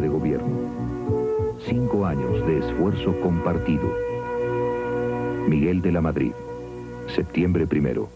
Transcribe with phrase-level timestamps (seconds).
[0.00, 1.58] informe de gobierno.
[1.68, 3.82] Cinco años de esfuerzo compartido.
[5.46, 6.32] Miguel de la Madrid,
[7.14, 8.08] septiembre primero.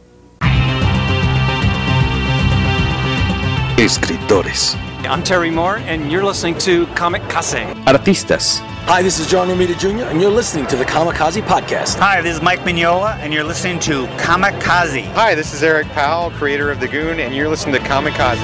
[3.76, 4.76] Escritores.
[5.04, 7.66] I'm Terry Moore, and you're listening to Comic Case.
[7.86, 8.60] Artistas.
[8.86, 11.98] Hi, this is John Romita Jr., and you're listening to the Kamikaze Podcast.
[11.98, 15.04] Hi, this is Mike Mignola, and you're listening to Kamikaze.
[15.14, 18.36] Hi, this is Eric Powell, creator of The Goon, and you're listening to Kamikaze.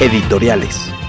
[0.00, 0.99] Editoriales.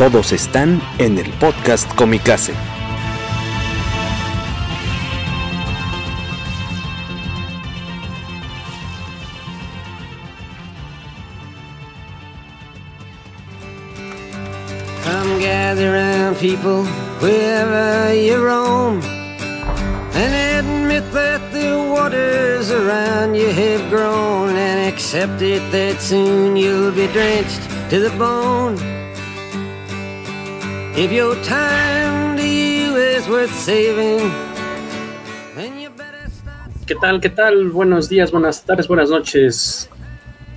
[0.00, 2.54] Todos están en el podcast Comicase.
[15.04, 16.84] Come gather round people
[17.20, 19.02] wherever you roam
[20.14, 26.90] and admit that the waters around you have grown and accept it that soon you'll
[26.90, 28.89] be drenched to the bone.
[31.00, 34.30] If your time to you is worth saving,
[35.56, 36.70] then you better start.
[36.86, 37.22] ¿Qué tal?
[37.22, 37.70] ¿Qué tal?
[37.70, 39.88] Buenos días, buenas tardes, buenas noches,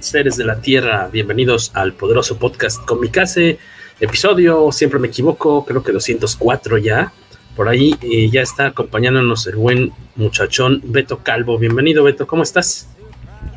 [0.01, 1.07] seres de la Tierra.
[1.09, 3.57] Bienvenidos al poderoso podcast Comicase
[4.01, 7.13] episodio, siempre me equivoco, creo que 204 ya,
[7.55, 11.57] por ahí y ya está acompañándonos el buen muchachón Beto Calvo.
[11.57, 12.89] Bienvenido Beto, ¿cómo estás?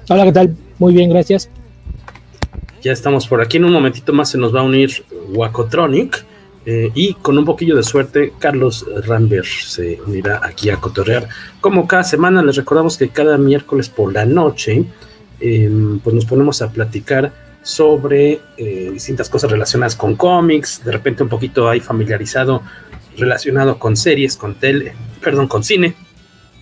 [0.08, 0.56] Hola, ¿qué tal?
[0.78, 1.50] Muy bien, gracias.
[2.80, 6.24] Ya estamos por aquí, en un momentito más se nos va a unir Wacotronic
[6.66, 11.28] eh, y con un poquillo de suerte Carlos Rambert se unirá aquí a cotorrear.
[11.60, 14.84] Como cada semana les recordamos que cada miércoles por la noche
[15.38, 15.70] eh,
[16.02, 17.32] pues nos ponemos a platicar
[17.62, 22.62] sobre eh, distintas cosas relacionadas con cómics, de repente un poquito ahí familiarizado
[23.16, 25.94] relacionado con series, con tele, perdón, con cine.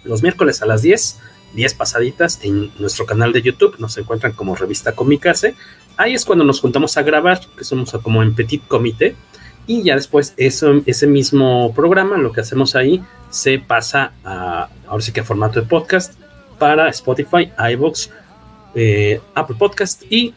[0.04, 1.18] Los miércoles a las 10,
[1.54, 5.54] 10 pasaditas en nuestro canal de YouTube, nos encuentran como revista Comicase.
[5.96, 9.16] Ahí es cuando nos juntamos a grabar, que somos como en petit comité,
[9.66, 15.12] y ya después ese mismo programa, lo que hacemos ahí, se pasa a, ahora sí
[15.12, 16.14] que a formato de podcast
[16.58, 18.08] para Spotify, iVoox,
[18.74, 20.34] eh, Apple Podcast y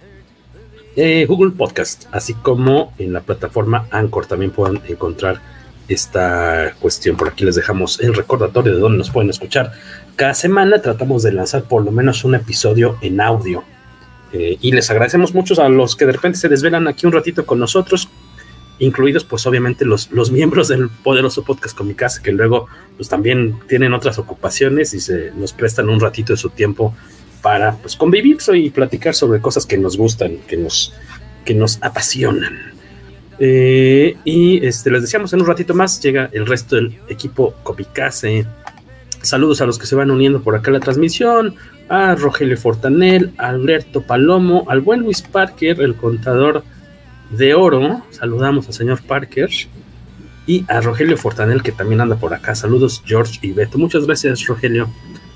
[0.96, 5.40] eh, Google Podcast, así como en la plataforma Anchor también pueden encontrar
[5.88, 7.16] esta cuestión.
[7.18, 9.74] Por aquí les dejamos el recordatorio de donde nos pueden escuchar.
[10.16, 13.64] Cada semana tratamos de lanzar por lo menos un episodio en audio.
[14.34, 17.46] Eh, y les agradecemos mucho a los que de repente se desvelan aquí un ratito
[17.46, 18.10] con nosotros,
[18.80, 23.94] incluidos pues obviamente los, los miembros del poderoso podcast Comicase, que luego pues también tienen
[23.94, 26.96] otras ocupaciones y se nos prestan un ratito de su tiempo
[27.42, 30.94] para pues, convivir y platicar sobre cosas que nos gustan, que nos,
[31.46, 32.74] que nos apasionan.
[33.40, 38.46] Eh, y este, les decíamos en un ratito más, llega el resto del equipo Copicase.
[39.22, 41.56] Saludos a los que se van uniendo por acá a la transmisión,
[41.90, 46.64] a Rogelio Fortanel, a Alberto Palomo, al buen Luis Parker, el contador
[47.32, 48.04] de oro.
[48.12, 49.50] Saludamos al señor Parker.
[50.46, 52.56] Y a Rogelio Fortanel, que también anda por acá.
[52.56, 53.78] Saludos, George y Beto.
[53.78, 54.88] Muchas gracias, Rogelio.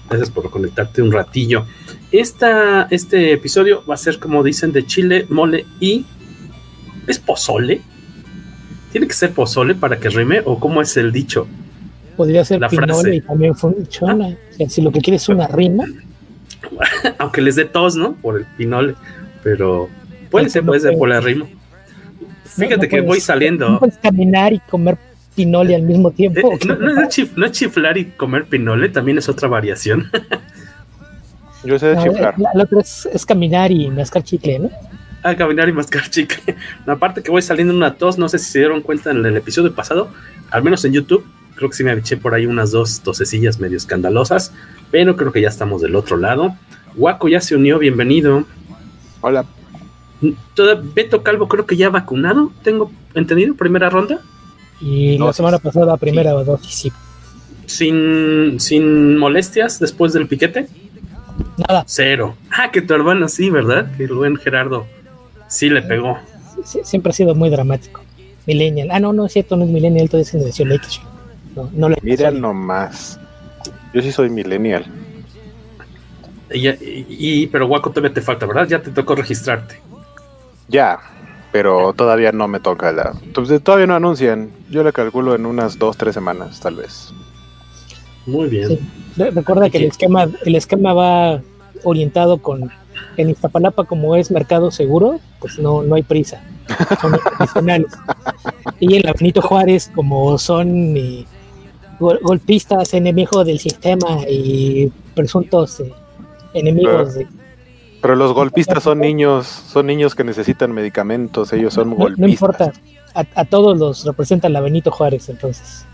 [0.09, 1.65] Gracias por conectarte un ratillo.
[2.11, 6.05] Esta, este episodio va a ser, como dicen, de chile, mole y.
[7.07, 7.81] ¿Es pozole?
[8.91, 10.41] ¿Tiene que ser pozole para que rime?
[10.45, 11.47] ¿O cómo es el dicho?
[12.15, 13.15] Podría ser la pinole frase.
[13.15, 14.27] y también funciona.
[14.27, 14.37] ¿Ah?
[14.51, 15.85] O sea, si lo que quieres es una rima.
[17.17, 18.13] Aunque les dé tos, ¿no?
[18.13, 18.95] Por el pinole.
[19.43, 19.89] Pero
[20.29, 21.47] puede ser, puede ser por la rima.
[22.55, 23.69] Fíjate no, que puedes, voy saliendo.
[23.69, 24.97] No puedes caminar y comer
[25.35, 26.53] pinole al mismo tiempo.
[26.53, 30.09] Eh, no, no, es chif, no, es chiflar y comer pinole, también es otra variación.
[31.63, 32.37] Yo sé de chiflar.
[32.39, 34.71] La, la otra es, es, caminar y mascar chicle, ¿no?
[35.23, 36.55] Ah, caminar y mascar chicle.
[36.87, 39.73] aparte que voy saliendo una tos, no sé si se dieron cuenta en el episodio
[39.73, 40.09] pasado,
[40.49, 41.25] al menos en YouTube,
[41.55, 44.51] creo que sí me eché por ahí unas dos tosecillas medio escandalosas,
[44.89, 46.55] pero creo que ya estamos del otro lado.
[46.95, 48.45] Waco ya se unió, bienvenido.
[49.21, 49.45] Hola.
[50.53, 54.19] Toda, Beto Calvo creo que ya vacunado, tengo entendido, primera ronda.
[54.79, 56.45] Y la semana pasada, primera sí.
[56.45, 56.91] dosis, sí.
[57.65, 60.67] Sin, sin molestias después del piquete.
[61.57, 61.83] Nada.
[61.87, 62.35] Cero.
[62.49, 63.95] Ah, que tu hermano sí, ¿verdad?
[63.95, 64.85] Que el buen Gerardo
[65.47, 66.19] sí le pegó.
[66.63, 68.01] Sí, siempre ha sido muy dramático.
[68.45, 68.89] Millennial.
[68.91, 71.01] Ah, no, no es cierto, no es Millennial, todavía es generación X.
[71.55, 73.19] No, no le Mira nomás.
[73.93, 74.85] Yo sí soy Millennial.
[76.53, 78.67] Y, y, y, pero Waco todavía te falta, ¿verdad?
[78.67, 79.79] Ya te tocó registrarte.
[80.71, 80.99] Ya.
[81.51, 83.13] pero todavía no me toca la.
[83.33, 84.51] Pues, todavía no anuncian.
[84.69, 87.13] Yo le calculo en unas dos, tres semanas, tal vez.
[88.25, 88.79] Muy bien.
[89.17, 91.41] Recuerda que el esquema, el esquema va
[91.83, 92.71] orientado con
[93.17, 96.41] en Iztapalapa como es mercado seguro, pues no, no hay prisa.
[97.01, 97.91] Son profesionales.
[98.79, 101.25] y en la Benito Juárez, como son eh,
[101.99, 105.93] golpistas, enemigos del sistema y presuntos eh,
[106.53, 107.27] enemigos de.
[108.01, 112.19] Pero los golpistas son niños, son niños que necesitan medicamentos, ellos son golpistas.
[112.19, 112.73] No importa,
[113.13, 115.85] a, a, todos los representa la Benito Juárez, entonces.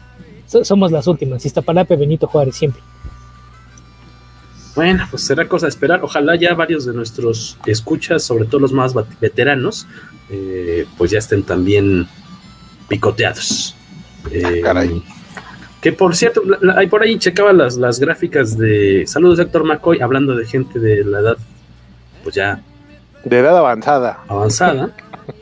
[0.63, 2.81] somos las últimas, Iztapalapa Benito Juárez siempre.
[4.77, 6.01] Bueno, pues será cosa de esperar.
[6.03, 9.87] Ojalá ya varios de nuestros escuchas, sobre todo los más veteranos,
[10.29, 12.07] eh, pues ya estén también
[12.87, 13.75] picoteados.
[14.31, 15.01] Eh, Caray.
[15.81, 16.43] Que por cierto,
[16.75, 21.03] hay por ahí checaba las, las gráficas de Saludos Héctor McCoy, hablando de gente de
[21.03, 21.37] la edad,
[22.27, 22.61] pues ya.
[23.23, 24.19] De edad avanzada.
[24.27, 24.91] Avanzada.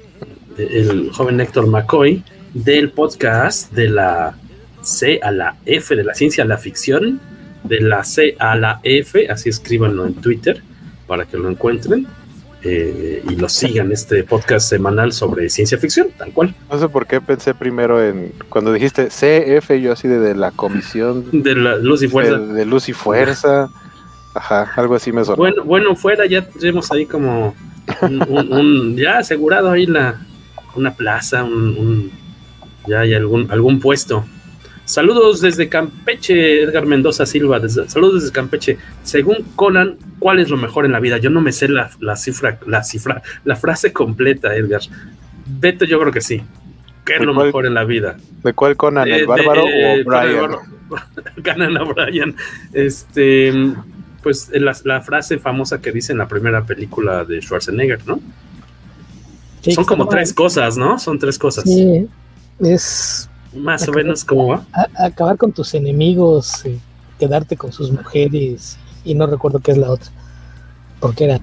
[0.59, 2.23] el joven Héctor McCoy
[2.53, 4.35] del podcast de la
[4.83, 7.19] C a la F, de la ciencia a la ficción
[7.63, 10.61] de la C a la F, así escríbanlo en Twitter
[11.07, 12.05] para que lo encuentren
[12.61, 16.53] eh, y lo sigan, este podcast semanal sobre ciencia ficción, tal cual.
[16.69, 20.51] No sé por qué pensé primero en, cuando dijiste CF, yo así de, de la
[20.51, 22.37] comisión de la Luz y Fuerza.
[22.37, 23.71] De, de Luz y Fuerza.
[24.35, 25.37] Ajá, algo así me sonó.
[25.37, 27.55] Bueno, bueno, fuera ya tenemos ahí como
[28.01, 30.21] un, un, un ya asegurado ahí la
[30.75, 32.11] una plaza, un, un
[32.87, 34.25] ya hay algún algún puesto
[34.85, 37.59] Saludos desde Campeche, Edgar Mendoza Silva.
[37.59, 38.77] Desde, saludos desde Campeche.
[39.01, 41.17] Según Conan, ¿cuál es lo mejor en la vida?
[41.17, 44.81] Yo no me sé la, la cifra, la cifra, la frase completa, Edgar.
[45.47, 46.43] Beto, yo creo que sí.
[47.03, 48.17] ¿Qué es lo cuál, mejor en la vida?
[48.43, 49.07] ¿De cuál Conan?
[49.07, 50.51] ¿El bárbaro de, o Brian?
[51.43, 52.35] Conan o Brian.
[52.71, 53.51] Este,
[54.25, 58.19] pues la, la, frase famosa que dice en la primera película de Schwarzenegger, ¿no?
[59.61, 60.97] Sí, Son como tres cosas, ¿no?
[60.97, 61.63] Son tres cosas.
[61.63, 62.07] Sí,
[62.59, 64.65] es más acabar, o menos como va.
[64.73, 66.79] A, acabar con tus enemigos, eh,
[67.19, 70.09] quedarte con sus mujeres y no recuerdo qué es la otra.
[70.99, 71.35] Porque era.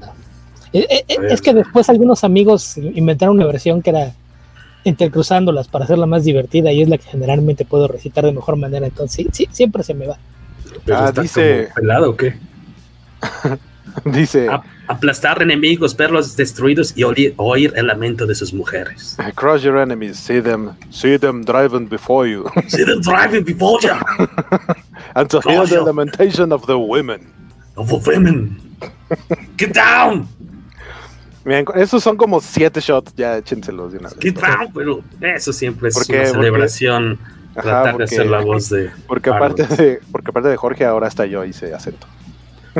[0.73, 4.13] Eh, eh, es que después algunos amigos inventaron una versión que era
[4.83, 8.85] intercruzándolas para hacerla más divertida y es la que generalmente puedo recitar de mejor manera.
[8.89, 10.19] Entonces, sí, sí siempre se me va.
[10.93, 11.69] Ah, dice.
[11.77, 12.51] ¿Pelado o qué?
[14.05, 14.49] dice.
[14.49, 19.17] A, aplastar enemigos, verlos destruidos y oír, el lamento de sus mujeres.
[19.35, 22.45] Crush your enemies, see them, see them driving before you.
[22.69, 23.93] see them driving before you.
[25.15, 27.33] and to hear the lamentation of the women.
[27.77, 28.61] Of the women.
[29.57, 30.29] Get down.
[31.45, 34.19] Bien, esos son como siete shots, ya échenselos de una vez.
[34.21, 37.19] Get down, pero eso siempre es una celebración.
[37.55, 38.91] Ajá, tratar porque, de hacer la voz de.
[39.07, 42.07] Porque aparte de, porque aparte de Jorge, ahora hasta yo hice acento.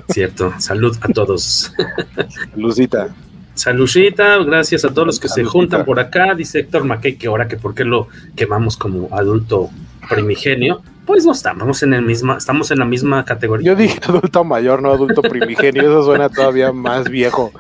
[0.09, 0.53] Cierto.
[0.59, 1.73] Salud a todos.
[2.57, 3.15] Lucita.
[3.55, 6.35] Saludita, gracias a todos los que se juntan por acá.
[6.35, 9.71] Dice Héctor Mackey que ahora que por qué lo quemamos como adulto
[10.09, 10.83] primigenio.
[11.05, 13.67] Pues no estamos en el misma, estamos en la misma categoría.
[13.67, 15.83] Yo dije adulto mayor, no adulto primigenio.
[15.83, 17.53] Eso suena todavía más viejo.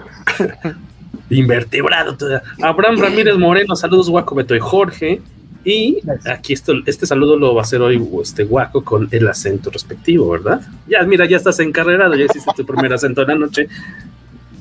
[1.28, 2.16] Invertebrado.
[2.16, 2.42] Todavía.
[2.62, 5.20] Abraham Ramírez Moreno, saludos Guaco, Beto y Jorge.
[5.64, 9.70] Y aquí esto, este saludo lo va a hacer hoy este guaco con el acento
[9.70, 10.60] respectivo, ¿verdad?
[10.88, 13.68] Ya, mira, ya estás encarrerado, ya hiciste tu primer acento de la noche.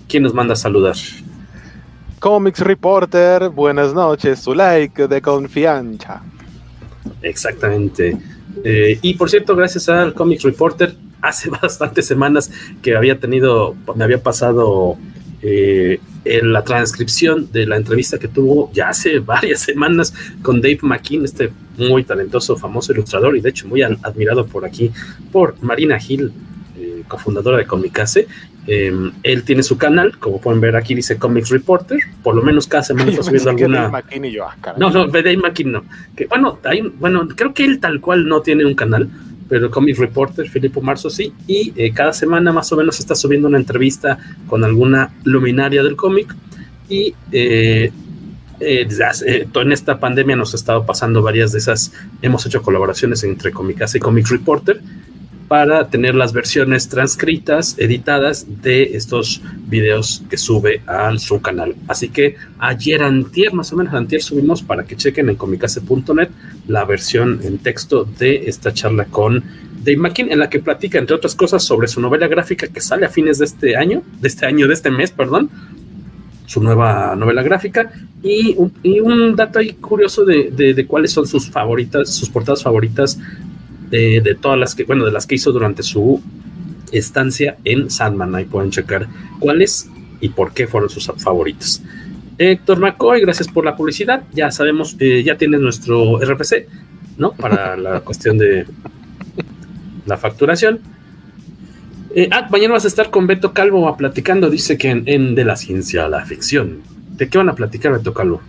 [0.07, 0.95] ¿Quién nos manda a saludar?
[2.19, 6.21] Comics Reporter, buenas noches, su like de confianza.
[7.23, 8.17] Exactamente.
[8.63, 14.03] Eh, y por cierto, gracias al Comics Reporter, hace bastantes semanas que había tenido, me
[14.03, 14.97] había pasado
[15.43, 20.79] eh, en la transcripción de la entrevista que tuvo ya hace varias semanas con Dave
[20.81, 24.91] McKean, este muy talentoso, famoso ilustrador y de hecho muy admirado por aquí
[25.31, 26.31] por Marina Hill,
[26.77, 28.27] eh, cofundadora de Comicase.
[28.67, 32.67] Eh, él tiene su canal, como pueden ver aquí dice Comics Reporter, por lo menos
[32.67, 33.91] cada semana está subiendo alguna...
[34.29, 35.85] Yo, ah, no, no, Dave McKean no.
[36.15, 39.09] Que, bueno, hay, bueno, creo que él tal cual no tiene un canal,
[39.51, 43.49] pero Comic Reporter, Filipo Marzo sí, y eh, cada semana más o menos está subiendo
[43.49, 44.17] una entrevista
[44.47, 46.33] con alguna luminaria del cómic.
[46.87, 47.91] Y eh,
[48.61, 48.87] eh,
[49.53, 51.91] en esta pandemia nos ha estado pasando varias de esas,
[52.21, 54.79] hemos hecho colaboraciones entre Comicasa y Comic Reporter
[55.51, 61.75] para tener las versiones transcritas, editadas de estos videos que sube a su canal.
[61.89, 66.29] Así que ayer, antier, más o menos antier, subimos para que chequen en comicase.net
[66.69, 69.43] la versión en texto de esta charla con
[69.83, 73.05] Dave McKean, en la que platica, entre otras cosas, sobre su novela gráfica que sale
[73.05, 75.49] a fines de este año, de este año, de este mes, perdón,
[76.45, 77.91] su nueva novela gráfica
[78.23, 83.19] y un, dato ahí curioso de, de, cuáles son sus favoritas, sus portadas favoritas
[83.91, 86.21] de, de, todas las que, bueno, de las que hizo durante su
[86.91, 88.33] estancia en Sandman.
[88.35, 89.07] Ahí pueden checar
[89.39, 91.81] cuáles y por qué fueron sus favoritas.
[92.37, 94.23] Héctor McCoy, gracias por la publicidad.
[94.33, 96.67] Ya sabemos, eh, ya tienes nuestro RFC,
[97.17, 97.33] ¿no?
[97.33, 98.65] Para la cuestión de
[100.05, 100.79] la facturación.
[102.15, 105.45] Eh, ah, mañana vas a estar con Beto Calvo platicando, dice que en, en, De
[105.45, 106.81] la ciencia a la ficción.
[107.15, 108.41] ¿De qué van a platicar, Beto Calvo?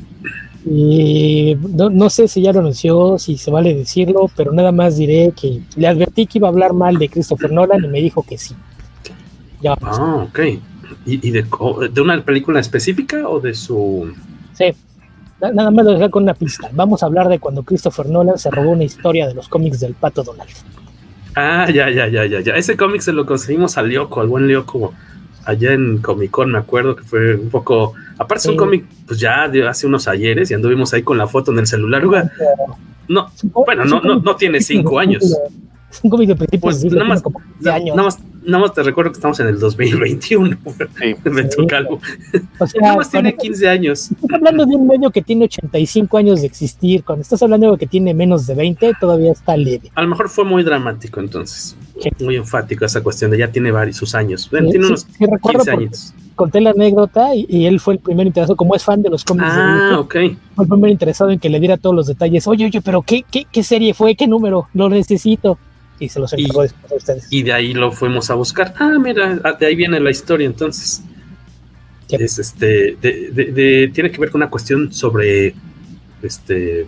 [0.65, 4.97] Y no, no, sé si ya lo anunció, si se vale decirlo, pero nada más
[4.97, 8.23] diré que le advertí que iba a hablar mal de Christopher Nolan y me dijo
[8.23, 8.55] que sí.
[9.61, 10.39] Ya ah, ok.
[11.05, 11.45] ¿Y, y de,
[11.93, 14.13] de, una película específica o de su...?
[14.53, 14.67] Sí,
[15.41, 16.69] nada más lo dejé con una pista.
[16.73, 19.95] Vamos a hablar de cuando Christopher Nolan se robó una historia de los cómics del
[19.95, 20.51] Pato Donald.
[21.35, 22.55] Ah, ya, ya, ya, ya, ya.
[22.55, 24.93] Ese cómic se lo conseguimos a Lyoko, al buen Lyoko,
[25.45, 27.95] allá en Comic Con, me acuerdo que fue un poco.
[28.19, 31.27] Aparte, es un cómic, pues ya de hace unos ayeres y anduvimos ahí con la
[31.27, 32.03] foto en el celular.
[33.09, 33.31] No,
[33.67, 35.23] bueno, no, no, no tiene cinco años.
[35.91, 37.23] Es un cómic de principios pues, nada, más,
[37.67, 37.97] años.
[37.97, 40.57] Nada, más, nada más te recuerdo que estamos en el 2021.
[40.99, 41.15] Sí.
[41.31, 42.01] Me toca algo.
[42.59, 44.11] O sea, nada más tiene 15 años.
[44.11, 47.05] Estás hablando de un medio que tiene 85 años de existir.
[47.05, 49.91] Cuando estás hablando de que tiene menos de 20, todavía está leve.
[49.95, 51.77] A lo mejor fue muy dramático entonces.
[52.01, 52.11] Sí.
[52.21, 54.49] Muy enfático esa cuestión de ya tiene varios sus años.
[54.51, 56.15] Bueno, tiene unos 15 años.
[56.35, 59.23] Conté la anécdota y, y, él fue el primer interesado, como es fan de los
[59.23, 59.47] cómics.
[59.51, 60.15] Ah, de ok.
[60.57, 62.49] Fue el primer interesado en que le diera todos los detalles.
[62.49, 64.17] Oye, oye, pero ¿qué, qué, qué serie fue?
[64.17, 64.67] ¿Qué número?
[64.73, 65.59] Lo necesito
[66.03, 67.27] y se los encargó después a ustedes.
[67.31, 68.75] Y de ahí lo fuimos a buscar.
[68.79, 71.03] Ah, mira, de ahí viene la historia entonces.
[72.09, 72.17] ¿Qué?
[72.17, 75.55] Es este, de, de, de, tiene que ver con una cuestión sobre,
[76.23, 76.87] este,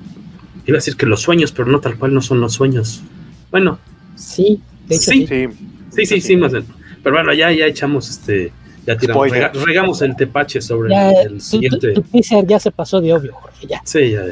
[0.67, 3.03] iba a decir que los sueños, pero no tal cual no son los sueños.
[3.51, 3.79] Bueno.
[4.17, 5.49] Sí, de hecho, sí, sí,
[5.91, 6.65] sí, sí, sí, más bien.
[7.03, 8.53] Pero bueno, ya, ya echamos este,
[8.87, 11.93] ya tiramos, rega, regamos el tepache sobre ya, el siguiente.
[11.95, 13.81] Tu, tu, tu ya se pasó de obvio, Jorge, ya.
[13.85, 14.25] Sí, ya.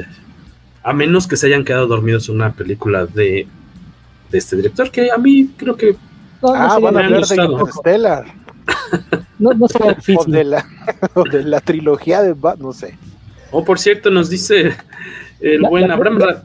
[0.83, 3.47] A menos que se hayan quedado dormidos en una película de
[4.33, 5.95] de este director, que a mí creo que.
[6.41, 8.25] No, ah, van a hablar de Interstellar.
[9.39, 10.17] no, no difícil.
[10.19, 10.67] O de, la,
[11.13, 12.97] o de la trilogía de Bat, no sé.
[13.51, 14.75] Oh, por cierto, nos dice
[15.39, 16.17] el la, buen la, Abraham.
[16.17, 16.43] La,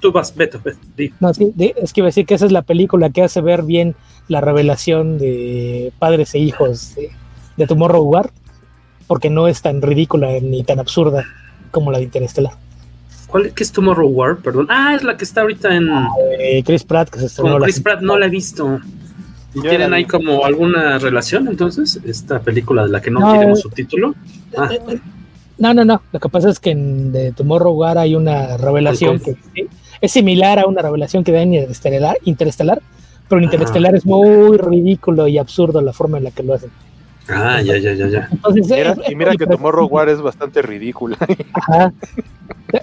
[0.00, 0.60] tú vas, Beto.
[0.62, 3.40] Beto no, sí, es que iba a decir que esa es la película que hace
[3.40, 3.94] ver bien
[4.26, 7.12] la revelación de padres e hijos de,
[7.56, 8.10] de Tomorrow
[9.06, 11.24] porque no es tan ridícula ni tan absurda
[11.70, 12.54] como la de Interestelar.
[13.32, 14.36] ¿Cuál qué es Tomorrow War?
[14.36, 14.66] Perdón.
[14.68, 15.88] Ah, es la que está ahorita en.
[16.38, 17.52] Eh, Chris Pratt, que se estrenó.
[17.52, 18.78] Con Chris Pratt no la he visto.
[19.54, 21.98] ¿Y Yo tienen ahí como alguna relación entonces?
[22.04, 24.14] Esta película de la que no, no tenemos subtítulo.
[24.54, 24.68] Ah.
[25.56, 26.02] No, no, no.
[26.12, 29.34] Lo que pasa es que en de Tomorrow War hay una revelación que
[30.02, 32.82] es similar a una revelación que da en Interestelar, Interestelar
[33.28, 33.96] pero en Interestelar ah.
[33.96, 36.70] es muy ridículo y absurdo la forma en la que lo hacen.
[37.28, 38.28] Ah, ya, ya, ya, ya.
[38.30, 41.16] Entonces, mira, es, y mira que Tomorrow War es bastante ridícula.
[41.52, 41.92] Ajá.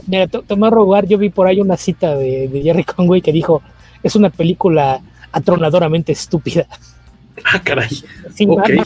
[0.07, 3.61] Mira, Tomorrow War, yo vi por ahí una cita de, de, Jerry Conway que dijo,
[4.01, 6.67] es una película atronadoramente estúpida.
[7.45, 7.89] Ah, caray.
[8.33, 8.79] Sí, okay.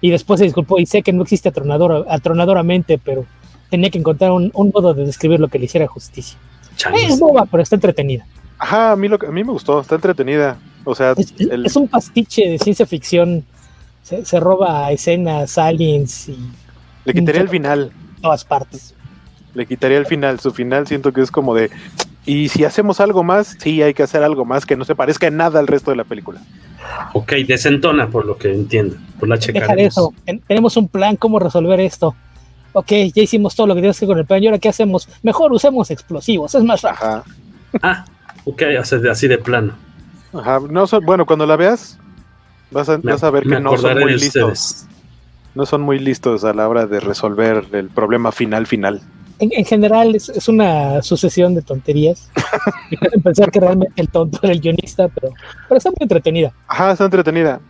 [0.00, 3.24] Y después se disculpó, y sé que no existe atronador, atronadoramente, pero
[3.70, 6.38] tenía que encontrar un, un, modo de describir lo que le hiciera justicia.
[6.76, 7.14] Chales.
[7.14, 8.26] Es boba, pero está entretenida.
[8.58, 10.58] Ajá, a mí, lo, a mí me gustó, está entretenida.
[10.84, 11.66] O sea, es, el...
[11.66, 13.44] es un pastiche de ciencia ficción
[14.06, 16.38] se, se, roba escenas, aliens y.
[17.04, 17.90] Le quitaría el final.
[18.22, 18.94] Todas partes.
[19.52, 20.38] Le quitaría el final.
[20.38, 21.70] Su final siento que es como de.
[22.24, 25.26] Y si hacemos algo más, sí, hay que hacer algo más que no se parezca
[25.26, 26.40] en nada al resto de la película.
[27.14, 28.96] Ok, desentona por lo que entiendo.
[29.18, 30.14] Por la Dejar eso.
[30.46, 32.14] Tenemos un plan, cómo resolver esto.
[32.74, 34.40] Ok, ya hicimos todo lo que tienes que hacer con el plan.
[34.40, 35.08] ¿Y ahora qué hacemos?
[35.22, 37.08] Mejor usemos explosivos, es más rápido.
[37.08, 37.24] Ajá.
[37.82, 38.04] Ah,
[38.44, 38.62] ok,
[39.10, 39.74] así de plano.
[40.32, 41.98] Ajá, no, bueno, cuando la veas,
[42.70, 44.86] Vas a, vas a ver que no son muy listos.
[45.54, 49.00] No son muy listos a la hora de resolver el problema final final.
[49.38, 52.30] En, en general es, es, una sucesión de tonterías.
[52.90, 55.32] Me pensar que realmente el tonto era el guionista, pero,
[55.68, 56.52] pero está muy entretenida.
[56.68, 57.60] Ajá, está entretenida.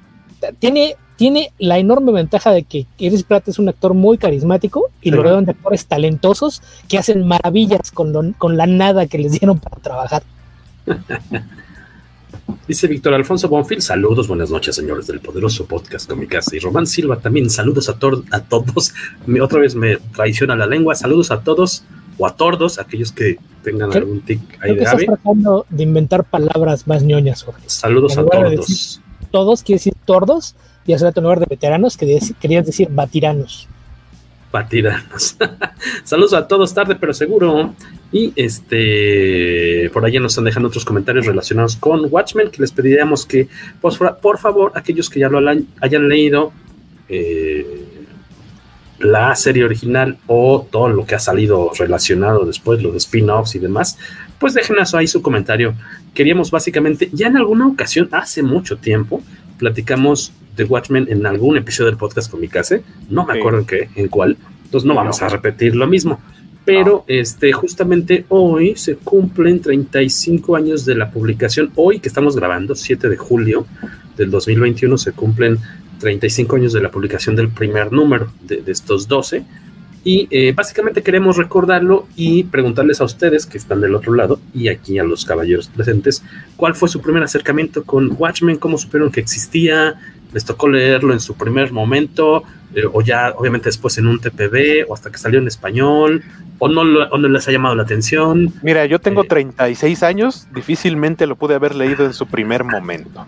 [0.58, 5.10] Tiene, tiene la enorme ventaja de que Chris Pratt es un actor muy carismático y
[5.10, 5.16] sí.
[5.16, 9.32] lo rodean de actores talentosos que hacen maravillas con, lo, con la nada que les
[9.32, 10.22] dieron para trabajar.
[12.66, 16.56] Dice Víctor Alfonso Bonfil, saludos, buenas noches, señores del poderoso podcast Comicasa.
[16.56, 17.92] Y Román Silva también, saludos a,
[18.32, 18.92] a todos.
[19.26, 21.84] Me, otra vez me traiciona la lengua, saludos a todos
[22.18, 25.06] o a tordos, aquellos que tengan algún tic Creo ahí que de estás ave.
[25.06, 27.62] tratando de inventar palabras más ñoñas, Jorge.
[27.66, 28.66] Saludos En a de tordos.
[28.68, 30.54] decir todos quiere decir tordos
[30.86, 33.68] y hace rato en lugar de veteranos que querías decir batiranos.
[34.52, 35.36] Batiranos.
[36.04, 37.74] Saludos a todos, tarde pero seguro.
[38.12, 43.26] Y este, por allá nos están dejando otros comentarios relacionados con Watchmen, que les pediríamos
[43.26, 43.48] que,
[43.80, 45.40] por favor, aquellos que ya lo
[45.80, 46.52] hayan leído,
[47.08, 47.84] eh,
[48.98, 53.98] la serie original o todo lo que ha salido relacionado después, los spin-offs y demás,
[54.38, 55.74] pues déjenos ahí su comentario.
[56.14, 59.22] Queríamos básicamente, ya en alguna ocasión, hace mucho tiempo,
[59.58, 63.38] platicamos de Watchmen en algún episodio del podcast con mi casa, no me sí.
[63.38, 66.20] acuerdo en qué, en cuál, Entonces no vamos a repetir lo mismo.
[66.64, 71.70] Pero este, justamente hoy se cumplen 35 años de la publicación.
[71.76, 73.66] Hoy que estamos grabando, 7 de julio
[74.16, 75.58] del 2021, se cumplen
[76.00, 79.44] 35 años de la publicación del primer número de, estos 12.
[80.02, 84.66] Y eh, básicamente queremos recordarlo y preguntarles a ustedes que están del otro lado y
[84.68, 86.22] aquí a los caballeros presentes,
[86.56, 88.56] ¿cuál fue su primer acercamiento con Watchmen?
[88.56, 90.00] ¿Cómo supieron que existía?
[90.32, 92.42] ¿Les tocó leerlo en su primer momento?
[92.74, 94.88] Eh, ¿O ya obviamente después en un TPB?
[94.88, 96.22] ¿O hasta que salió en español?
[96.58, 98.52] o no, no les ha llamado la atención.
[98.62, 103.26] Mira, yo tengo 36 eh, años, difícilmente lo pude haber leído en su primer momento.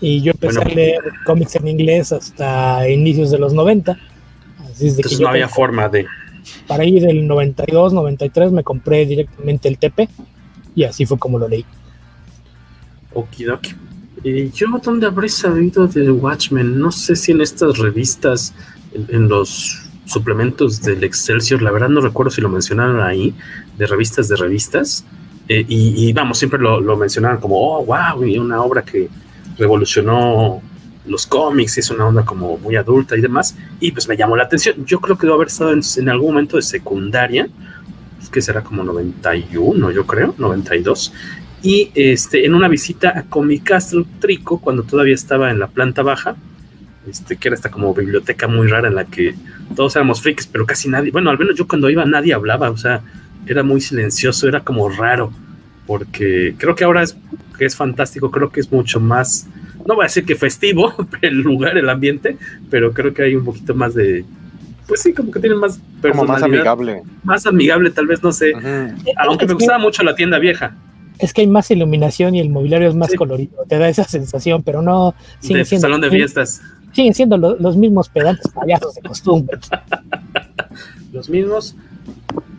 [0.00, 3.96] Y yo empecé a leer cómics en inglés hasta inicios de los 90.
[4.70, 6.06] Así es de que no había forma de...
[6.66, 10.08] Para ir del 92, 93 me compré directamente el TP
[10.74, 11.64] y así fue como lo leí.
[13.14, 13.74] Okidoki.
[14.24, 16.78] ¿Y yo dónde habré sabido de Watchmen?
[16.78, 18.54] No sé si en estas revistas,
[18.94, 23.34] en los suplementos del Excelsior, la verdad no recuerdo si lo mencionaron ahí,
[23.76, 25.04] de revistas de revistas,
[25.48, 29.08] eh, y, vamos, siempre lo, lo, mencionaban como, oh, wow, y una obra que
[29.58, 30.62] revolucionó
[31.06, 34.44] los cómics, es una onda como muy adulta y demás, y pues me llamó la
[34.44, 34.84] atención.
[34.86, 37.48] Yo creo que debo haber estado en, algún momento de secundaria,
[38.20, 41.12] es que será como 91, yo creo, 92,
[41.62, 46.02] y este, en una visita a Comic Castle Trico, cuando todavía estaba en la planta
[46.02, 46.34] baja,
[47.08, 49.34] este, que era esta como biblioteca muy rara en la que
[49.76, 52.76] todos éramos frikis, pero casi nadie, bueno, al menos yo cuando iba nadie hablaba, o
[52.76, 53.02] sea,
[53.46, 55.32] era muy silencioso, era como raro,
[55.86, 57.16] porque creo que ahora es,
[57.56, 59.46] que es fantástico, creo que es mucho más,
[59.86, 60.92] no voy a decir que festivo
[61.22, 62.36] el lugar, el ambiente,
[62.70, 64.24] pero creo que hay un poquito más de,
[64.88, 67.02] pues sí, como que tienen más Como más amigable.
[67.22, 68.52] Más amigable, tal vez, no sé,
[69.16, 70.76] aunque me gustaba mucho la tienda vieja
[71.22, 74.62] es que hay más iluminación y el mobiliario es más colorido, te da esa sensación,
[74.62, 76.60] pero no sigue siendo salón de fiestas
[76.92, 79.58] siguen siendo los mismos pedantes payasos de costumbre.
[81.12, 81.74] los mismos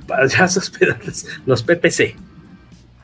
[0.07, 2.15] payasos pedantes, los PPC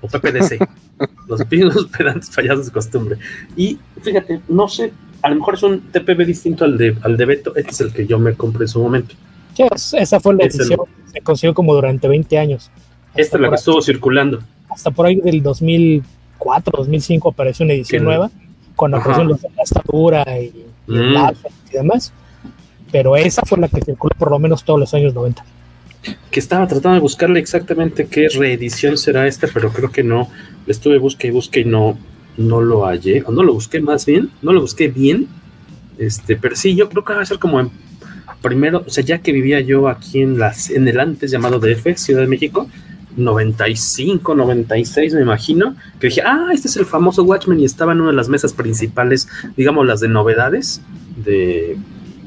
[0.02, 0.67] o PPDC,
[1.28, 3.17] los mismos pedantes payasos de costumbre.
[3.56, 4.91] Y fíjate, no sé,
[5.22, 7.93] a lo mejor es un TPB distinto al de, al de Beto, este es el
[7.93, 9.15] que yo me compré en su momento.
[9.56, 10.80] Sí, esa fue la edición,
[11.12, 12.72] se consiguió como durante 20 años.
[13.15, 14.39] Esta es la que estuvo circulando.
[14.69, 18.30] Hasta por ahí del 2004, 2005 apareció una edición nueva,
[18.76, 21.15] con la de la estatura y Mm.
[21.69, 22.12] y, demás.
[22.91, 25.45] Pero esa fue la que circuló por lo menos todos los años 90.
[26.32, 30.30] Que estaba tratando de buscarle exactamente qué reedición será esta, pero creo que no.
[30.65, 31.98] Le estuve busque y busque y no,
[32.38, 35.28] no lo hallé, o no lo busqué más bien, no lo busqué bien.
[36.00, 37.69] Este, pero sí, yo creo que va a ser como en
[38.41, 41.98] primero, o sea, ya que vivía yo aquí en las, en el antes llamado DF,
[41.98, 42.69] Ciudad de México,
[43.15, 48.02] 95, 96, me imagino, que dije, ah, este es el famoso Watchmen y estaba en
[48.02, 50.82] una de las mesas principales, digamos, las de novedades
[51.17, 51.78] de,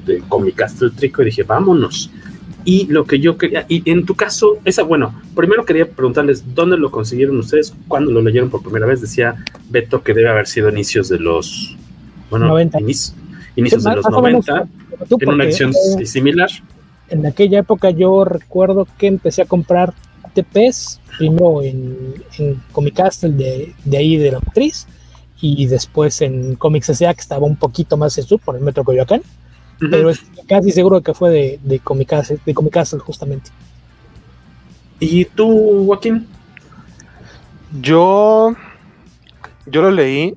[0.07, 2.11] de Comic Castle Trico y dije, vámonos.
[2.65, 6.77] Y lo que yo quería, y en tu caso, esa, bueno, primero quería preguntarles dónde
[6.77, 9.01] lo consiguieron ustedes, cuándo lo leyeron por primera vez.
[9.01, 9.37] Decía
[9.69, 11.77] Beto que debe haber sido inicios de los,
[12.31, 14.69] bueno, inicios de los 90,
[15.21, 15.73] en una edición
[16.05, 16.51] similar.
[17.09, 19.93] En aquella época yo recuerdo que empecé a comprar
[20.33, 24.87] TPs, primero en, en Comic Castle de, de, ahí de la matriz
[25.41, 27.13] y después en Comics S.A.
[27.15, 29.23] que estaba un poquito más en sur por el Metro Coyoacán,
[29.91, 33.51] pero es casi seguro que fue de, de, Comic Castle, de Comic Castle justamente.
[35.01, 36.29] ¿Y tú, Joaquín?
[37.81, 38.55] Yo,
[39.67, 40.37] yo lo leí,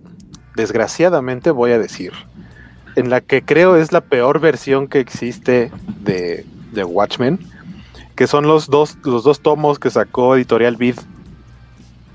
[0.55, 2.13] desgraciadamente voy a decir,
[2.95, 7.39] en la que creo es la peor versión que existe de, de Watchmen
[8.15, 10.95] que son los dos, los dos tomos que sacó Editorial Vid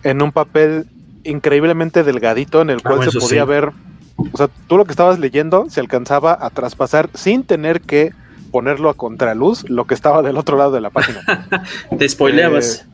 [0.02, 0.86] en un papel
[1.24, 3.72] increíblemente delgadito en el ah, cual se podía ver,
[4.16, 8.12] o sea, tú lo que estabas leyendo se alcanzaba a traspasar sin tener que
[8.50, 11.20] ponerlo a contraluz lo que estaba del otro lado de la página.
[11.98, 12.80] Te spoileabas.
[12.80, 12.86] Eh,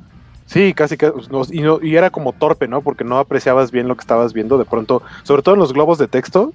[0.46, 1.12] sí, casi que
[1.50, 2.82] y, y, era como torpe, ¿no?
[2.82, 5.98] Porque no apreciabas bien lo que estabas viendo de pronto, sobre todo en los globos
[5.98, 6.52] de texto,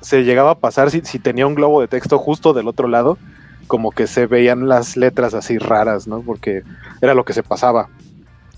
[0.00, 3.18] se llegaba a pasar si, si tenía un globo de texto justo del otro lado
[3.68, 6.22] como que se veían las letras así raras, ¿no?
[6.22, 6.64] Porque
[7.00, 7.88] era lo que se pasaba,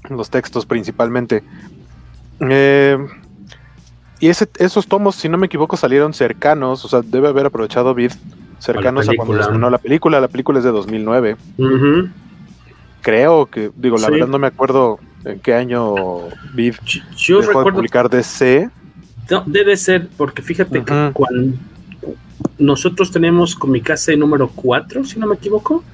[0.08, 1.42] los textos principalmente.
[2.40, 2.96] Eh,
[4.20, 7.94] y ese, esos tomos, si no me equivoco, salieron cercanos, o sea, debe haber aprovechado
[7.94, 8.12] Vid
[8.58, 10.20] cercanos a, cuando estrenó la película.
[10.20, 11.36] La película es de 2009.
[13.02, 15.94] Creo que, digo, la verdad no me acuerdo en qué año
[16.54, 16.74] Vid
[17.16, 18.70] yo dejó de publicar DC.
[19.30, 21.56] No, debe ser, porque fíjate que cuando
[22.58, 25.84] nosotros tenemos Comicase número 4, si no me equivoco.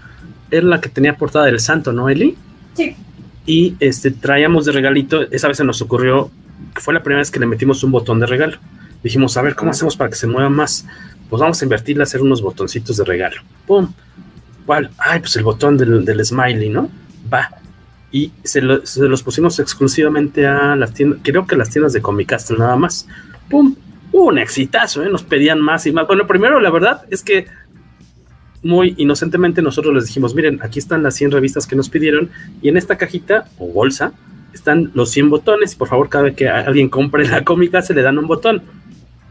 [0.51, 2.37] Era la que tenía portada del santo, ¿no, Eli?
[2.75, 2.97] Sí.
[3.47, 6.31] Y este, traíamos de regalito, esa vez se nos ocurrió,
[6.75, 8.59] que fue la primera vez que le metimos un botón de regalo.
[9.03, 10.87] Dijimos, a ver, ¿cómo hacemos para que se mueva más?
[11.29, 13.37] pues vamos a invertirle a hacer unos botoncitos de regalo.
[13.67, 13.93] ¡Pum!
[14.65, 14.91] ¿Cuál?
[14.99, 16.89] Ay, pues el botón del, del smiley, ¿no?
[17.33, 17.51] Va.
[18.13, 22.03] Y se, lo, se, los pusimos exclusivamente a las tiendas, creo que las tiendas de
[22.03, 23.07] Comicastle nada más.
[23.49, 23.75] ¡Pum!
[24.19, 25.11] Un exitazo, ¿eh?
[25.11, 26.07] Nos pedían más y más.
[26.07, 27.49] Bueno, primero, la verdad es que
[28.63, 32.31] muy inocentemente nosotros les dijimos, miren, aquí están las 100 revistas que nos pidieron
[32.63, 34.15] y en esta cajita o bolsa
[34.55, 37.93] están los 100 botones y por favor cada vez que alguien compre la cómica se
[37.93, 38.63] le dan un botón.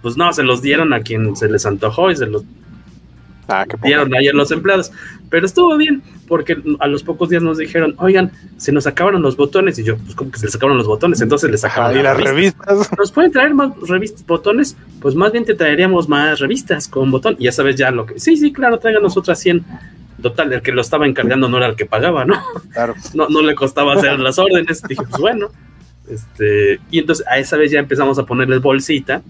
[0.04, 2.44] Pues no, se los dieron a quien se les antojó y se los
[3.48, 4.92] ah, qué dieron ayer los empleados.
[5.30, 9.38] Pero estuvo bien porque a los pocos días nos dijeron, oigan, se nos acabaron los
[9.38, 12.02] botones y yo, pues como que se les acabaron los botones, entonces les sacaron y
[12.02, 12.68] las revistas.
[12.68, 12.98] revistas.
[12.98, 14.78] ¿Nos pueden traer más revistas, botones?
[15.02, 17.36] Pues más bien te traeríamos más revistas con botón.
[17.40, 18.20] Y ya sabes ya lo que...
[18.20, 19.66] Sí, sí, claro, tráiganos otras 100
[20.22, 22.36] total, el que lo estaba encargando no era el que pagaba, ¿no?
[22.72, 22.96] Claro.
[23.14, 24.82] No, no le costaba hacer las órdenes.
[24.84, 25.50] Dije, pues bueno.
[26.10, 29.22] Este, y entonces a esa vez ya empezamos a ponerles bolsita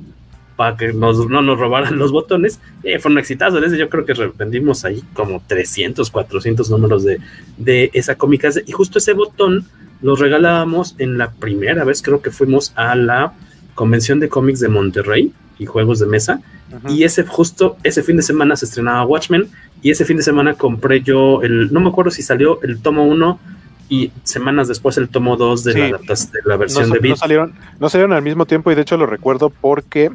[0.55, 2.59] para que nos, no nos robaran los botones.
[2.83, 3.59] Eh, fue un exitazo.
[3.59, 7.19] Desde yo creo que vendimos ahí como 300, 400 números de,
[7.57, 8.49] de esa cómica.
[8.65, 9.65] Y justo ese botón
[10.01, 13.33] lo regalábamos en la primera vez, creo que fuimos a la
[13.73, 16.41] convención de cómics de Monterrey y juegos de mesa.
[16.71, 16.91] -huh.
[16.91, 19.47] Y ese justo ese fin de semana se estrenaba Watchmen
[19.81, 23.05] y ese fin de semana compré yo el, no me acuerdo si salió el tomo
[23.05, 23.39] 1
[23.87, 25.79] y semanas después el tomo 2 de, sí.
[25.79, 27.11] la, de la versión no, de Beat.
[27.11, 30.11] No salieron, no salieron al mismo tiempo y de hecho lo recuerdo porque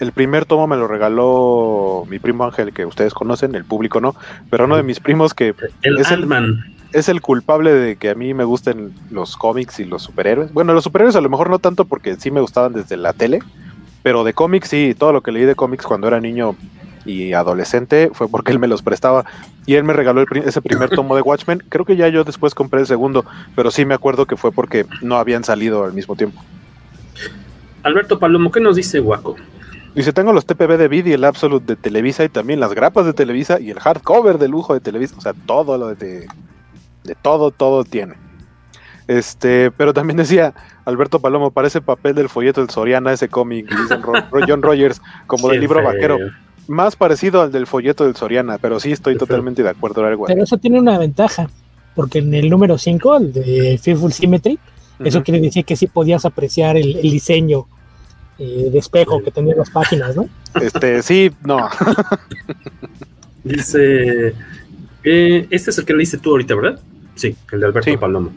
[0.00, 4.16] el primer tomo me lo regaló mi primo Ángel, que ustedes conocen, el público no,
[4.48, 6.64] pero uno de mis primos que el es, el, man.
[6.92, 10.52] es el culpable de que a mí me gusten los cómics y los superhéroes.
[10.52, 13.40] Bueno, los superhéroes a lo mejor no tanto porque sí me gustaban desde la tele,
[14.02, 16.56] pero de cómics sí, todo lo que leí de cómics cuando era niño
[17.04, 19.24] y adolescente fue porque él me los prestaba
[19.66, 21.62] y él me regaló el, ese primer tomo de Watchmen.
[21.68, 24.86] Creo que ya yo después compré el segundo, pero sí me acuerdo que fue porque
[25.02, 26.42] no habían salido al mismo tiempo.
[27.82, 29.36] Alberto Palomo, ¿qué nos dice Guaco?
[29.94, 33.06] Dice, tengo los TPB de Vid y el Absolute de Televisa y también las grapas
[33.06, 35.14] de Televisa y el hardcover de lujo de Televisa.
[35.18, 36.28] O sea, todo lo de,
[37.04, 38.14] de todo, todo tiene.
[39.08, 43.68] Este, pero también decía Alberto Palomo, parece papel del folleto del Soriana, ese cómic,
[44.48, 45.88] John Rogers, como del libro feo.
[45.88, 46.18] vaquero.
[46.68, 49.72] Más parecido al del folleto del Soriana, pero sí estoy Qué totalmente feo.
[49.72, 50.04] de acuerdo.
[50.04, 51.50] Algo pero eso tiene una ventaja,
[51.96, 55.08] porque en el número 5, el de Fearful Symmetry, uh -huh.
[55.08, 57.66] eso quiere decir que sí podías apreciar el, el diseño
[58.40, 60.26] eh, de espejo que tenía las páginas, ¿no?
[60.60, 61.68] Este, sí, no.
[63.44, 64.34] Dice,
[65.04, 66.80] eh, este es el que le dice tú ahorita, ¿verdad?
[67.16, 67.96] Sí, el de Alberto sí.
[67.98, 68.32] Palomo.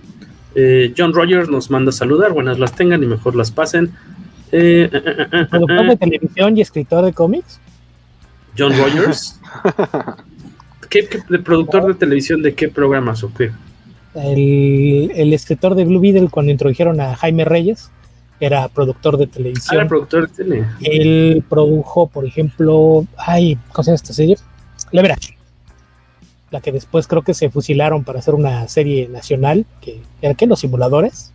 [0.56, 3.92] Eh, John Rogers nos manda a saludar, buenas las tengan y mejor las pasen.
[4.52, 4.90] Eh,
[5.50, 7.62] ¿Productor de televisión y escritor de cómics?
[8.58, 9.40] John Rogers.
[10.90, 13.52] ¿Qué, qué de productor de televisión de qué programas o qué?
[14.16, 17.90] El, el escritor de Blue Beetle cuando introdujeron a Jaime Reyes
[18.40, 19.70] era productor de televisión.
[19.72, 20.66] Ah, era productor de tele.
[20.82, 24.38] Él produjo, por ejemplo, ay, ¿cómo se llama esta serie?
[24.92, 25.38] Leverage.
[26.52, 30.46] La que después creo que se fusilaron para hacer una serie nacional, que era que
[30.46, 31.32] los simuladores.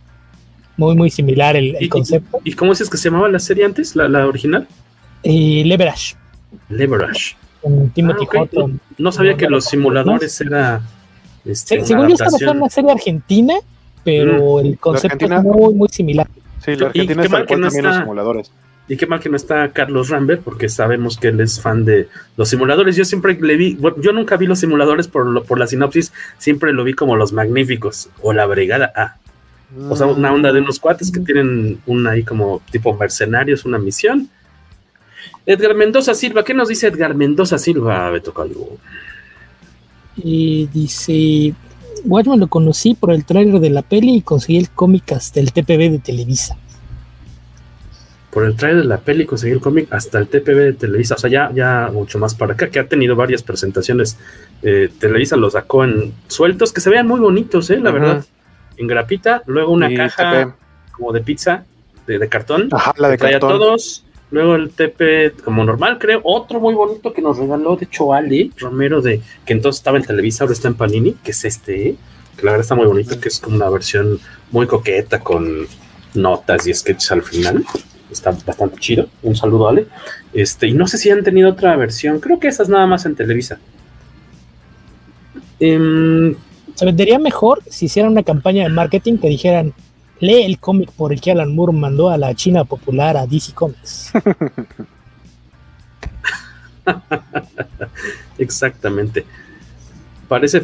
[0.77, 2.39] Muy, muy similar el, el ¿Y, concepto.
[2.45, 4.65] ¿Y, cómo es que se llamaba la serie antes, la, la original?
[5.23, 6.15] Y Leverage.
[6.69, 7.35] Leverage.
[7.61, 8.63] Con Timothy ah, okay.
[8.67, 10.81] no, no, sabía que los simuladores era.
[11.43, 13.55] Este, según yo, estaba una serie argentina,
[14.05, 14.65] pero mm.
[14.65, 16.27] el concepto es muy, muy similar.
[16.63, 18.51] Sí, la Argentina está que no está, los simuladores.
[18.87, 22.09] Y qué mal que no está Carlos Rambert, porque sabemos que él es fan de
[22.37, 22.95] los simuladores.
[22.95, 26.11] Yo siempre le vi, bueno, yo nunca vi los simuladores por, lo, por la sinopsis,
[26.39, 29.17] siempre lo vi como los magníficos o la brigada A.
[29.89, 33.77] O sea, una onda de unos cuates que tienen una ahí como tipo mercenarios, una
[33.77, 34.27] misión.
[35.45, 38.79] Edgar Mendoza Silva, ¿qué nos dice Edgar Mendoza Silva, Beto Calvo?
[40.15, 41.53] Y dice,
[42.05, 45.51] Watchman lo conocí por el trailer de la peli y conseguí el cómic hasta el
[45.51, 46.57] TPB de Televisa.
[48.31, 51.17] Por el trailer de la peli conseguí el cómic hasta el TPB de Televisa, o
[51.17, 54.17] sea, ya, ya mucho más para acá, que ha tenido varias presentaciones.
[54.61, 58.25] Eh, Televisa lo sacó en sueltos, que se vean muy bonitos, eh, la verdad.
[58.77, 60.53] En grapita, luego una caja TP.
[60.91, 61.65] como de pizza,
[62.05, 62.69] de, de cartón.
[62.71, 63.49] Ajá, la de trae cartón.
[63.49, 64.05] a todos.
[64.31, 66.21] Luego el TP como normal, creo.
[66.23, 70.03] Otro muy bonito que nos regaló, de hecho, Ali Romero, de que entonces estaba en
[70.03, 71.95] Televisa, ahora está en Panini, que es este,
[72.37, 74.19] que la verdad está muy bonito, que es como una versión
[74.51, 75.67] muy coqueta con
[76.13, 77.65] notas y sketches al final.
[78.11, 79.07] Está bastante chido.
[79.23, 79.87] Un saludo, Ale.
[80.33, 82.19] Este, y no sé si han tenido otra versión.
[82.19, 83.59] Creo que esa es nada más en Televisa.
[85.59, 86.35] Eh,
[86.75, 89.73] Se vendería mejor si hicieran una campaña de marketing que dijeran
[90.19, 93.53] lee el cómic por el que Alan Moore mandó a la China popular a DC
[93.53, 94.11] Comics.
[98.37, 99.25] Exactamente.
[100.27, 100.61] Parece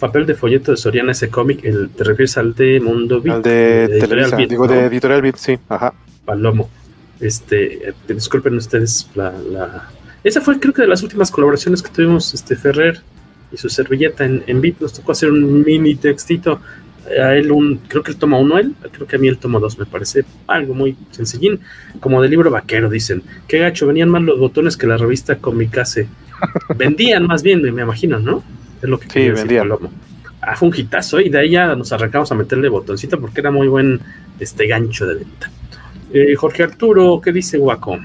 [0.00, 1.64] papel de folleto de Soriana ese cómic.
[1.64, 3.36] El, ¿Te refieres al de Mundo Beat?
[3.36, 4.72] Al de, de Televisa, Beat, digo ¿no?
[4.72, 5.58] de Editorial Beat, sí.
[5.68, 5.92] Ajá.
[6.24, 6.70] Palomo.
[7.20, 9.90] Este, disculpen ustedes la, la,
[10.24, 13.00] Esa fue creo que de las últimas colaboraciones que tuvimos este Ferrer
[13.52, 14.80] y su servilleta en, en VIP.
[14.80, 16.60] Nos tocó hacer un mini textito.
[17.20, 19.58] A él un, creo que él toma uno él, creo que a mí él toma
[19.58, 21.60] dos, me parece algo muy sencillín,
[22.00, 23.22] como de libro vaquero, dicen.
[23.48, 26.08] Qué gacho, venían más los botones que la revista Comicase.
[26.76, 28.42] Vendían más bien, me, imagino, ¿no?
[28.80, 29.70] Es lo que Sí, vendían.
[30.40, 33.52] Ah, fue un hitazo y de ahí ya nos arrancamos a meterle botoncito porque era
[33.52, 34.00] muy buen
[34.40, 35.50] este gancho de venta.
[36.12, 37.98] Eh, Jorge Arturo, ¿qué dice Guaco?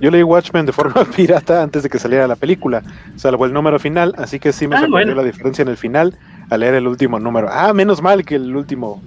[0.00, 2.82] Yo leí Watchmen de forma pirata antes de que saliera la película,
[3.16, 5.22] salvo el número final, así que sí me Ah, sorprendió bueno.
[5.22, 6.16] la diferencia en el final
[6.50, 7.48] al leer el último número.
[7.50, 9.02] Ah, menos mal que el último.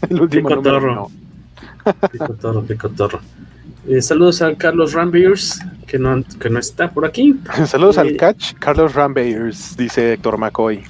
[0.08, 0.94] El último Qué número.
[0.94, 1.10] no.
[2.10, 3.20] Qué cotorro, qué cotorro.
[3.86, 7.38] Eh, saludos a Carlos Rambiers, que no, que no está por aquí.
[7.66, 10.82] Saludos Eh, al catch, Carlos Rambeyers, dice Héctor McCoy.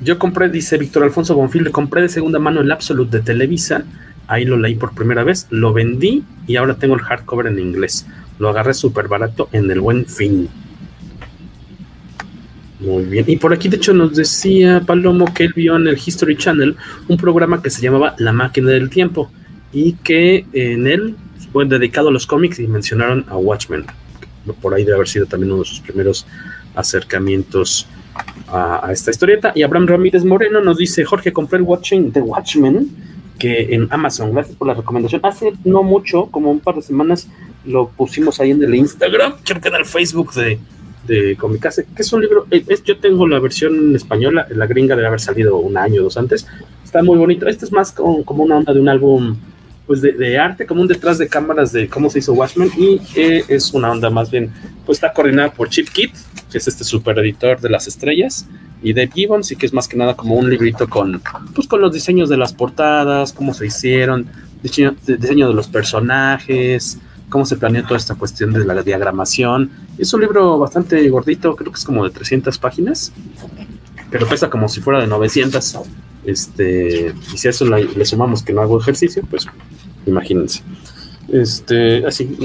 [0.00, 3.84] Yo compré, dice Víctor Alfonso Bonfil, compré de segunda mano el Absolute de Televisa.
[4.26, 8.06] Ahí lo leí por primera vez, lo vendí y ahora tengo el hardcover en inglés.
[8.38, 10.48] Lo agarré súper barato en el buen fin.
[12.82, 13.24] Muy bien.
[13.28, 16.76] Y por aquí, de hecho, nos decía Palomo que él vio en el History Channel
[17.08, 19.30] un programa que se llamaba La Máquina del Tiempo
[19.72, 21.16] y que en él
[21.52, 23.86] fue dedicado a los cómics y mencionaron a Watchmen.
[24.60, 26.26] Por ahí debe haber sido también uno de sus primeros
[26.74, 27.86] acercamientos
[28.48, 29.52] a, esta historieta.
[29.54, 34.32] Y Abraham Ramírez Moreno nos dice, Jorge, compré el Watching de Watchmen que en Amazon,
[34.32, 35.20] gracias por la recomendación.
[35.24, 37.28] Hace no mucho, como un par de semanas,
[37.64, 40.58] lo pusimos ahí en el Instagram, creo que en el Facebook de,
[41.06, 44.94] de Comicase, que es un libro, eh, es- yo tengo la versión española, la gringa
[44.96, 46.46] debe haber salido un año o dos antes,
[46.84, 47.46] está muy bonito.
[47.48, 49.36] Este es más como, como una onda de un álbum
[49.86, 53.00] pues de, de arte, como un detrás de cámaras de cómo se hizo Watchmen, y
[53.16, 54.52] eh, es una onda más bien,
[54.86, 56.12] pues está coordinada por Chip Kit,
[56.50, 58.46] que es este super editor de las estrellas,
[58.80, 61.20] y Dave Gibbons, y que es más que nada como un librito con,
[61.54, 64.26] pues con los diseños de las portadas, cómo se hicieron,
[64.62, 66.98] diseño, diseño de los personajes,
[67.32, 69.70] cómo se planeó toda esta cuestión de la diagramación.
[69.96, 73.10] Es un libro bastante gordito, creo que es como de 300 páginas,
[74.10, 75.78] pero pesa como si fuera de 900.
[76.24, 79.46] Este, y si a eso le, sumamos que no hago ejercicio, pues
[80.06, 80.62] imagínense.
[81.32, 82.36] Este, así,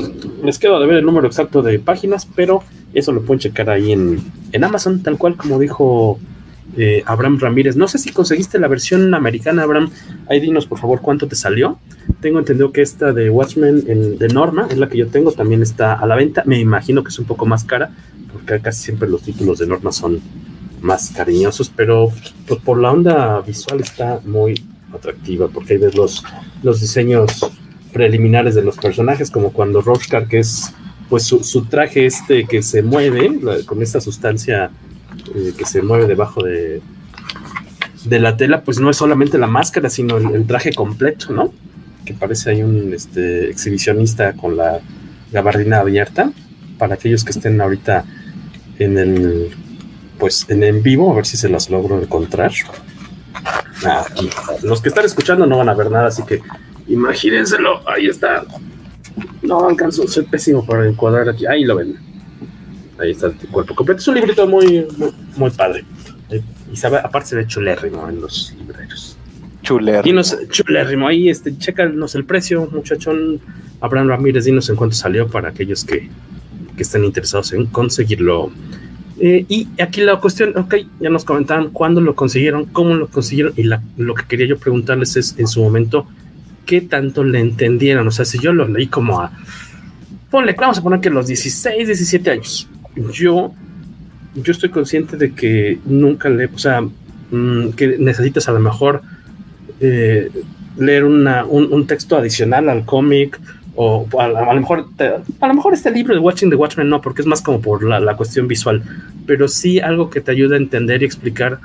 [0.42, 3.92] les quedo de ver el número exacto de páginas, pero eso lo pueden checar ahí
[3.92, 4.24] en,
[4.54, 6.18] en Amazon, tal cual como dijo
[6.78, 7.76] eh, Abraham Ramírez.
[7.76, 9.92] No sé si conseguiste la versión americana, Abraham.
[10.30, 11.78] Ahí dinos por favor cuánto te salió.
[12.22, 15.62] Tengo entendido que esta de Watchmen en- de Norma es la que yo tengo, también
[15.62, 16.44] está a la venta.
[16.46, 17.92] Me imagino que es un poco más cara,
[18.34, 20.20] porque casi siempre los títulos de Norma son
[20.82, 22.12] más cariñosos, pero
[22.48, 24.56] pues, por la onda visual está muy
[24.94, 26.24] atractiva, porque ahí ves los,
[26.64, 27.52] los diseños
[27.94, 30.74] preliminares de los personajes, como cuando Rorschach, que es
[31.10, 34.72] pues su, su traje este que se mueve con esta sustancia
[35.34, 36.82] eh, que se mueve debajo de,
[38.06, 41.54] de la tela, pues no es solamente la máscara, sino el traje completo, ¿no?
[42.08, 44.80] Que parece ahí un este, exhibicionista con la
[45.32, 46.32] gabardina abierta.
[46.78, 48.06] Para aquellos que estén ahorita
[48.80, 49.52] en el
[50.18, 52.52] pues en, en vivo, a ver si se las logro encontrar.
[53.86, 54.30] Ah, aquí.
[54.64, 56.42] Los que están escuchando no van a ver nada, así que
[56.88, 57.88] imagínenselo.
[57.88, 58.46] Ahí está.
[59.42, 61.46] No alcanzo, soy pésimo para encuadrar aquí.
[61.46, 61.98] Ahí lo ven.
[63.00, 64.00] Ahí está el cuerpo completo.
[64.00, 65.86] Es un librito muy, muy, muy padre.
[66.30, 66.42] Eh,
[66.72, 69.07] Y sabe, aparte se ve chulérrimo en los libreros.
[69.68, 70.02] Chuler.
[70.02, 73.42] Dinos, chulérrimo, ahí, este, chécanos el precio, muchachón.
[73.82, 76.10] Abraham Ramírez, dinos en cuánto salió para aquellos que,
[76.78, 78.50] que estén interesados en conseguirlo.
[79.20, 83.54] Eh, y aquí la cuestión, ok, ya nos comentaron cuándo lo consiguieron, cómo lo consiguieron,
[83.58, 86.08] y lo que quería yo preguntarles es en su momento,
[86.66, 88.08] ¿qué tanto le entendieron?
[88.08, 89.34] O sea, si yo lo leí como a,
[90.32, 92.70] ponle, vamos a poner que los 16, 17 años,
[93.12, 93.54] yo,
[94.34, 99.02] yo estoy consciente de que nunca le, o sea, mm, que necesitas a lo mejor
[99.80, 100.30] eh,
[100.78, 103.40] leer una, un, un texto adicional al cómic
[103.76, 105.06] o a, a lo mejor te-
[105.40, 107.84] a lo mejor este libro de Watching the Watchmen no porque es más como por
[107.84, 108.82] la, la cuestión visual
[109.28, 111.60] pero sí algo que te ayuda a entender y explicar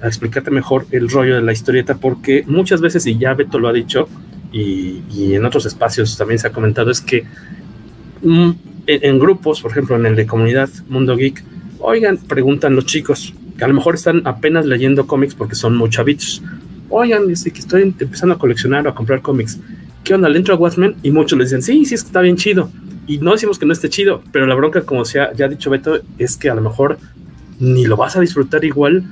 [0.00, 3.66] a explicarte mejor el rollo de la historieta porque muchas veces y ya Beto lo
[3.68, 4.08] ha dicho
[4.52, 7.24] y, y en otros espacios también se ha comentado es que
[8.22, 8.50] mm,
[8.86, 11.42] en, en grupos por ejemplo en el de comunidad Mundo Geek
[11.80, 15.90] oigan preguntan los chicos que a lo mejor están apenas leyendo cómics porque son muy
[15.90, 16.42] chavitos
[16.90, 19.58] oigan, dice que estoy empezando a coleccionar o a comprar cómics.
[20.04, 20.28] ¿Qué onda?
[20.28, 20.94] ¿Le entro a Watchmen?
[21.02, 22.70] Y muchos le dicen, sí, sí, está bien chido.
[23.06, 25.48] Y no decimos que no esté chido, pero la bronca, como se ha, ya ha
[25.48, 26.98] dicho Beto, es que a lo mejor
[27.60, 29.04] ni lo vas a disfrutar igual,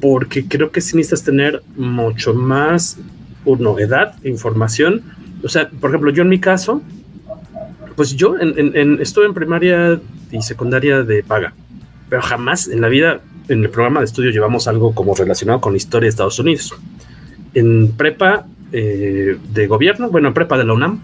[0.00, 2.98] porque creo que sí necesitas tener mucho más,
[3.44, 5.02] uno, edad, información.
[5.42, 6.82] O sea, por ejemplo, yo en mi caso,
[7.96, 11.54] pues yo en, en- en- estuve en primaria y secundaria de paga,
[12.10, 15.72] pero jamás en la vida, en el programa de estudio llevamos algo como relacionado con
[15.72, 16.74] la historia de Estados Unidos.
[17.54, 21.00] En prepa eh, de gobierno, bueno, en prepa de la UNAM,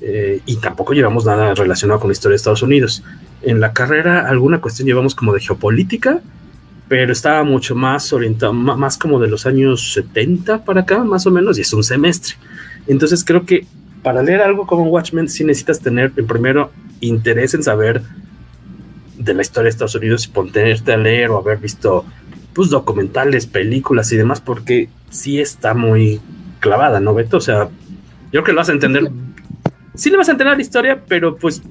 [0.00, 3.02] eh, y tampoco llevamos nada relacionado con la historia de Estados Unidos.
[3.42, 6.20] en la carrera alguna cuestión llevamos como de geopolítica,
[6.88, 11.30] pero estaba mucho más orientado, más como de los años 70 para acá, más o
[11.30, 12.34] menos, y es un semestre.
[12.86, 13.66] Entonces creo que
[14.02, 18.02] para leer algo como Watchmen sí necesitas tener en primero interés en saber
[19.20, 22.04] de la historia de Estados Unidos y ponerte a leer o haber visto
[22.54, 26.20] pues documentales, películas y demás, porque sí está muy
[26.58, 27.36] clavada, ¿no, Beto?
[27.36, 29.10] O sea, yo creo que lo vas a entender.
[29.94, 31.62] Sí le vas a entender la historia, pero pues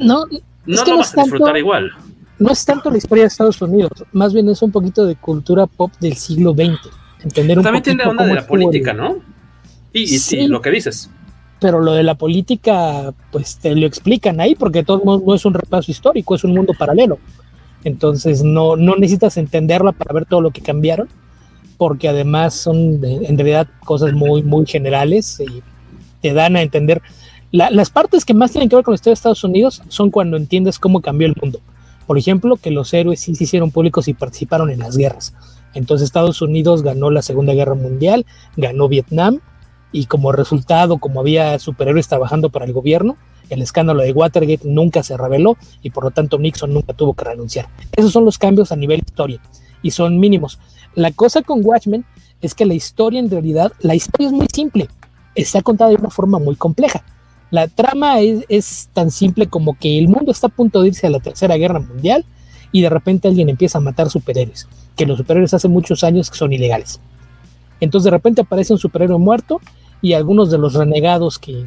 [0.00, 0.24] no,
[0.66, 1.92] no lo vas a disfrutar igual.
[2.38, 5.66] No es tanto la historia de Estados Unidos, más bien es un poquito de cultura
[5.66, 6.78] pop del siglo XX.
[7.22, 9.16] Entender un También tiene onda de la política, ¿no?
[9.92, 11.10] Y, sí, lo que dices.
[11.60, 15.54] Pero lo de la política, pues te lo explican ahí, porque todo no es un
[15.54, 17.18] repaso histórico, es un mundo paralelo.
[17.84, 21.08] Entonces no, no necesitas entenderla para ver todo lo que cambiaron,
[21.76, 25.62] porque además son en realidad cosas muy, muy generales y
[26.22, 27.02] te dan a entender.
[27.52, 30.38] las partes que más tienen que ver con la historia de Estados Unidos son cuando
[30.38, 31.60] entiendes cómo cambió el mundo.
[32.06, 35.34] Por ejemplo, que los héroes sí se hicieron públicos y participaron en las guerras.
[35.74, 38.24] Entonces Estados Unidos ganó la Segunda Guerra Mundial,
[38.56, 39.40] ganó Vietnam
[39.94, 43.16] y como resultado, como había superhéroes trabajando para el gobierno,
[43.48, 47.24] el escándalo de Watergate nunca se reveló y por lo tanto Nixon nunca tuvo que
[47.24, 47.68] renunciar.
[47.94, 49.40] Esos son los cambios a nivel historia
[49.82, 50.58] y son mínimos.
[50.96, 52.04] La cosa con Watchmen
[52.40, 54.88] es que la historia en realidad, la historia es muy simple,
[55.36, 57.04] está contada de una forma muy compleja.
[57.52, 61.10] La trama es, tan simple como que el mundo está a punto de irse a
[61.10, 62.24] la Tercera Guerra Mundial
[62.72, 66.52] y de repente alguien empieza a matar superhéroes, que los superhéroes hace muchos años son
[66.52, 67.00] ilegales.
[67.78, 69.60] Entonces de repente aparece un superhéroe muerto
[70.04, 71.64] y algunos de los renegados que,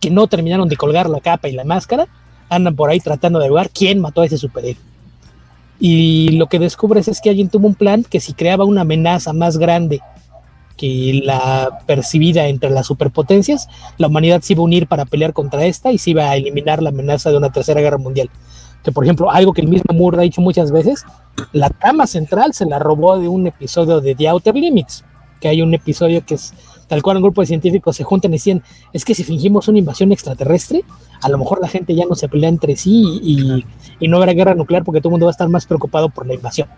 [0.00, 2.06] que no terminaron de colgar la capa y la máscara,
[2.50, 4.76] andan por ahí tratando de ver quién mató a ese superhéroe.
[5.80, 9.32] Y lo que descubres es que alguien tuvo un plan que si creaba una amenaza
[9.32, 10.02] más grande
[10.76, 15.64] que la percibida entre las superpotencias, la humanidad se iba a unir para pelear contra
[15.64, 18.28] esta y se iba a eliminar la amenaza de una tercera guerra mundial.
[18.84, 21.02] Que por ejemplo, algo que el mismo Moore ha dicho muchas veces,
[21.52, 25.02] la trama central se la robó de un episodio de The Outer Limits,
[25.40, 26.52] que hay un episodio que es
[26.88, 29.78] tal cual un grupo de científicos se juntan y decían, es que si fingimos una
[29.78, 30.84] invasión extraterrestre,
[31.20, 34.54] a lo mejor la gente ya no se pelea entre sí y, no habrá guerra
[34.54, 36.68] nuclear porque todo el mundo va a estar más preocupado por la invasión.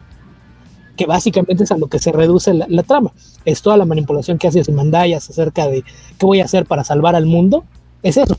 [0.97, 3.13] Que básicamente es a lo que se reduce la, trama.
[3.45, 5.83] Es toda la manipulación que hace Mandayas acerca de
[6.19, 7.65] qué voy a hacer para salvar al mundo.
[8.03, 8.37] Es eso.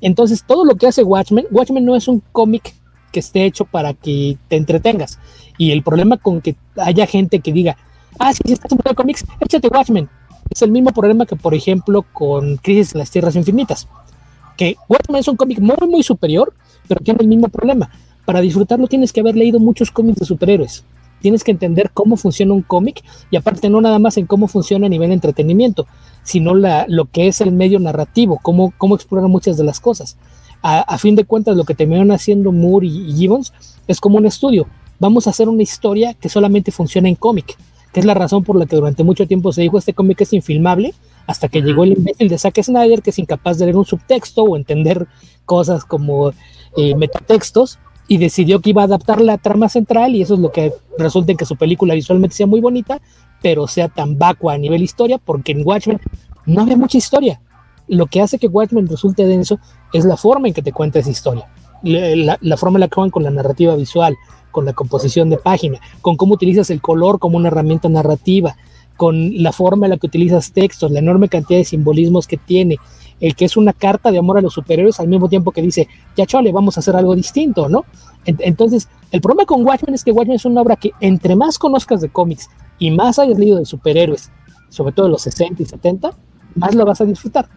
[0.00, 2.74] Entonces, todo lo que hace Watchmen, Watchmen no es un cómic
[3.12, 5.18] que esté hecho para que te entretengas.
[5.58, 7.76] Y el problema con que haya gente que diga,
[8.18, 10.08] ah, sí, si estás en cómics, échate Watchmen
[10.50, 13.86] es el mismo problema que, por ejemplo, con Crisis en las Tierras Infinitas.
[14.56, 16.52] Que Watchmen es un cómic muy, muy superior,
[16.88, 17.90] pero tiene el mismo problema.
[18.24, 20.84] Para disfrutarlo tienes que haber leído muchos cómics de superhéroes.
[21.20, 24.86] Tienes que entender cómo funciona un cómic y aparte no nada más en cómo funciona
[24.86, 25.86] a nivel de entretenimiento,
[26.24, 30.16] sino la, lo que es el medio narrativo, cómo, cómo explorar muchas de las cosas.
[30.62, 33.52] A, fin de cuentas, lo que terminaron haciendo Moore y, y Gibbons
[33.86, 34.66] es como un estudio.
[34.98, 37.56] Vamos a hacer una historia que solamente funciona en cómic
[37.92, 40.32] que es la razón por la que durante mucho tiempo se dijo este cómic es
[40.32, 40.94] infilmable,
[41.26, 44.42] hasta que llegó el imbécil de Zack Snyder, que es incapaz de leer un subtexto
[44.42, 45.06] o entender
[45.44, 46.32] cosas como
[46.76, 50.50] eh, metatextos, y decidió que iba a adaptar la trama central, y eso es lo
[50.50, 53.00] que resulta en que su película visualmente sea muy bonita,
[53.42, 56.00] pero sea tan vacua a nivel historia, porque en Watchmen
[56.46, 57.40] no había mucha historia.
[57.86, 59.58] Lo que hace que Watchmen resulte denso
[59.92, 61.48] es la forma en que te cuenta esa historia,
[61.82, 64.16] la, la forma en la que van con la narrativa visual,
[64.50, 68.56] con la composición de página, con cómo utilizas el color como una herramienta narrativa,
[69.00, 72.76] con la forma en la que utilizas textos, la enorme cantidad de simbolismos que tiene,
[73.18, 75.88] el que es una carta de amor a los superhéroes al mismo tiempo que dice,
[76.16, 77.86] ya chale, vamos a hacer algo distinto, ¿no?
[78.26, 82.02] Entonces, el problema con Watchmen es que Watchmen es una obra que entre más conozcas
[82.02, 84.30] de cómics y más hayas leído de superhéroes,
[84.68, 86.12] sobre todo de los 60 y 70,
[86.54, 87.48] más lo vas a disfrutar.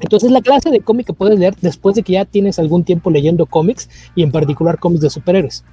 [0.00, 3.10] Entonces, la clase de cómic que puedes leer después de que ya tienes algún tiempo
[3.10, 5.64] leyendo cómics y en particular cómics de superhéroes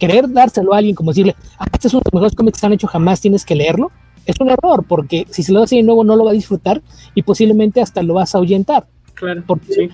[0.00, 2.66] querer dárselo a alguien, como decirle, ah, este es uno de los mejores cómics que
[2.66, 3.92] han hecho jamás, tienes que leerlo,
[4.26, 6.82] es un error, porque si se lo das de nuevo no lo va a disfrutar
[7.14, 8.86] y posiblemente hasta lo vas a ahuyentar.
[9.14, 9.44] Claro.
[9.46, 9.90] Porque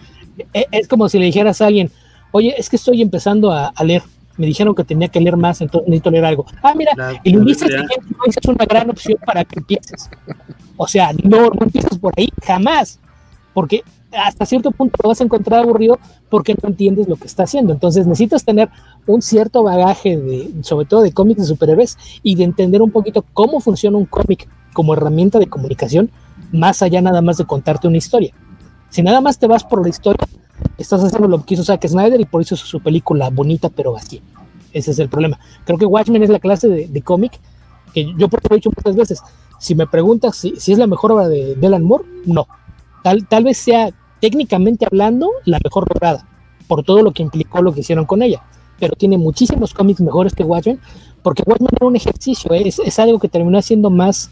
[0.54, 1.90] e, es, como si le dijeras a alguien,
[2.30, 4.02] oye, es que estoy empezando a, leer.
[4.36, 6.44] Me dijeron que tenía que leer más, entonces necesito leer algo.
[6.62, 6.92] Ah, mira,
[7.24, 10.10] lo dices es una gran opción para que empieces.
[10.76, 13.00] O sea, no, no empieces por ahí, jamás.
[13.54, 13.82] Porque
[14.24, 15.98] hasta cierto punto lo vas a encontrar aburrido
[16.28, 17.72] porque no entiendes lo que está haciendo.
[17.72, 18.68] Entonces necesitas tener
[19.06, 23.24] un cierto bagaje, de, sobre todo de cómics de superhéroes, y de entender un poquito
[23.32, 26.10] cómo funciona un cómic como herramienta de comunicación,
[26.52, 28.32] más allá nada más de contarte una historia.
[28.90, 30.26] Si nada más te vas por la historia,
[30.78, 33.92] estás haciendo lo que hizo Zack Snyder y por eso es su película bonita pero
[33.92, 34.20] vacía.
[34.72, 35.38] Ese es el problema.
[35.64, 37.40] Creo que Watchmen es la clase de, cómic
[37.94, 39.22] que yo por lo he dicho muchas veces.
[39.58, 42.46] Si me preguntas si, si es la mejor obra de Delan Moore, no.
[43.02, 46.26] Tal, tal vez sea técnicamente hablando la mejor lograda,
[46.66, 48.42] por todo lo que implicó lo que hicieron con ella.
[48.78, 50.80] Pero tiene muchísimos cómics mejores que Watchmen,
[51.22, 52.62] porque Watchmen era un ejercicio, ¿eh?
[52.66, 54.30] es, es, algo que terminó siendo más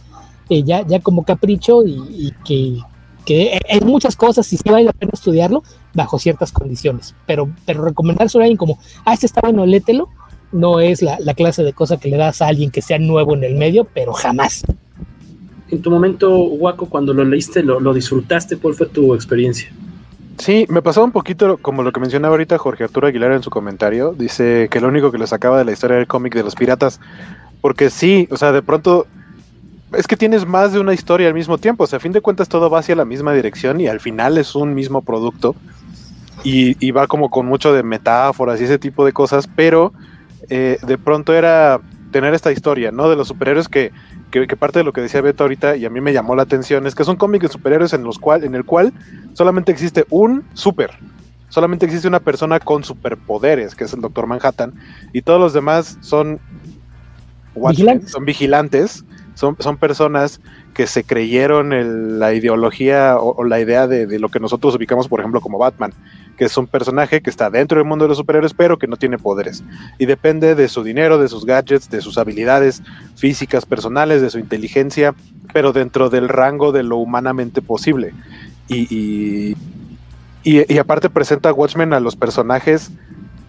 [0.48, 2.80] eh, ya, ya como capricho y, y que,
[3.24, 5.62] que en muchas cosas sí vale la pena estudiarlo
[5.94, 10.08] bajo ciertas condiciones, pero, pero recomendárselo a alguien como, ah, este está bueno, lételo,
[10.52, 13.34] no es la, la, clase de cosa que le das a alguien que sea nuevo
[13.34, 14.64] en el medio, pero jamás.
[15.70, 19.70] En tu momento, Waco, cuando lo leíste, lo, lo disfrutaste, ¿cuál fue tu experiencia?
[20.38, 23.50] Sí, me pasó un poquito como lo que mencionaba ahorita Jorge Arturo Aguilar en su
[23.50, 24.14] comentario.
[24.18, 26.54] Dice que lo único que le sacaba de la historia era el cómic de los
[26.54, 27.00] piratas.
[27.60, 29.06] Porque sí, o sea, de pronto
[29.96, 31.84] es que tienes más de una historia al mismo tiempo.
[31.84, 34.36] O sea, a fin de cuentas todo va hacia la misma dirección y al final
[34.38, 35.54] es un mismo producto.
[36.42, 39.92] Y, y va como con mucho de metáforas y ese tipo de cosas, pero
[40.50, 41.80] eh, de pronto era
[42.14, 43.10] tener esta historia, ¿no?
[43.10, 43.90] De los superhéroes que,
[44.30, 46.44] que, que, parte de lo que decía Beto ahorita y a mí me llamó la
[46.44, 48.92] atención es que son cómics de superhéroes en los cual, en el cual
[49.32, 50.92] solamente existe un super.
[51.48, 54.74] Solamente existe una persona con superpoderes, que es el Doctor Manhattan,
[55.12, 56.38] y todos los demás son
[57.56, 58.12] ¿Vigilantes?
[58.12, 59.04] son vigilantes,
[59.34, 60.40] son, son personas
[60.72, 64.76] que se creyeron el, la ideología o, o la idea de, de, lo que nosotros
[64.76, 65.92] ubicamos, por ejemplo, como Batman,
[66.36, 68.96] que es un personaje que está dentro del mundo de los superhéroes, pero que no
[68.96, 69.62] tiene poderes.
[69.98, 72.82] Y depende de su dinero, de sus gadgets, de sus habilidades
[73.16, 75.14] físicas, personales, de su inteligencia,
[75.52, 78.12] pero dentro del rango de lo humanamente posible.
[78.68, 79.56] Y,
[80.42, 82.90] y, aparte presenta a Watchmen a los personajes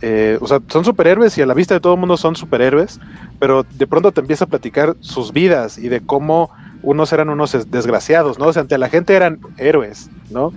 [0.01, 2.99] eh, o sea, son superhéroes y a la vista de todo el mundo son superhéroes,
[3.39, 6.51] pero de pronto te empieza a platicar sus vidas y de cómo
[6.83, 8.47] unos eran unos desgraciados, ¿no?
[8.47, 10.53] O sea, ante la gente eran héroes, ¿no?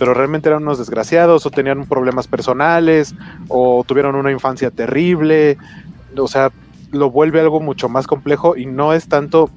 [0.00, 3.14] Pero realmente eran unos desgraciados o tenían problemas personales
[3.48, 5.58] o tuvieron una infancia terrible,
[6.16, 6.50] o sea,
[6.90, 9.50] lo vuelve algo mucho más complejo y no es tanto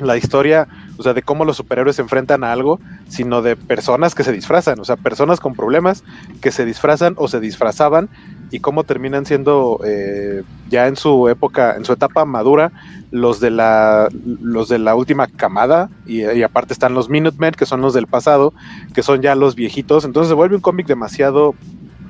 [0.00, 0.66] la historia,
[0.96, 4.32] o sea, de cómo los superhéroes se enfrentan a algo, sino de personas que se
[4.32, 6.02] disfrazan, o sea, personas con problemas
[6.40, 8.08] que se disfrazan o se disfrazaban
[8.50, 12.72] y cómo terminan siendo eh, ya en su época, en su etapa madura,
[13.10, 17.80] los de la, los de la última camada, y, aparte están los Minutemen, que son
[17.80, 18.52] los del pasado,
[18.94, 21.54] que son ya los viejitos, entonces se vuelve un cómic demasiado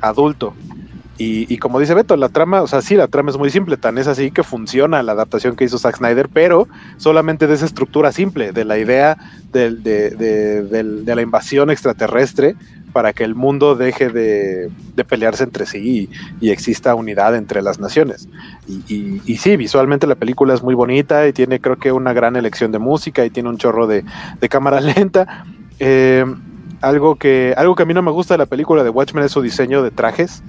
[0.01, 0.55] adulto.
[1.21, 3.99] Y, como dice Beto, la trama, o sea, sí, la trama es muy simple, tan
[3.99, 8.13] es así que funciona la adaptación que hizo Zack Snyder, pero solamente de esa estructura
[8.13, 9.19] simple, de la idea
[9.51, 12.55] de, de, de, de la invasión extraterrestre,
[12.93, 16.09] para que el mundo deje de, de pelearse entre sí
[16.41, 18.29] y, y, exista unidad entre las naciones.
[18.67, 22.13] Y, y, y, sí, visualmente la película es muy bonita y tiene creo que una
[22.13, 24.05] gran elección de música y tiene un chorro de,
[24.41, 25.45] de cámara lenta.
[25.79, 26.25] Eh,
[26.81, 29.33] algo, que, algo que a mí no me gusta de la película de Watchmen es
[29.33, 30.43] su diseño de trajes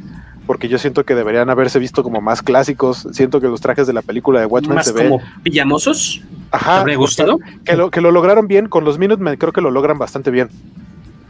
[0.50, 3.08] porque yo siento que deberían haberse visto como más clásicos.
[3.12, 5.28] Siento que los trajes de la película de Watchmen ¿Más se como ven.
[5.44, 6.24] pijamosos?
[6.50, 6.74] Ajá.
[6.74, 7.38] ¿Te habría gustado?
[7.64, 8.68] Que lo, que lo lograron bien.
[8.68, 10.50] Con los Minutemen creo que lo logran bastante bien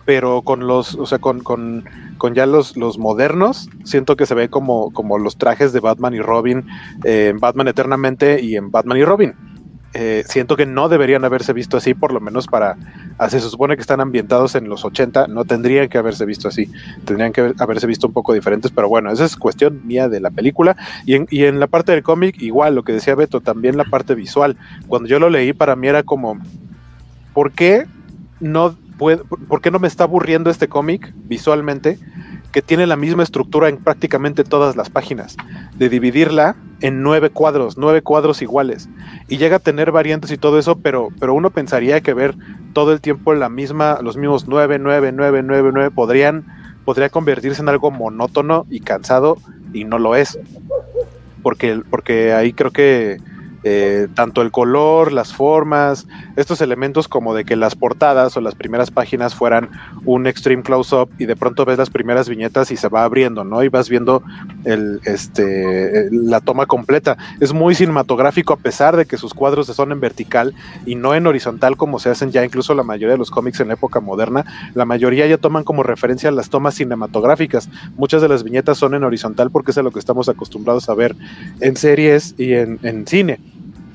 [0.09, 1.85] pero con los, o sea, con, con,
[2.17, 6.15] con ya los, los, modernos, siento que se ve como, como los trajes de Batman
[6.15, 6.65] y Robin
[7.03, 9.35] eh, en Batman Eternamente y en Batman y Robin.
[9.93, 12.75] Eh, siento que no deberían haberse visto así, por lo menos para,
[13.19, 16.71] ah, se supone que están ambientados en los 80, no tendrían que haberse visto así,
[17.05, 20.31] tendrían que haberse visto un poco diferentes, pero bueno, esa es cuestión mía de la
[20.31, 20.75] película.
[21.05, 23.85] Y en, y en la parte del cómic, igual, lo que decía Beto, también la
[23.85, 24.57] parte visual.
[24.87, 26.39] Cuando yo lo leí, para mí era como,
[27.31, 27.85] ¿por qué
[28.39, 31.97] no ¿por qué no me está aburriendo este cómic visualmente?
[32.51, 35.37] Que tiene la misma estructura en prácticamente todas las páginas,
[35.75, 38.89] de dividirla en nueve cuadros, nueve cuadros iguales.
[39.27, 42.35] Y llega a tener variantes y todo eso, pero, pero uno pensaría que ver
[42.73, 46.45] todo el tiempo la misma, los mismos nueve, nueve, nueve, nueve, nueve, podrían,
[46.85, 49.37] podría convertirse en algo monótono y cansado,
[49.73, 50.39] y no lo es.
[51.41, 53.17] Porque, porque ahí creo que
[53.63, 58.55] eh, tanto el color, las formas, estos elementos como de que las portadas o las
[58.55, 59.69] primeras páginas fueran
[60.05, 63.63] un extreme close-up y de pronto ves las primeras viñetas y se va abriendo, ¿no?
[63.63, 64.23] Y vas viendo
[64.63, 67.17] el, este, la toma completa.
[67.39, 70.53] Es muy cinematográfico a pesar de que sus cuadros son en vertical
[70.85, 73.67] y no en horizontal como se hacen ya incluso la mayoría de los cómics en
[73.67, 74.45] la época moderna.
[74.73, 77.69] La mayoría ya toman como referencia las tomas cinematográficas.
[77.97, 80.93] Muchas de las viñetas son en horizontal porque es a lo que estamos acostumbrados a
[80.93, 81.15] ver
[81.59, 83.39] en series y en, en cine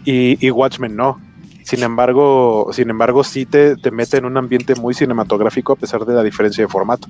[0.04, 1.20] y, y, Watchmen no.
[1.62, 6.04] Sin embargo, sin embargo, sí te, te, mete en un ambiente muy cinematográfico a pesar
[6.04, 7.08] de la diferencia de formato.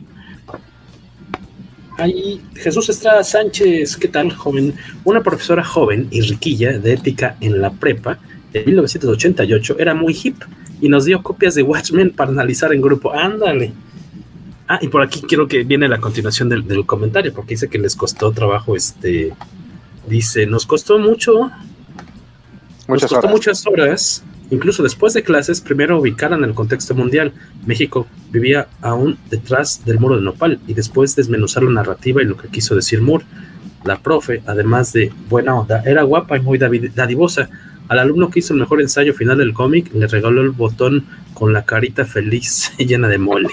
[1.99, 4.75] Ahí, Jesús Estrada Sánchez, ¿qué tal, joven?
[5.05, 8.19] Una profesora joven y riquilla de ética en la prepa
[8.53, 10.37] de 1988 era muy hip
[10.81, 13.13] y nos dio copias de Watchmen para analizar en grupo.
[13.13, 13.73] Ándale.
[14.67, 17.79] Ah, y por aquí quiero que viene la continuación del, del comentario, porque dice que
[17.79, 19.33] les costó trabajo este.
[20.09, 21.51] Dice, nos costó mucho
[22.89, 23.32] Muchas nos costó horas.
[23.32, 27.32] muchas horas incluso después de clases, primero ubicaran el contexto mundial.
[27.66, 32.37] México vivía aún detrás del muro de Nopal y después desmenuzar la narrativa y lo
[32.37, 33.24] que quiso decir Moore.
[33.85, 37.49] La profe, además de buena onda, era guapa y muy dadivosa.
[37.89, 41.05] Al alumno que hizo el mejor ensayo final del cómic le regaló el botón
[41.35, 43.49] con la carita feliz llena de mole.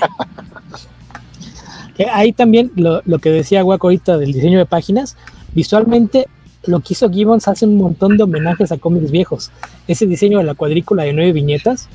[2.13, 5.17] Ahí también lo, lo que decía Guaco ahorita del diseño de páginas,
[5.53, 6.27] visualmente
[6.64, 9.51] lo que hizo Gibbons hace un montón de homenajes a cómics viejos.
[9.88, 11.89] Ese diseño de la cuadrícula de nueve viñetas,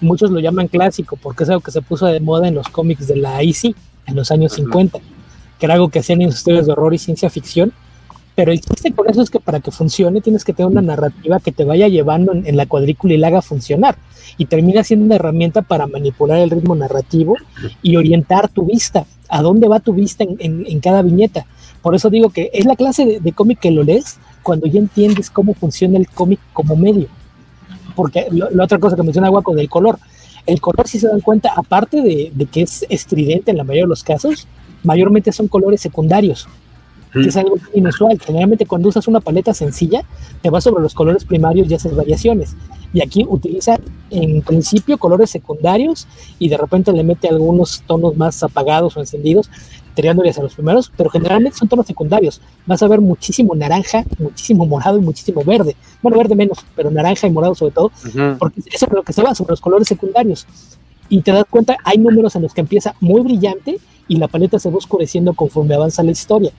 [0.00, 3.06] muchos lo llaman clásico porque es algo que se puso de moda en los cómics
[3.06, 4.98] de la IC en los años 50,
[5.58, 7.72] que era algo que hacían en sus historias de horror y ciencia ficción.
[8.34, 11.40] Pero el chiste con eso es que para que funcione tienes que tener una narrativa
[11.40, 13.96] que te vaya llevando en, la cuadrícula y la haga funcionar.
[14.38, 17.36] Y termina siendo una herramienta para manipular el ritmo narrativo
[17.82, 21.46] y orientar tu vista, a dónde va tu vista en cada viñeta
[21.82, 25.30] por eso digo que es la clase de, cómic que lo lees cuando ya entiendes
[25.30, 27.08] cómo funciona el cómic como medio.
[27.94, 29.98] Porque la otra cosa que menciona Guaco del color,
[30.46, 33.88] el color si se dan cuenta, aparte de, que es estridente en la mayoría de
[33.88, 34.46] los casos,
[34.82, 36.48] mayormente son colores secundarios,
[37.12, 38.18] que es algo inusual.
[38.20, 40.02] Generalmente cuando usas una paleta sencilla,
[40.42, 42.56] te vas sobre los colores primarios y haces variaciones.
[42.92, 43.78] Y aquí utiliza
[44.10, 46.08] en principio colores secundarios
[46.38, 49.48] y de repente le mete algunos tonos más apagados o encendidos
[49.94, 52.40] tirándoles a los primeros, pero generalmente son tonos secundarios.
[52.66, 55.76] Vas a ver muchísimo naranja, muchísimo morado y muchísimo verde.
[56.02, 57.90] Bueno, verde menos, pero naranja y morado sobre todo,
[58.38, 60.46] porque eso es lo que se va sobre los colores secundarios.
[61.08, 64.58] Y te das cuenta, hay números en los que empieza muy brillante y la paleta
[64.58, 66.52] se va oscureciendo conforme avanza la historia.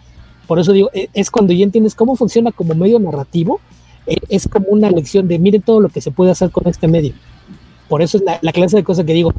[0.48, 3.62] Por eso digo, e, es cuando ya entiendes cómo funciona como medio narrativo,
[4.06, 6.88] e, es como una lección de miren todo lo que se puede hacer con este
[6.88, 7.14] medio.
[7.88, 9.34] Por eso es la, la clase de cosas que digo,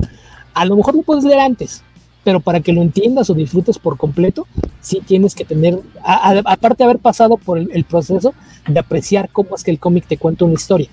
[0.54, 1.82] a lo mejor lo puedes leer antes,
[2.24, 4.46] pero para que lo entiendas o disfrutes por completo,
[4.80, 8.34] sí tienes que tener, aparte de haber pasado por el, proceso
[8.66, 10.88] de apreciar cómo es que el cómic te cuenta una historia,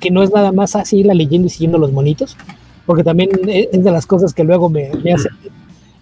[0.00, 2.36] que no es nada más así la leyendo y siguiendo los monitos,
[2.86, 5.28] porque también es de las cosas que luego me, me hace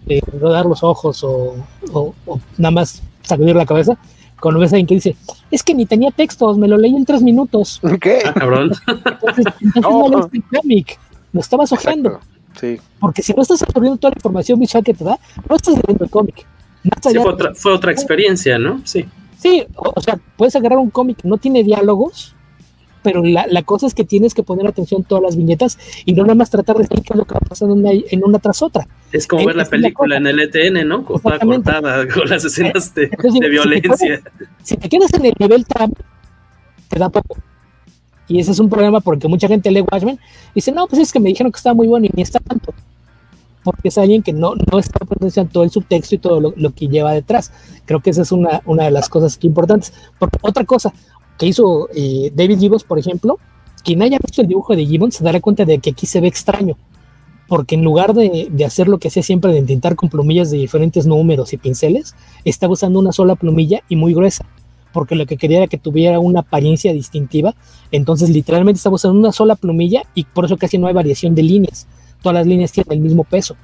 [0.08, 1.56] eh, rodar los ojos o,
[2.58, 3.98] nada más sacudir la cabeza,
[4.40, 5.16] cuando ves a alguien que dice,
[5.50, 7.80] es que ni tenía textos, me lo leí en tres minutos.
[8.00, 8.20] ¿Qué?
[8.24, 8.70] Ah, cabrón.
[8.86, 9.44] Entonces,
[9.80, 10.98] no, lees el cómic,
[11.32, 11.72] lo estabas
[13.00, 16.04] Porque si no estás absorbiendo toda la información visual que te da, no estás leyendo
[16.04, 16.46] el cómic.
[17.54, 18.80] fue, otra, experiencia, ¿no?
[18.84, 19.04] Sí.
[19.38, 22.34] Sí, o, sea, puedes agarrar un cómic que no tiene diálogos,
[23.02, 26.22] pero la, cosa es que tienes que poner atención a todas las viñetas y no
[26.24, 28.38] nada más tratar de decir qué es lo que va pasando en una, en una
[28.38, 28.88] tras otra.
[29.12, 31.04] Es como ver la película en el ETN, ¿no?
[31.04, 33.10] Cortada, cortada con las escenas de,
[33.48, 34.22] violencia.
[34.62, 35.96] Si te, quedas en el nivel Trump,
[36.88, 37.36] te da poco.
[38.28, 40.18] Y ese es un problema porque mucha gente lee Watchmen
[40.50, 42.40] y dice, no, pues es que me dijeron que estaba muy bueno y ni está
[42.40, 42.74] tanto.
[43.62, 45.00] Porque es alguien que no, no está
[45.40, 47.52] en todo el subtexto y todo lo, que lleva detrás.
[47.84, 49.92] Creo que esa es una, una de las cosas importantes.
[50.42, 50.92] otra cosa
[51.38, 53.38] que hizo eh, David Gibbons, por ejemplo,
[53.84, 56.28] quien haya visto el dibujo de Gibbons se dará cuenta de que aquí se ve
[56.28, 56.76] extraño.
[57.48, 60.58] Porque en lugar de, de hacer lo que hacía siempre de intentar con plumillas de
[60.58, 64.44] diferentes números y pinceles, está usando una sola plumilla y muy gruesa
[64.96, 67.54] porque lo que quería era que tuviera una apariencia distintiva.
[67.92, 71.42] Entonces, literalmente estamos en una sola plumilla y por eso casi no hay variación de
[71.42, 71.86] líneas.
[72.22, 73.56] Todas las líneas tienen el mismo peso.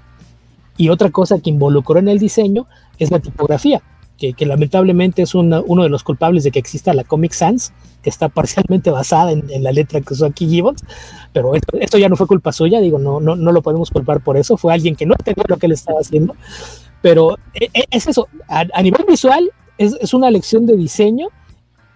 [0.76, 2.66] Y otra cosa que involucró en el diseño
[2.98, 3.80] es la tipografía,
[4.18, 7.72] que, lamentablemente es uno de los culpables de que exista la Comic Sans,
[8.02, 10.84] que está parcialmente basada en, la letra que usó aquí Gibbons,
[11.32, 14.36] pero esto, ya no fue culpa suya, digo, no, no, no lo podemos culpar por
[14.36, 16.36] eso, fue alguien que no entendía lo que él estaba haciendo,
[17.00, 21.28] pero e, e, es eso, a nivel visual es, una lección de diseño,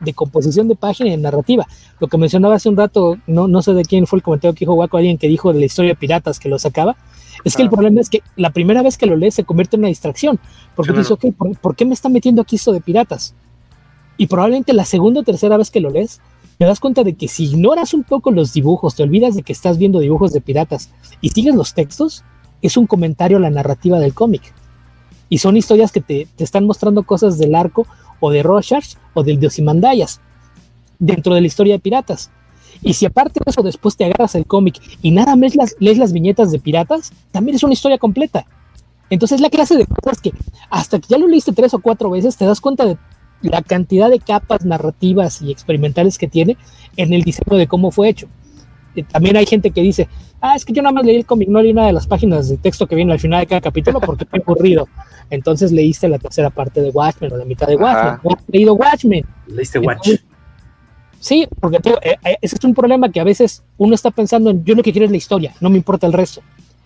[0.00, 1.66] de composición de página y de narrativa.
[2.00, 4.60] Lo que mencionaba hace un rato, no, no sé de quién fue el comentario que
[4.60, 6.96] dijo Waco, alguien que dijo de la historia de piratas que lo sacaba.
[7.44, 9.80] Es que el problema es que la primera vez que lo lees se convierte en
[9.80, 10.38] una distracción,
[10.74, 11.26] porque dices, ok,
[11.60, 13.34] ¿por, qué me está metiendo aquí esto de piratas?
[14.16, 16.20] Y probablemente la segunda o tercera vez que lo lees,
[16.58, 19.52] te das cuenta de que si ignoras un poco los dibujos, te olvidas de que
[19.52, 22.24] estás viendo dibujos de piratas y sigues los textos,
[22.62, 24.54] es un comentario a la narrativa del cómic.
[25.28, 27.86] Y son historias que te, están mostrando cosas del arco
[28.20, 30.20] o de Rorschach o del Diosimandayas
[30.98, 32.30] dentro de la historia de piratas.
[32.82, 36.12] Y si aparte de eso después te agarras el cómic y nada más lees las
[36.12, 38.46] viñetas de piratas, también es una historia completa.
[39.10, 40.32] Entonces la clase de cosas que
[40.70, 42.98] hasta que ya lo leíste tres o cuatro veces te das cuenta de
[43.42, 46.56] la cantidad de capas narrativas y experimentales que tiene
[46.96, 48.28] en el diseño de cómo fue hecho.
[48.96, 50.08] Eh, también hay gente que dice,
[50.40, 52.48] ah, es que yo nada más leí el cómic, no leí nada de las páginas
[52.48, 54.88] de texto que vienen al final de cada capítulo porque estoy aburrido.
[55.30, 58.36] Entonces leíste la tercera parte de Watchmen o la mitad de Watchmen.
[58.36, 59.24] has leído Watchmen.
[59.46, 60.18] Leíste Watchmen.
[61.20, 64.64] Sí, porque eh, eh, ese es un problema que a veces uno está pensando en
[64.64, 66.40] yo lo que quiero es la historia, no me importa el resto.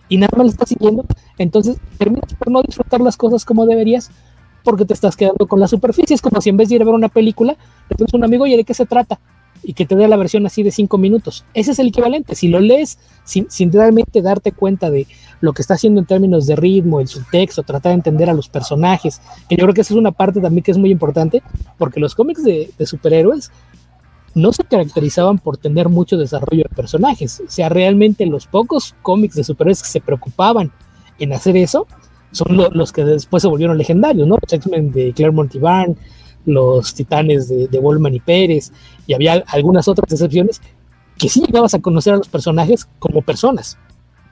[0.09, 1.05] Y nada más lo estás siguiendo,
[1.37, 4.11] entonces terminas por no disfrutar las cosas como deberías
[4.63, 6.13] porque te estás quedando con la superficie.
[6.13, 7.55] Es como si en vez de ir a ver una película,
[7.89, 9.19] le pones un amigo y de qué se trata.
[9.63, 11.45] Y que te dé la versión así de cinco minutos.
[11.53, 12.35] Ese es el equivalente.
[12.35, 15.07] Si lo lees sin, sin, realmente darte cuenta de
[15.39, 18.49] lo que está haciendo en términos de ritmo, el subtexto, tratar de entender a los
[18.49, 21.43] personajes, que yo creo que esa es una parte también que es muy importante,
[21.77, 23.51] porque los cómics de, de superhéroes
[24.33, 27.41] no se caracterizaban por tener mucho desarrollo de personajes.
[27.45, 30.71] O sea, realmente los pocos cómics de superhéroes que se preocupaban
[31.19, 31.87] en hacer eso
[32.31, 34.37] son lo, los que después se volvieron legendarios, ¿no?
[34.41, 35.97] X-Men de Claremont y Barn,
[36.45, 38.71] los Titanes de, de y Pérez,
[39.07, 40.61] y había algunas otras excepciones
[41.17, 43.77] que sí llegabas a conocer a los personajes como personas.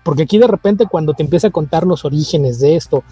[0.03, 3.03] Porque aquí de repente cuando te empieza a contar los orígenes de esto,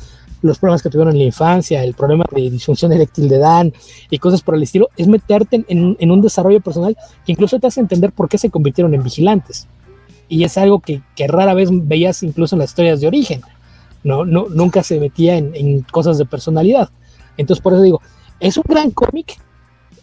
[0.42, 3.74] los problemas que tuvieron en la infancia, el problema de disfunción eréctil de Dan
[4.10, 6.96] y cosas por el estilo, es meterte en, en, un desarrollo personal
[7.26, 9.68] que incluso te hace entender por qué se convirtieron en vigilantes.
[10.30, 13.42] Y es algo que, que rara vez veías incluso en las historias de origen.
[14.04, 16.90] No, no, nunca se metía en, en cosas de personalidad.
[17.38, 18.02] Entonces, por eso digo,
[18.40, 19.40] es un gran cómic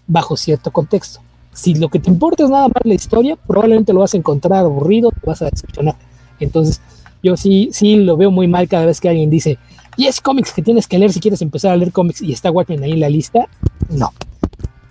[0.07, 1.21] bajo cierto contexto.
[1.53, 4.65] Si lo que te importa es nada más la historia, probablemente lo vas a encontrar
[4.65, 5.97] aburrido, te vas a decepcionar.
[6.41, 6.81] Entonces,
[7.23, 9.59] yo sí, sí lo veo muy mal cada vez que alguien dice,
[9.97, 12.51] y es cómics que tienes que leer si quieres empezar a leer cómics y está
[12.51, 13.47] Watchmen ahí en la lista.
[13.89, 14.11] No.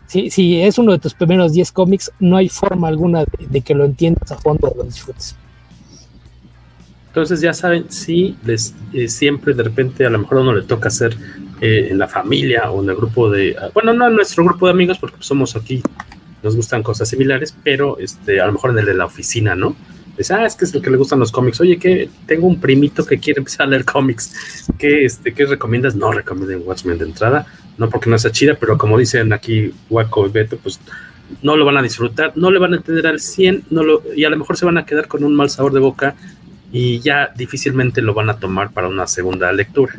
[0.08, 3.84] Si, es uno de tus primeros 10 cómics, no hay forma alguna de, que lo
[3.84, 5.36] entiendas a fondo o lo disfrutes.
[7.08, 10.64] Entonces ya saben, si les, eh, siempre de repente a lo mejor a uno le
[10.64, 11.18] toca hacer
[11.62, 14.72] eh, en la familia o en el grupo de, bueno, no en nuestro grupo de
[14.72, 15.82] amigos porque somos aquí,
[16.42, 19.76] nos gustan cosas similares, pero este, a lo mejor en el de la oficina, ¿no?
[20.18, 21.60] Dice, ah, es que es el que le gustan los cómics.
[21.62, 24.68] Oye, que tengo un primito que quiere empezar a leer cómics.
[24.78, 25.96] ¿Qué, este, ¿Qué recomiendas?
[25.96, 27.48] No recomienden Watchmen de entrada.
[27.80, 30.80] No porque no sea chida, pero como dicen aquí Waco y Beto, pues
[31.42, 34.24] no lo van a disfrutar, no le van a entender al 100, no lo, y
[34.26, 36.16] a lo mejor se van a quedar con un mal sabor de boca
[36.72, 39.94] y ya difícilmente lo van a tomar para una segunda lectura.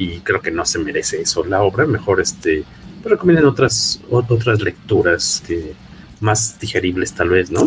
[0.00, 1.84] Y creo que no se merece eso la obra.
[1.84, 2.64] Mejor este,
[3.02, 5.74] pues recomienden otras, otras lecturas que
[6.20, 7.66] más digeribles tal vez, ¿no?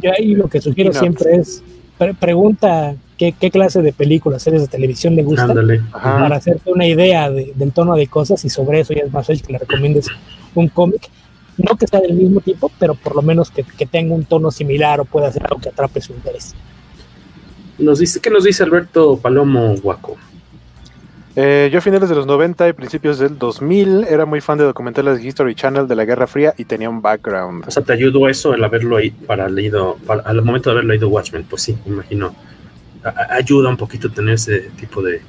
[0.00, 1.00] Yo ahí lo que sugiero no.
[1.00, 1.64] siempre es
[1.98, 5.82] pre pregunta qué, qué, clase de películas, series de televisión le gustan Ándale.
[5.92, 9.26] para hacerte una idea de, del tono de cosas y sobre eso ya es más
[9.26, 10.06] fácil que le recomiendes
[10.54, 11.10] un cómic.
[11.56, 14.52] No que sea del mismo tipo, pero por lo menos que, que tenga un tono
[14.52, 16.54] similar o pueda ser algo que atrape su interés.
[17.78, 20.16] Nos dice, ¿Qué nos dice Alberto Palomo Guaco?
[21.36, 24.64] Eh, yo a finales de los 90 y principios del 2000 era muy fan de
[24.64, 27.64] documentales de History Channel de la Guerra Fría y tenía un background.
[27.66, 31.44] O sea, ¿te ayudó eso el haberlo para leído, al momento de haber leído Watchmen?
[31.44, 32.34] Pues sí, me imagino.
[33.30, 35.20] Ayuda un poquito tener ese tipo de,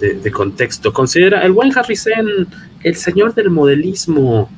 [0.00, 0.92] de, de, contexto.
[0.92, 2.48] Considera el buen Harrison,
[2.82, 4.50] el señor del modelismo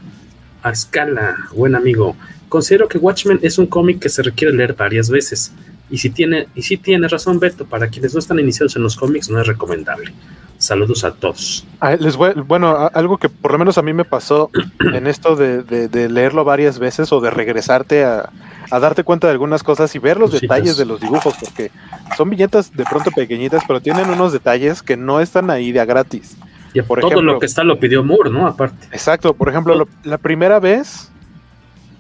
[0.63, 2.17] a escala, buen amigo.
[2.49, 5.53] Considero que Watchmen es un cómic que se requiere leer varias veces.
[5.91, 8.97] Y si tiene, y si tiene razón Beto, para quienes no están iniciados en los
[8.97, 10.13] cómics no es recomendable.
[10.59, 11.67] Saludos a todos.
[11.81, 15.37] Ah, les voy, bueno, algo que por lo menos a mí me pasó en esto
[15.37, 18.31] de, de, de leerlo varias veces o de regresarte a,
[18.71, 20.57] a, darte cuenta de algunas cosas y ver los Cositas.
[20.57, 21.71] detalles de los dibujos, porque
[22.17, 25.85] son viñetas de pronto pequeñitas, pero tienen unos detalles que no están ahí de a
[25.85, 26.37] gratis.
[26.73, 28.47] Y por todo ejemplo, lo que está lo pidió Moore, ¿no?
[28.47, 28.87] Aparte.
[28.91, 31.11] Exacto, por ejemplo, lo, la primera vez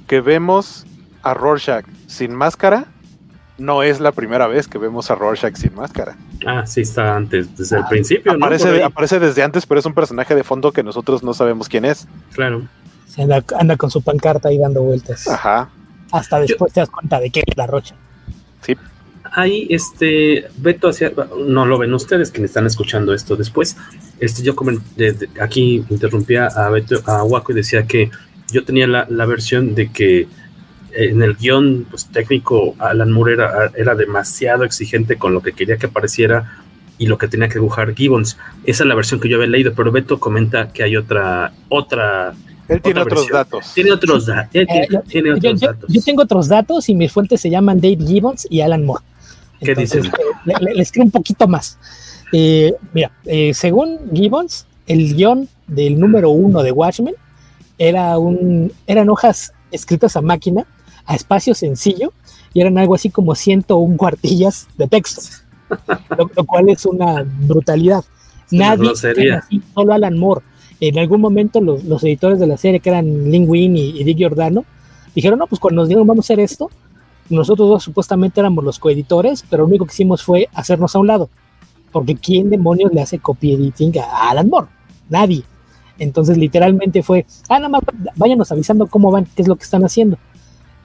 [0.07, 0.87] que vemos
[1.22, 2.87] a Rorschach sin máscara,
[3.59, 6.17] no es la primera vez que vemos a Rorschach sin máscara.
[6.47, 8.33] Ah, sí, está antes, desde el principio.
[8.33, 8.87] Aparece, ¿no?
[8.87, 12.09] aparece desde antes, pero es un personaje de fondo que nosotros no sabemos quién es.
[12.33, 12.63] Claro.
[13.07, 15.29] Se anda, anda, con su pancarta ahí dando vueltas.
[15.29, 15.71] Ajá.
[16.11, 17.95] Hasta después Yo, te das cuenta de que es la Rocha.
[18.61, 18.77] Sí.
[19.33, 21.13] Ahí, este, Beto hacia,
[21.47, 23.77] no lo ven ustedes que me están escuchando esto después.
[24.19, 24.55] Este, yo
[24.97, 28.11] de, de, aquí interrumpía a Beto, a Waco y decía que
[28.53, 30.29] yo tenía la, la versión de que
[30.95, 35.77] en el guion pues, técnico Alan Moore era, era, demasiado exigente con lo que quería
[35.77, 36.59] que apareciera
[36.99, 38.39] y lo que tenía que dibujar Gibbons.
[38.65, 42.35] Esa es la versión que yo había leído, pero Beto comenta que hay otra otra
[42.69, 43.75] él tiene otra otros.
[43.75, 45.93] Tiene otros, da él eh, tiene, tiene yo, otros yo, datos.
[45.93, 49.05] Yo tengo otros datos y mis fuentes se llaman Dave Gibbons y Alan Moore.
[49.61, 50.19] ¿Qué Entonces, dicen?
[50.45, 51.79] Le, le, les creo un poquito más.
[52.33, 57.15] Eh, mira, eh, según Gibbons, el guion del número uno de Watchmen
[57.79, 60.67] era un, eran hojas escritas a máquina
[61.07, 62.13] a espacio sencillo
[62.53, 65.23] y eran algo así como 101 cuartillas de texto,
[66.17, 68.05] lo, lo cual es una brutalidad.
[68.51, 70.43] Nadie, así, solo Alan Moore.
[70.81, 74.19] En algún momento los, los, editores de la serie, que eran Lin y, y, Dick
[74.19, 74.65] Giordano,
[75.15, 76.71] dijeron, no, pues cuando nos dijeron vamos a hacer esto,
[77.31, 81.07] nosotros dos supuestamente éramos los coeditores, pero lo único que hicimos fue hacernos a un
[81.07, 81.31] lado.
[81.91, 84.69] Porque ¿quién demonios le hace copy editing a Alan Moore?
[85.09, 85.45] Nadie.
[85.99, 87.83] Entonces literalmente fue, ah, nada más
[88.17, 90.19] váyanos avisando cómo van, qué es lo que están haciendo.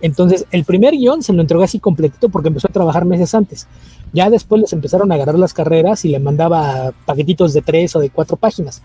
[0.01, 3.67] Entonces, el primer guion se lo entregó así completito porque empezó a trabajar meses antes.
[4.13, 7.99] Ya después les empezaron a agarrar las carreras y le mandaba paquetitos de tres o
[7.99, 8.81] de cuatro páginas,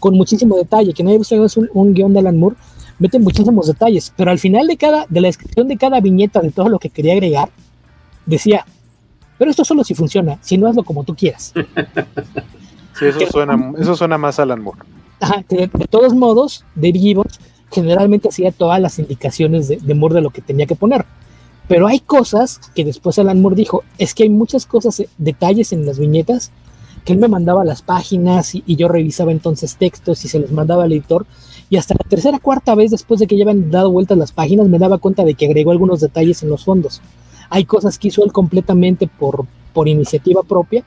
[0.00, 2.56] con muchísimo detalle, que nadie visto un, un guion de Alan Moore,
[2.98, 6.50] mete muchísimos detalles, pero al final de cada, de la descripción de cada viñeta de
[6.50, 7.50] todo lo que quería agregar,
[8.26, 8.64] decía,
[9.38, 11.52] pero esto solo si funciona, si no hazlo como tú quieras.
[12.96, 14.78] Sí, eso, suena, eso suena más a Alan Moore.
[15.18, 17.40] Ajá, de, de, todos modos, Dave Gibbons
[17.74, 21.04] generalmente hacía todas las indicaciones de, de Moore de lo que tenía que poner.
[21.68, 25.72] Pero hay cosas que después Alan Moore dijo, es que hay muchas cosas, eh, detalles
[25.72, 26.50] en las viñetas,
[27.04, 30.52] que él me mandaba las páginas y, y, yo revisaba entonces textos y se los
[30.52, 31.26] mandaba al editor.
[31.70, 34.68] Y hasta la tercera, cuarta vez después de que ya habían dado vueltas las páginas,
[34.68, 37.00] me daba cuenta de que agregó algunos detalles en los fondos.
[37.50, 40.84] Hay cosas que hizo él completamente por, por iniciativa propia.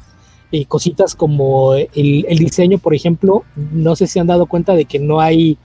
[0.51, 4.85] Eh, cositas como el, el, diseño, por ejemplo, no sé si han dado cuenta de
[4.85, 5.57] que no hay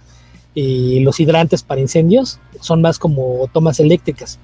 [0.54, 4.38] eh, los hidrantes para incendios, son más como tomas eléctricas.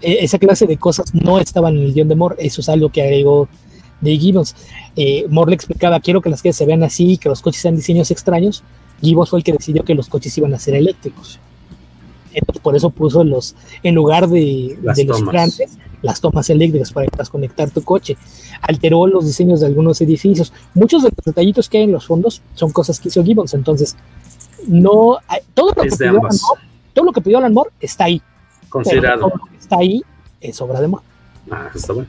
[0.00, 2.90] E esa clase de cosas no estaban en el guion de Moore, eso es algo
[2.90, 3.48] que agregó
[4.00, 4.54] de Gibbons.
[4.96, 7.76] Eh, Moore le explicaba, quiero que las calles se vean así, que los coches sean
[7.76, 8.62] diseños extraños.
[9.00, 11.38] Gibbons fue el que decidió que los coches iban a ser eléctricos.
[12.32, 17.08] Entonces, por eso puso los, en lugar de, de los hidrantes, las tomas eléctricas para
[17.30, 18.16] conectar tu coche.
[18.60, 20.52] Alteró los diseños de algunos edificios.
[20.74, 23.54] Muchos de los detallitos que hay en los fondos son cosas que hizo Gibbons.
[23.54, 23.96] Entonces,
[24.66, 25.18] no
[25.54, 26.62] todo lo, que pidió Alan Moore,
[26.94, 28.22] todo lo que pidió Alan Moore está ahí.
[28.68, 29.20] Considerado.
[29.20, 30.02] Todo lo que está ahí
[30.40, 31.04] es obra de Moore.
[31.50, 32.08] Ah, está bueno.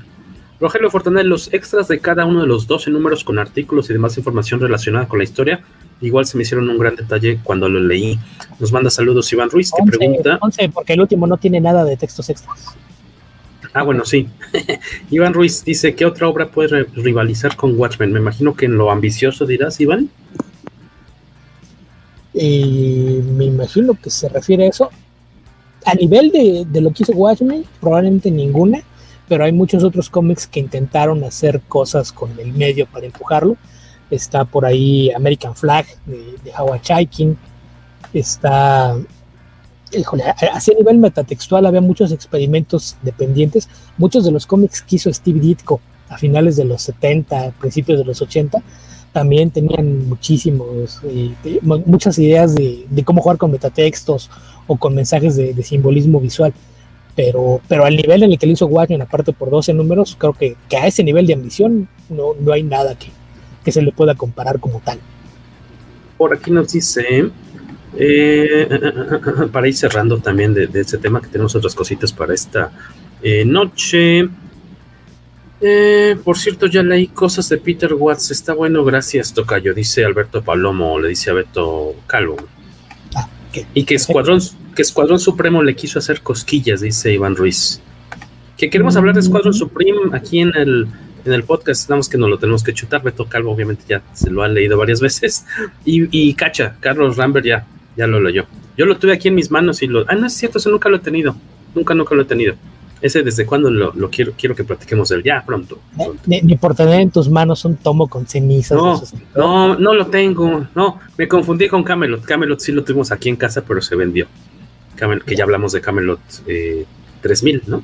[0.59, 4.17] Rogelio Fortanel, los extras de cada uno de los 12 números con artículos y demás
[4.17, 5.61] información relacionada con la historia,
[6.01, 8.19] igual se me hicieron un gran detalle cuando lo leí.
[8.59, 10.37] Nos manda saludos Iván Ruiz, que 11, pregunta.
[10.41, 12.75] 11, porque el último no tiene nada de textos extras.
[13.73, 14.27] Ah, bueno, sí.
[15.11, 18.11] Iván Ruiz dice, ¿qué otra obra puede rivalizar con Watchmen?
[18.11, 20.09] Me imagino que en lo ambicioso dirás, Iván.
[22.41, 24.89] Y me imagino que se refiere a eso.
[25.85, 28.81] A nivel de, de, lo que hizo Watchmen, probablemente ninguna,
[29.27, 33.57] pero hay muchos otros cómics que intentaron hacer cosas con el medio para empujarlo.
[34.09, 37.37] Está por ahí American Flag de, de Howard Chaikin.
[38.13, 38.97] Está.
[39.91, 40.23] Híjole,
[40.53, 43.67] así a nivel metatextual había muchos experimentos dependientes.
[43.97, 48.05] Muchos de los cómics que hizo Steve Ditko a finales de los 70, principios de
[48.05, 48.63] los 80,
[49.12, 51.34] también tenían muchísimos, eh,
[51.64, 54.30] muchas ideas de, cómo jugar con metatextos
[54.68, 56.53] o con mensajes de, simbolismo visual.
[57.16, 60.34] Pero, pero al nivel en el que lo hizo Watchmen, aparte por 12 números, creo
[60.34, 63.07] que, a ese nivel de ambición no, no hay nada que,
[63.64, 64.99] que, se le pueda comparar como tal.
[66.18, 67.30] Por aquí nos dice,
[67.97, 68.68] eh,
[69.51, 72.72] para ir cerrando también de, este tema, que tenemos otras cositas para esta
[73.22, 74.30] eh, noche.
[75.62, 78.32] Eh, por cierto, ya leí cosas de Peter Watts.
[78.32, 79.74] Está bueno, gracias, Tocayo.
[79.74, 82.38] Dice Alberto Palomo, le dice a Beto Calvo.
[83.16, 83.66] Ah, okay.
[83.74, 84.39] Y que Escuadrón,
[84.76, 87.82] que Escuadrón Supremo le quiso hacer cosquillas, dice Iván Ruiz.
[88.57, 90.88] Que queremos hablar de Escuadrón Supremo aquí en el,
[91.26, 91.89] en el podcast.
[91.89, 93.03] Nada más que no lo tenemos que chutar.
[93.03, 95.45] Beto Calvo, obviamente, ya se lo ha leído varias veces.
[95.84, 97.66] Y, y Cacha, Carlos Rambert ya,
[97.97, 98.47] ya lo leyó.
[98.78, 100.05] Yo lo tuve aquí en mis manos y lo.
[100.07, 101.36] Ah, no es cierto, eso nunca lo he tenido.
[101.76, 102.55] Nunca, nunca lo he tenido.
[103.01, 105.79] Ese desde cuándo lo, lo, quiero, quiero que platiquemos él, ya pronto.
[105.95, 106.21] pronto.
[106.25, 108.77] Ni, ni, por tener en tus manos un tomo con cenizas.
[108.77, 109.01] No,
[109.35, 110.67] no, no lo tengo.
[110.75, 112.23] No, me confundí con Camelot.
[112.23, 114.27] Camelot sí lo tuvimos aquí en casa, pero se vendió.
[114.95, 116.85] Camelot, que ya hablamos de Camelot eh,
[117.21, 117.83] 3000, ¿no?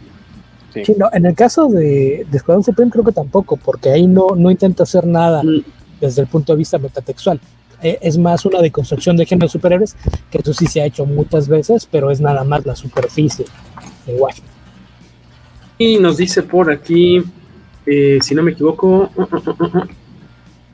[0.73, 0.83] Sí.
[0.83, 0.95] sí.
[0.97, 4.51] no, en el caso de, de Escuadrón Supreme creo que tampoco, porque ahí no, no
[4.51, 5.63] intenta hacer nada mm.
[6.01, 7.39] desde el punto de vista metatextual.
[7.81, 9.95] Eh, es más una deconstrucción de género superhéroes,
[10.29, 13.45] que eso sí se ha hecho muchas veces, pero es nada más la superficie
[14.05, 14.54] de Watchmen.
[15.77, 17.21] Y nos dice por aquí,
[17.85, 19.77] eh, si no me equivoco, uh, uh,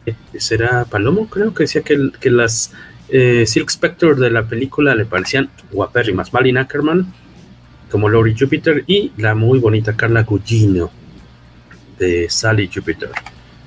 [0.06, 2.72] uh, será Palomo, creo que decía que, que las
[3.10, 6.32] eh, Silk Spectre de la película le parecían guapérrimas.
[6.34, 7.12] Malin Ackerman,
[7.89, 10.91] como Lori Jupiter, y la muy bonita Carla Gugino
[11.97, 13.10] de Sally Jupiter.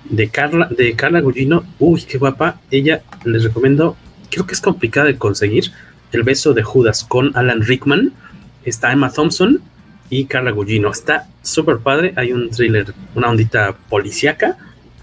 [0.08, 2.60] De Carla, de Carla Gugino, uy, qué guapa.
[2.70, 3.96] Ella les recomiendo,
[4.30, 5.72] creo que es complicada de conseguir.
[6.12, 8.12] El beso de Judas con Alan Rickman.
[8.64, 9.60] Está Emma Thompson
[10.14, 10.90] y Carla Gugino.
[10.90, 12.12] Está súper padre.
[12.16, 14.56] Hay un thriller, una ondita policíaca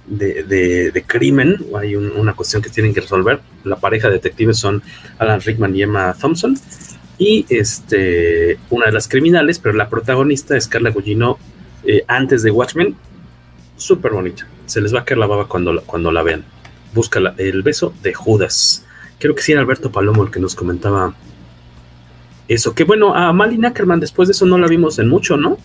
[0.07, 1.57] de, crimen.
[1.77, 3.41] Hay un, una cuestión que tienen que resolver.
[3.65, 4.81] La pareja de detectives son
[5.19, 6.57] Alan Rickman y Emma Thompson.
[7.17, 11.37] Y este, una de las criminales, pero la protagonista es Carla Gugino
[11.83, 12.95] eh, antes de Watchmen.
[13.75, 14.47] Súper bonita.
[14.65, 16.45] Se les va a caer la baba cuando, cuando la vean.
[16.93, 18.85] Busca la, el beso de Judas.
[19.19, 21.13] Creo que sí era Alberto Palomo el que nos comentaba
[22.53, 22.73] eso.
[22.73, 25.57] Que bueno, a Malin Ackerman después de eso no la vimos en mucho, ¿no?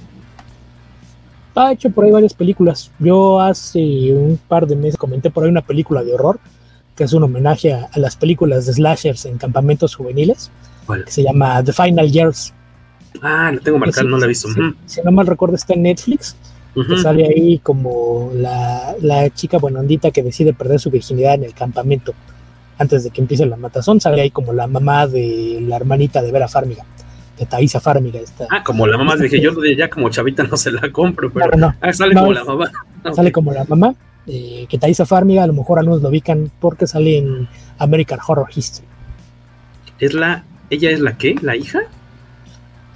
[1.55, 2.91] Ha hecho por ahí varias películas.
[2.99, 3.81] Yo hace
[4.13, 6.39] un par de meses comenté por ahí una película de horror
[6.97, 10.51] que es un homenaje a, a las películas de slashers en campamentos juveniles,
[11.05, 12.55] que se llama The Final Years.
[13.23, 14.49] Ah, la tengo marcada, no la he visto.
[14.49, 16.35] Si, si, no mal recuerdo, está en Netflix.
[16.75, 16.89] Uh -huh.
[16.89, 21.55] que sale ahí como la, la chica buenondita que decide perder su virginidad en el
[21.55, 22.15] campamento
[22.79, 26.33] antes de que empiece la matazón, sale ahí como la mamá de la hermanita de
[26.33, 26.85] Vera Farmiga,
[27.39, 28.21] de Thaisa Farmiga.
[28.21, 28.47] Esta.
[28.51, 31.69] Ah, como la mamá, dije yo ya como chavita no se la compro, pero no,
[31.69, 32.71] no, ah, sale no, como la mamá.
[33.15, 33.95] Sale como la mamá,
[34.27, 37.49] eh, que Thaisa Farmiga a lo mejor algunos lo ubican porque sale en
[37.79, 38.85] American Horror History.
[40.01, 41.37] ¿Es la, ella es la qué?
[41.41, 41.83] ¿La hija?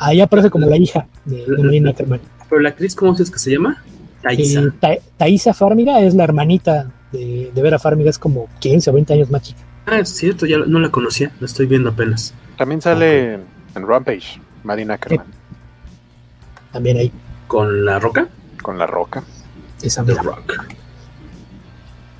[0.00, 2.20] Ahí aparece como la hija de, de Melina Ackerman.
[2.48, 3.80] Pero la actriz, ¿cómo es que se llama?
[4.22, 4.62] Thaisa.
[4.82, 9.12] Eh, Thaisa Farmiga es la hermanita de, de, Vera Farmiga, es como 15 o 20
[9.14, 9.60] años más chica.
[9.86, 12.34] Ah, es cierto, ya no la conocía, la estoy viendo apenas.
[12.56, 13.46] También sale okay.
[13.76, 15.26] en Rampage, Marina Ackerman.
[15.26, 15.32] Sí.
[16.72, 17.12] También ahí.
[17.46, 18.28] ¿Con la roca?
[18.62, 19.24] Con la roca.
[19.82, 20.74] Esa The Rock.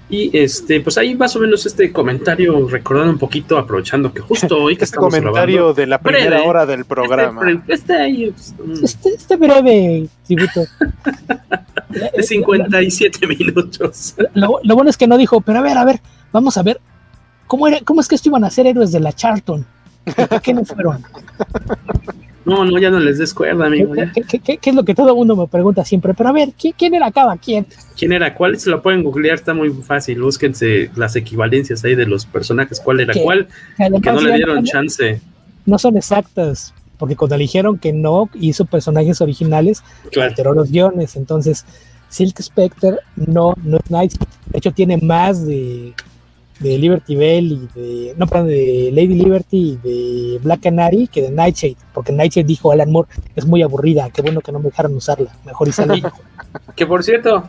[0.09, 4.59] Y este, pues ahí más o menos este comentario, recordando un poquito, aprovechando que justo
[4.59, 7.49] hoy que este estamos comentario grabando, de la primera breve, hora del programa.
[7.49, 8.35] Este, este, ahí,
[8.83, 10.63] este, este breve tributo.
[11.91, 14.17] de 57 minutos.
[14.35, 16.01] Lo, lo, bueno es que no dijo, pero a ver, a ver,
[16.33, 16.81] vamos a ver,
[17.51, 19.67] ¿cómo, era, cómo es que esto iban a ser héroes de la Charlton?
[20.29, 21.03] ¿Por qué no fueron?
[22.45, 23.93] No, no, ya no les des cuerda, amigo.
[23.93, 26.15] ¿Qué, qué, qué, ¿Qué, es lo que todo el mundo me pregunta siempre?
[26.15, 27.67] Pero a ver, ¿quién, quién era cada quien?
[27.99, 28.59] ¿Quién era cuál?
[28.59, 30.23] Se lo pueden googlear, está muy fácil.
[30.23, 35.21] Búsquense las equivalencias ahí de los personajes, cuál era cuál, que no le dieron chance.
[35.67, 39.83] No son exactas, porque cuando eligieron que no hizo personajes originales,
[40.13, 40.31] claro.
[40.31, 41.17] alteró los guiones.
[41.17, 41.67] Entonces,
[42.09, 44.13] Silk Spectre no, no es Night.
[44.47, 45.95] De hecho, tiene más de,
[46.61, 48.15] de Liberty Bell y de.
[48.17, 51.77] No, perdón, de Lady Liberty y de Black Canary que de Nightshade.
[51.93, 54.11] Porque Nightshade dijo Alan Moore es muy aburrida.
[54.11, 55.31] Qué bueno que no me dejaron usarla.
[55.45, 56.03] Mejor y salí.
[56.77, 57.49] que por cierto,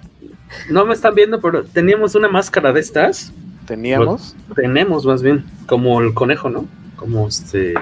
[0.69, 3.33] no me están viendo, pero teníamos una máscara de estas.
[3.65, 4.35] ¿Teníamos?
[4.55, 6.65] tenemos más bien, como el conejo, ¿no?
[6.95, 7.73] Como este.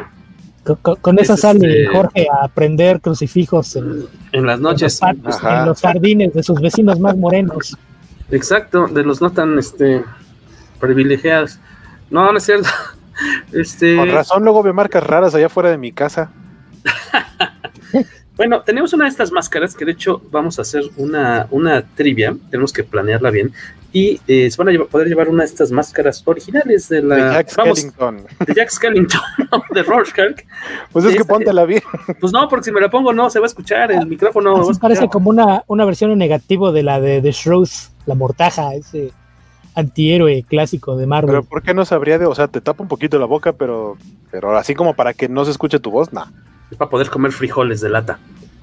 [0.81, 1.95] Con, con, esa sale este...
[1.95, 6.59] Jorge a prender crucifijos en, en las noches, en los, en los, jardines de sus
[6.59, 7.77] vecinos más morenos.
[8.29, 10.03] Exacto, de los no tan este
[10.79, 11.59] privilegiados.
[12.09, 12.69] No, no es cierto.
[13.51, 13.97] Este...
[13.97, 16.31] Con razón, luego veo marcas raras allá fuera de mi casa.
[18.37, 22.33] bueno, tenemos una de estas máscaras que de hecho vamos a hacer una, una trivia,
[22.49, 23.51] tenemos que planearla bien.
[23.91, 27.15] Y eh, se van a llevar, poder llevar una de estas máscaras originales de la.
[27.15, 28.23] De Jack Skellington.
[28.45, 29.21] De Jack Skellington,
[29.51, 29.63] ¿no?
[29.71, 30.43] de Rorschach.
[30.91, 31.81] Pues es que Esta- póntela bien.
[32.19, 34.61] Pues no, porque si me la pongo no se va a escuchar, el micrófono.
[34.61, 38.75] Así parece como una, una versión en negativo de la de The Shrews, la mortaja,
[38.75, 39.11] ese
[39.75, 41.29] antihéroe clásico de Marvel.
[41.29, 42.25] Pero ¿por qué no sabría de.?
[42.25, 43.97] O sea, te tapa un poquito la boca, pero.
[44.31, 46.27] Pero así como para que no se escuche tu voz, nah.
[46.71, 48.19] Es para poder comer frijoles de lata.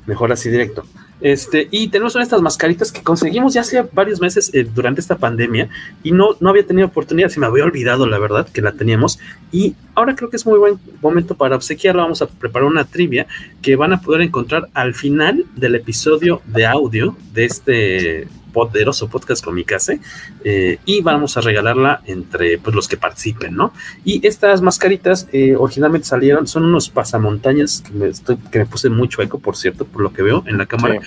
[0.06, 0.84] Mejor así directo.
[1.20, 5.00] Este, y tenemos una de estas mascaritas que conseguimos ya hace varios meses eh, durante
[5.00, 5.70] esta pandemia
[6.02, 9.18] y no, no había tenido oportunidad, se me había olvidado la verdad que la teníamos
[9.50, 13.26] y ahora creo que es muy buen momento para obsequiarla, vamos a preparar una trivia
[13.62, 19.44] que van a poder encontrar al final del episodio de audio de este poderoso podcast
[19.44, 20.00] Comicase
[20.42, 23.74] eh, y vamos a regalarla entre pues, los que participen, ¿no?
[24.02, 28.88] Y estas mascaritas eh, originalmente salieron, son unos pasamontañas que me, estoy, que me puse
[28.88, 31.00] muy chueco, por cierto, por lo que veo en la cámara,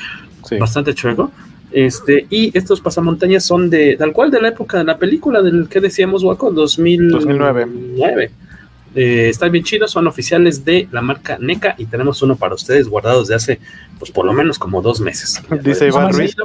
[0.44, 0.58] Sí, sí.
[0.58, 1.32] bastante chueco.
[1.72, 5.68] Este, y estos pasamontañas son de, tal cual de la época de la película, del
[5.68, 7.66] que decíamos, Waco, 2009.
[7.66, 8.32] 2009.
[8.96, 12.88] Eh, están bien chidos, son oficiales de la marca NECA y tenemos uno para ustedes
[12.88, 13.60] guardados de hace,
[13.98, 15.42] pues por lo menos como dos meses.
[15.64, 16.36] Dice Iván Ruiz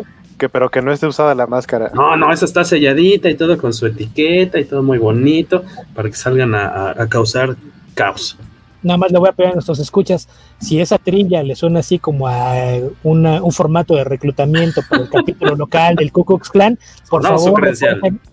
[0.45, 1.91] que, pero que no esté usada la máscara.
[1.95, 5.65] no, no, esa está selladita y todo con su etiqueta y todo muy bonito
[5.95, 7.57] para que salgan a, a- a causar
[7.95, 8.37] caos.
[8.83, 10.29] Nada más le voy a pedir a nuestros escuchas,
[10.61, 12.53] si esa trilla le suena así como a
[13.03, 16.79] una- un formato de reclutamiento para el capítulo local del Ku Klux Klan,
[17.09, 17.73] por No, favor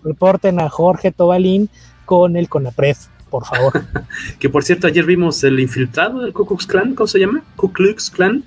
[0.04, 1.70] reporten a Jorge Tobalín
[2.04, 2.96] con el CONAPRED,
[3.30, 3.72] por favor.
[4.38, 7.42] Que por cierto, ayer vimos el infiltrado del Ku Klux Klan, ¿cómo se llama?
[7.56, 8.44] Ku Klux Klan,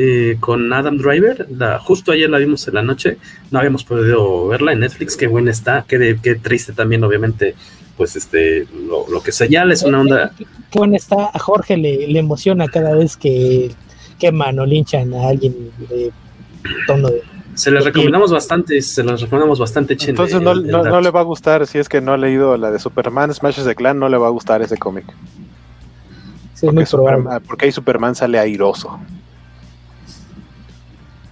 [0.00, 1.46] eh, con Adam Driver.
[1.50, 3.18] La- justo ayer la vimos en la noche.
[3.50, 5.16] No habíamos podido verla en Netflix.
[5.16, 5.84] Qué buena está.
[5.86, 7.54] Qué, de- qué triste también, obviamente.
[7.96, 10.30] Pues este, lo, lo que señala es una onda.
[10.38, 13.72] Qué buena está, a Jorge le, le emociona cada vez que
[14.20, 16.12] queman o linchan a alguien de
[16.86, 17.22] tono de...
[17.54, 19.96] Se les recomendamos bastante, se las recomendamos bastante.
[20.06, 22.70] Entonces no, el no, le va a gustar, si es que no ha leído la
[22.70, 25.04] de Superman, Smashes the Clan, no le va a gustar ese cómic.
[26.54, 27.16] Sí, es muy probable.
[27.24, 29.00] Superman- porque ahí Superman sale airoso.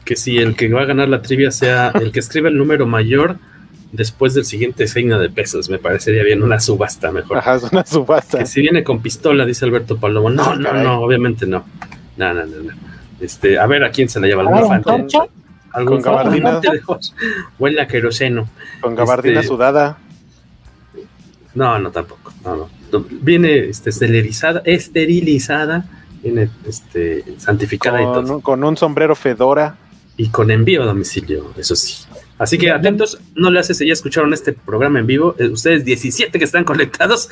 [0.06, 2.86] Que si el que va a ganar la trivia sea el que escribe el número
[2.86, 3.36] mayor
[3.92, 5.68] después del siguiente signo de pesos.
[5.68, 7.38] Me parecería bien una subasta mejor.
[7.38, 8.38] Ajá, es una subasta.
[8.38, 10.30] Que si viene con pistola, dice Alberto Palomo.
[10.30, 10.84] No, Ah, no, caray.
[10.84, 11.64] no, obviamente no.
[12.16, 12.72] No, no, no, no.
[13.20, 14.46] Este, a ver a quién se la lleva A
[15.72, 16.60] algún Con gabardina.
[17.58, 18.48] Huele a queroseno.
[18.80, 19.98] Con gabardina Este- sudada.
[21.54, 22.32] No, no, tampoco.
[22.44, 23.04] No, no.
[23.22, 25.84] Viene este, esterilizada, esterilizada,
[26.22, 28.26] viene este, santificada y todo.
[28.26, 29.76] Con, con un sombrero fedora.
[30.16, 32.04] Y con envío a domicilio, eso sí.
[32.38, 35.34] Así que atentos, no le hace si ya escucharon este programa en vivo.
[35.38, 37.28] Eh, ustedes 17 que están conectados,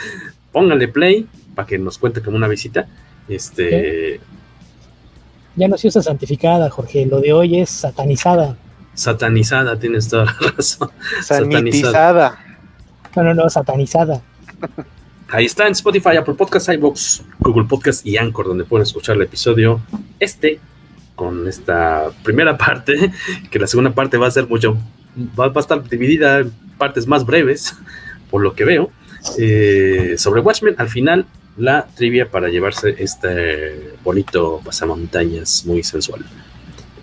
[0.52, 2.86] pónganle play para que nos cuente como una visita.
[3.28, 4.20] Este.
[5.56, 7.06] Ya no se usa santificada, Jorge.
[7.06, 8.56] Lo de hoy es satanizada.
[8.94, 10.90] Satanizada, tienes toda la razón.
[11.22, 12.38] Sanitizada.
[13.14, 14.22] No, no, no, satanizada.
[15.28, 19.22] Ahí está en Spotify, Apple Podcasts, iVoox, Google Podcasts y Anchor, donde pueden escuchar el
[19.22, 19.80] episodio
[20.20, 20.60] este
[21.14, 23.10] con esta primera parte,
[23.50, 24.76] que la segunda parte va a ser mucho,
[25.38, 27.74] va, a estar dividida en partes más breves,
[28.30, 28.90] por lo que veo,
[29.38, 30.74] eh, sobre Watchmen.
[30.78, 36.24] Al final, la trivia para llevarse este bonito pasamontañas muy sensual.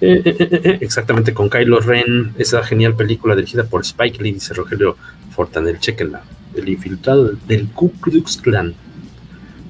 [0.02, 4.98] Eh, eh, exactamente con Kylo Ren, esa genial película dirigida por Spike Lee, dice Rogelio
[5.30, 5.80] Fortanel.
[5.80, 6.24] Chequenla,
[6.56, 8.74] el infiltrado del Ku Klux Klan.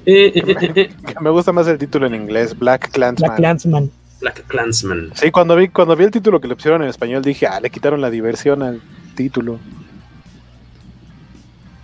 [0.04, 3.28] Me gusta más el título en inglés, Black Clansman.
[3.28, 3.90] Black Clansman.
[4.22, 5.10] Black Clansman.
[5.14, 7.68] Sí, cuando vi, cuando vi el título que le pusieron en español dije, ah, le
[7.68, 8.80] quitaron la diversión al
[9.14, 9.58] título.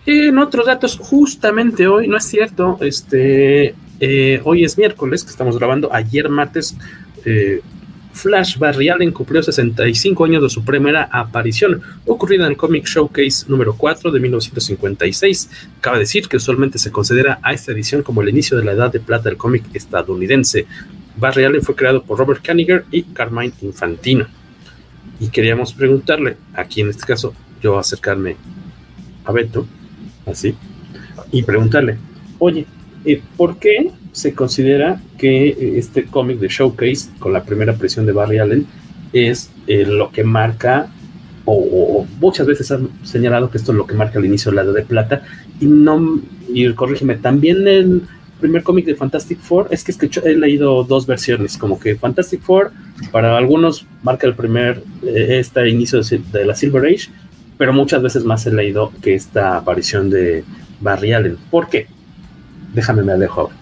[0.06, 5.58] En otros datos, justamente hoy, no es cierto, este, eh, hoy es miércoles que estamos
[5.58, 6.74] grabando, ayer martes,
[7.26, 7.60] eh,
[8.18, 13.46] Flash Barry Allen cumplió 65 años de su primera aparición, ocurrida en el Comic Showcase
[13.48, 15.50] número 4 de 1956.
[15.80, 18.90] Cabe decir que usualmente se considera a esta edición como el inicio de la edad
[18.90, 20.66] de plata del cómic estadounidense.
[21.18, 24.26] Barry Allen fue creado por Robert Kaniger y Carmine Infantino.
[25.20, 28.36] Y queríamos preguntarle, aquí en este caso, yo acercarme
[29.24, 29.66] a Beto,
[30.26, 30.54] así,
[31.32, 31.98] y preguntarle,
[32.38, 32.66] oye,
[33.04, 38.06] eh, ¿por qué se considera que eh, este cómic de Showcase, con la primera presión
[38.06, 38.66] de Barry Allen,
[39.12, 40.90] es eh, lo que marca,
[41.44, 44.62] o, muchas veces han señalado que esto es lo que marca el inicio de la
[44.62, 45.22] Edad de Plata,
[45.58, 46.20] y no,
[46.52, 48.02] y corrígeme, también el
[48.40, 52.72] primer cómic de Fantastic Four, es que, he leído dos versiones, como que Fantastic Four,
[53.10, 57.10] para algunos marca el primer, este inicio de la Silver Age,
[57.56, 60.44] pero muchas veces más he leído que esta aparición de
[60.80, 61.36] Barry Allen.
[61.50, 61.88] ¿Por qué?
[62.72, 63.56] Déjame me alejo ahora.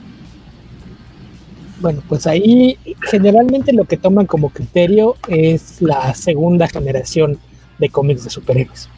[1.80, 7.38] Bueno, pues ahí generalmente lo que toman como criterio es la segunda generación
[7.78, 8.88] de cómics de superhéroes.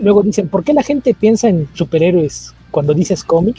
[0.00, 3.56] Luego dicen, ¿por qué la gente piensa en superhéroes cuando dices cómic?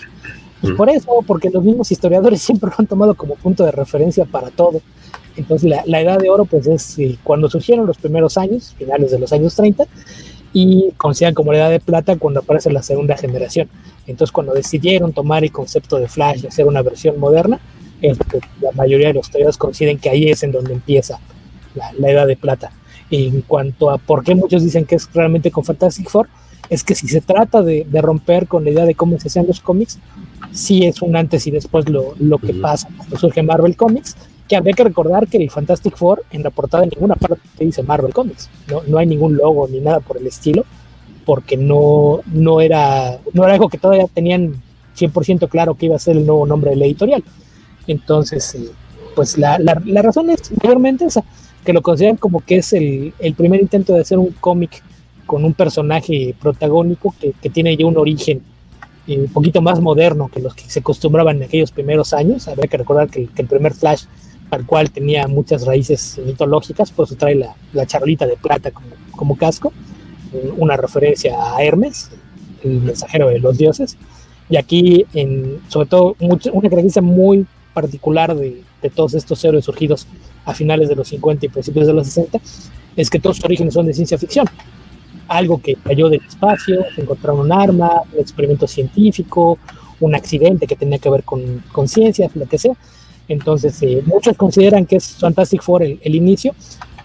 [0.62, 4.26] Pues por eso, porque los mismos historiadores siempre lo han tomado como punto de referencia
[4.26, 4.82] para todo.
[5.36, 9.20] Entonces la, edad de oro pues es eh, cuando surgieron los primeros años, finales de
[9.20, 9.86] los años 30,
[10.52, 13.70] y consideran como la edad de plata cuando aparece la segunda generación.
[14.08, 17.60] Entonces cuando decidieron tomar el concepto de Flash y hacer una versión moderna,
[18.02, 21.20] la mayoría de los historiadores consideran que ahí es en donde empieza
[21.76, 22.72] la, edad de plata.
[23.10, 26.28] En cuanto a por qué muchos dicen que es realmente con Fantastic Four,
[26.70, 29.62] es que si se trata de, romper con la idea de cómo se hacían los
[29.62, 30.00] cómics,
[30.52, 34.16] sí es un antes y después lo, lo que pasa cuando surge Marvel Comics,
[34.48, 37.84] que habría que recordar que el Fantastic Four en la portada en ninguna parte dice
[37.84, 40.66] Marvel Comics, no, no hay ningún logo ni nada por el estilo,
[41.26, 44.62] porque no, no, era, no era algo que todavía tenían
[44.98, 47.24] 100% claro que iba a ser el nuevo nombre de la editorial.
[47.86, 48.70] Entonces, eh,
[49.16, 51.24] pues la, la, razón es mayormente esa,
[51.66, 54.82] que lo consideran como que es el, el primer intento de hacer un cómic
[55.26, 58.42] con un personaje protagónico que, que tiene ya un origen
[59.08, 62.48] eh, un poquito más moderno que los que se acostumbraban en aquellos primeros años.
[62.48, 64.06] Habría que recordar que, que el primer Flash
[64.50, 68.88] tal cual tenía muchas raíces mitológicas, por eso trae la, la charolita de plata como,
[69.12, 69.74] como casco,
[70.34, 72.12] eh, una referencia a Hermes,
[72.64, 73.98] el mensajero de los dioses,
[74.50, 79.66] y aquí, en, sobre todo, mucho, una característica muy particular de, de, todos estos héroes
[79.66, 80.08] surgidos
[80.46, 82.40] a finales de los 50 y principios de los 60,
[82.96, 84.48] es que todos sus orígenes son de ciencia ficción.
[85.28, 89.58] Algo que cayó del espacio, encontraron un arma, un experimento científico,
[90.00, 92.74] un accidente que tenía que ver con, con ciencia, lo que sea,
[93.28, 96.56] entonces, eh, muchos consideran que es Fantastic Four el, inicio,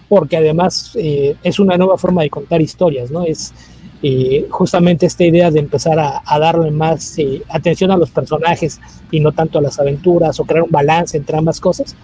[0.07, 3.23] porque además eh, es una nueva forma de contar historias, ¿no?
[3.23, 3.53] Es
[4.01, 7.15] eh, justamente esta idea de empezar a, darle más
[7.49, 8.79] atención a los personajes
[9.11, 11.95] y no tanto a las aventuras o crear un balance entre ambas cosas.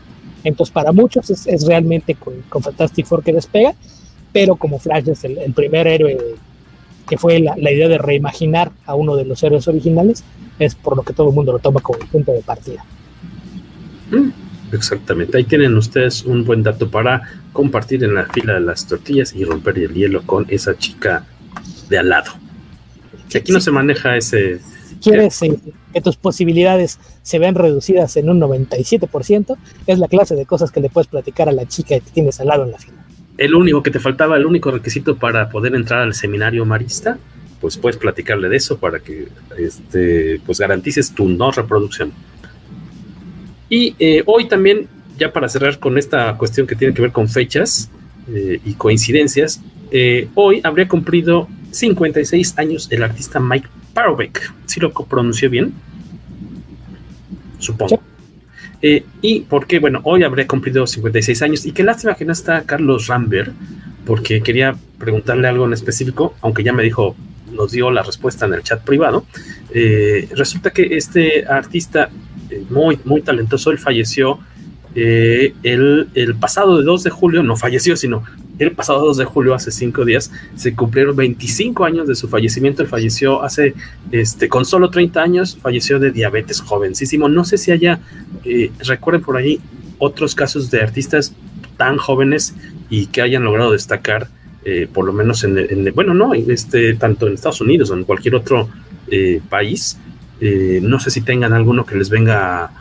[0.44, 3.74] Entonces, para muchos es, realmente con, Fantastic Four que despega,
[4.32, 6.18] pero como Flash es el, primer héroe
[7.08, 10.24] que fue la, idea de reimaginar a uno de los héroes originales,
[10.60, 12.86] es por lo que todo el mundo lo toma como punto de partida.
[14.12, 14.30] Mm,
[14.72, 19.34] exactamente, ahí tienen ustedes un buen dato para compartir en la fila de las tortillas
[19.34, 21.26] y romper el hielo con esa chica
[21.90, 22.32] de al lado.
[23.28, 24.60] Que aquí no se maneja ese...
[25.02, 25.58] ¿Quieres eh,
[25.94, 29.58] que tus posibilidades se vean reducidas en un 97%?
[29.88, 32.48] Es la clase de cosas que le puedes platicar a la chica que tienes al
[32.48, 32.98] lado en la fila.
[33.40, 37.18] El único que te faltaba, el único requisito para poder entrar al seminario marista,
[37.62, 42.12] pues puedes platicarle de eso para que este, pues garantices tu no reproducción.
[43.70, 44.88] Y eh, hoy también,
[45.18, 47.90] ya para cerrar con esta cuestión que tiene que ver con fechas,
[48.28, 49.62] eh, y coincidencias,
[49.92, 54.54] eh, hoy habría cumplido 56 años el artista Mike Parobeck.
[54.66, 55.74] ¿Sí lo pronunció bien?
[57.58, 58.04] Supongo.
[58.82, 61.66] Eh, y porque, bueno, hoy habría cumplido 56 años.
[61.66, 63.54] Y qué lástima que no está Carlos Rambert,
[64.06, 67.16] porque quería preguntarle algo en específico, aunque ya me dijo,
[67.52, 69.26] nos dio la respuesta en el chat privado.
[69.74, 72.10] Eh, resulta que este artista
[72.50, 74.40] eh, muy, muy talentoso, él falleció
[75.02, 78.24] eh, el, pasado de 2 de julio, no falleció, sino
[78.58, 82.82] el pasado 2 de julio, hace cinco días, se cumplieron 25 años de su fallecimiento.
[82.82, 83.76] Él falleció hace,
[84.12, 87.30] este, con solo 30 años, falleció de diabetes jovencísimo.
[87.30, 88.02] No sé si haya,
[88.44, 89.62] eh, recuerden por ahí,
[90.00, 91.34] otros casos de artistas
[91.78, 92.54] tan jóvenes
[92.90, 94.28] y que hayan logrado destacar,
[94.66, 98.04] eh, por lo menos en, en, bueno, no, este, tanto en Estados Unidos o en
[98.04, 98.68] cualquier otro
[99.50, 99.98] país.
[100.40, 102.72] no sé si tengan alguno que les venga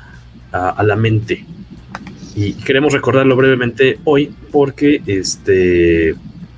[0.52, 1.46] a la mente
[2.38, 6.14] y queremos recordarlo brevemente hoy porque este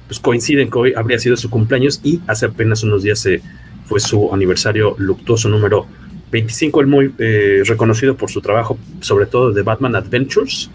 [0.06, 3.40] pues coinciden que hoy habría sido su cumpleaños y hace apenas unos días se
[3.86, 5.86] fue su aniversario luctuoso número
[6.32, 10.70] 25, el muy eh, reconocido por su trabajo, sobre todo de Batman Adventures,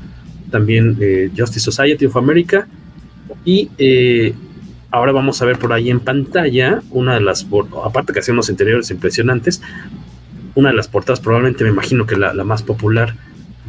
[0.50, 2.68] también eh, Justice Society of America
[3.46, 4.34] y eh,
[4.90, 7.46] ahora vamos a ver por ahí en pantalla una de las,
[7.84, 9.62] aparte que hacemos interiores impresionantes,
[10.56, 13.14] una de las portadas, probablemente me imagino que la, la más popular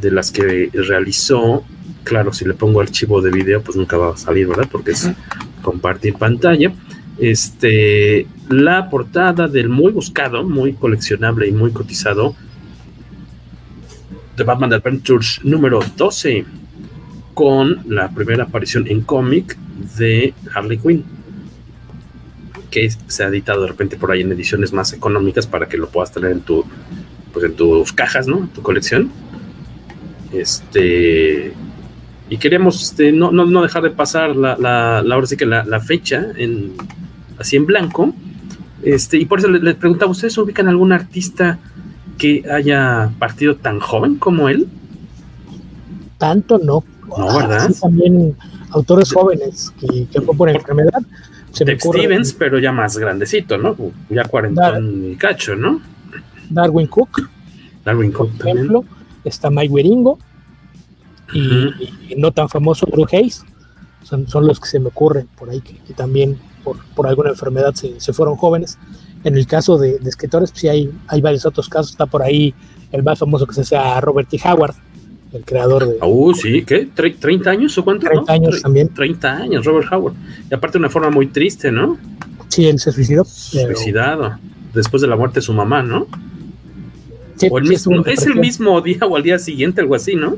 [0.01, 1.63] de las que realizó,
[2.03, 4.67] claro, si le pongo archivo de video, pues nunca va a salir, ¿verdad?
[4.71, 5.09] Porque es
[5.61, 6.71] compartir pantalla.
[7.17, 12.35] Este, la portada del muy buscado, muy coleccionable y muy cotizado
[14.35, 16.45] de Batman Adventures número 12,
[17.33, 19.57] con la primera aparición en cómic
[19.97, 21.03] de Harley Quinn,
[22.69, 25.89] que se ha editado de repente por ahí en ediciones más económicas para que lo
[25.89, 26.63] puedas tener en tu,
[27.33, 28.39] pues en tus cajas, ¿no?
[28.39, 29.11] En tu colección.
[30.33, 31.53] Este.
[32.29, 35.45] Y queremos este, no, no, no, dejar de pasar la, la, la ahora sí que
[35.45, 36.73] la, la, fecha en,
[37.39, 38.13] así en blanco.
[38.83, 41.57] Este, y por eso les, les preguntaba, ¿ustedes ubican algún artista
[42.17, 44.67] que haya partido tan joven como él?
[46.17, 46.83] Tanto no.
[47.17, 47.69] No, ¿verdad?
[47.71, 48.35] Sí, también
[48.71, 51.01] autores jóvenes que, que fue por enfermedad.
[51.51, 53.75] Se me ocurre, Stevens, pero ya más grandecito, ¿no?
[54.09, 55.81] Ya cuarentón y cacho, ¿no?
[56.49, 57.29] Darwin Cook.
[57.85, 58.81] Darwin Cook por ejemplo.
[58.81, 58.96] También
[59.27, 60.19] está Mike Wieringo
[61.33, 61.89] y, uh -huh.
[62.09, 63.43] y, no tan famoso Drew Hayes.
[64.03, 67.31] Son, son, los que se me ocurren por ahí, que, que también por, por, alguna
[67.31, 68.77] enfermedad se, se, fueron jóvenes.
[69.23, 71.91] En el caso de, de escritores, pues sí hay, hay, varios otros casos.
[71.91, 72.53] Está por ahí
[72.91, 74.39] el más famoso que se sea Robert T.
[74.45, 74.75] Howard,
[75.33, 75.97] el creador de.
[76.05, 76.87] Uh, sí, ¿qué?
[76.89, 78.05] ¿30 años o cuánto?
[78.07, 78.33] 30 no?
[78.33, 78.93] años también.
[78.93, 80.13] 30 años, Robert Howard.
[80.49, 81.97] Y aparte, de una forma muy triste, ¿no?
[82.47, 83.25] Sí, él se suicidó.
[83.51, 83.75] Pero...
[83.75, 84.37] Suicidado.
[84.73, 86.07] Después de la muerte de su mamá, ¿no?
[87.37, 90.35] Sí, o el mismo, es el mismo día o al día siguiente, algo así, ¿no?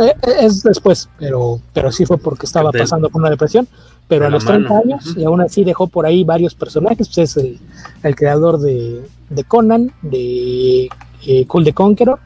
[0.00, 3.66] Eh, es después, pero, pero sí fue porque estaba de, pasando por una depresión.
[4.06, 4.82] Pero a los 30 mano.
[4.82, 5.20] años, uh -huh.
[5.20, 7.08] y aún así dejó por ahí varios personajes.
[7.08, 7.58] Pues es el,
[8.02, 10.88] el creador de, de, Conan, de
[11.26, 12.18] eh, Cool the Conqueror,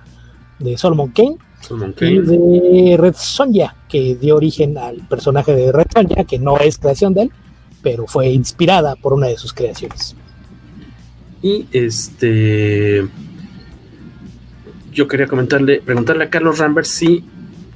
[0.60, 2.12] de Solomon Kane, Solomon Kane.
[2.12, 6.78] y de Red Sonja, que dio origen al personaje de Red Sonja, que no es
[6.78, 7.32] creación de él,
[7.82, 10.14] pero fue inspirada por una de sus creaciones.
[11.42, 13.08] Y este
[14.92, 17.24] yo quería comentarle, preguntarle a Carlos Rambert si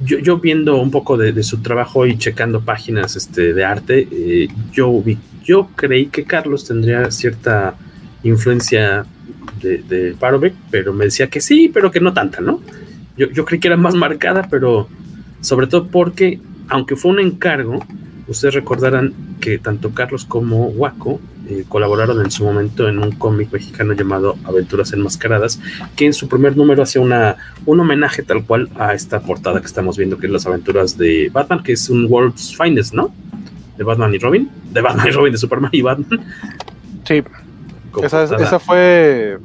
[0.05, 4.49] yo, yo viendo un poco de, su trabajo y checando páginas este, de arte, eh,
[4.73, 7.77] yo vi, yo creí que Carlos tendría cierta
[8.23, 9.07] influencia
[9.63, 10.17] de, de
[10.71, 12.61] pero me decía que sí, pero que no tanta, ¿no?
[13.17, 14.89] Yo, yo creí que era más marcada, pero
[15.41, 17.83] sobre todo porque, aunque fue un encargo,
[18.29, 23.53] ustedes recordarán que tanto Carlos como Waco eh, colaboraron en su momento en un cómic
[23.53, 25.61] mexicano llamado Aventuras Enmascaradas,
[25.95, 27.37] que en su primer número hacía una,
[27.67, 31.31] un homenaje tal cual a esta portada que estamos viendo, que es las aventuras de
[31.33, 33.15] Batman, que es un World's Finest, ¿no?
[33.77, 36.21] De Batman y Robin, de Batman y Robin, de Superman y Batman.
[37.05, 37.23] Sí,
[38.03, 39.39] esa, esa, fue...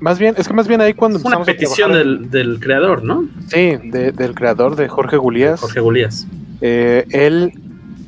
[0.00, 3.28] Más bien, es que más bien ahí cuando una petición del, del, creador, ¿no?
[3.46, 5.60] Sí, de, del creador de Jorge Gulías.
[5.60, 6.26] Jorge Gulías.
[6.60, 7.52] Eh, él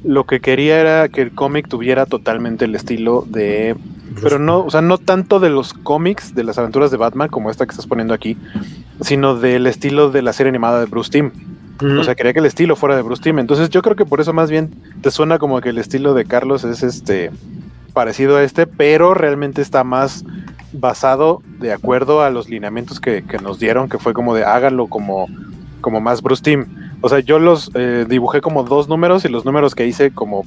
[0.04, 3.76] lo que quería era que el cómic tuviera totalmente el estilo de.
[4.22, 7.50] Pero no, o sea, no tanto de los cómics de las aventuras de Batman, como
[7.50, 8.36] esta que estás poniendo aquí,
[9.00, 11.26] sino del estilo de la serie animada de Bruce Timm.
[11.26, 12.00] Uh -huh.
[12.00, 13.38] O sea, quería que el estilo fuera de Bruce Timm.
[13.38, 16.24] Entonces, yo creo que por eso más bien te suena como que el estilo de
[16.24, 17.30] Carlos es este
[17.92, 20.24] parecido a este, pero realmente está más
[20.72, 24.86] basado de acuerdo a los lineamientos que, que nos dieron, que fue como de háganlo
[24.86, 25.26] como,
[25.80, 26.66] como más Bruce Timm.
[27.00, 30.44] O sea, yo los eh, dibujé como dos números y los números que hice como,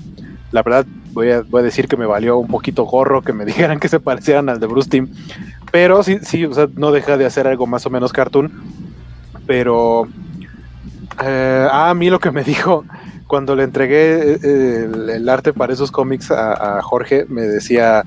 [0.51, 3.45] la verdad, voy a, voy a, decir que me valió un poquito gorro que me
[3.45, 5.07] dijeran que se parecieran al de Bruce Timm.
[5.71, 8.51] Pero sí, sí, o sea, no deja de hacer algo más o menos cartoon.
[9.47, 10.07] Pero...
[11.23, 12.85] Eh, ah, a mí lo que me dijo
[13.27, 18.03] cuando le entregué eh, el, arte para esos cómics a, a Jorge, me decía,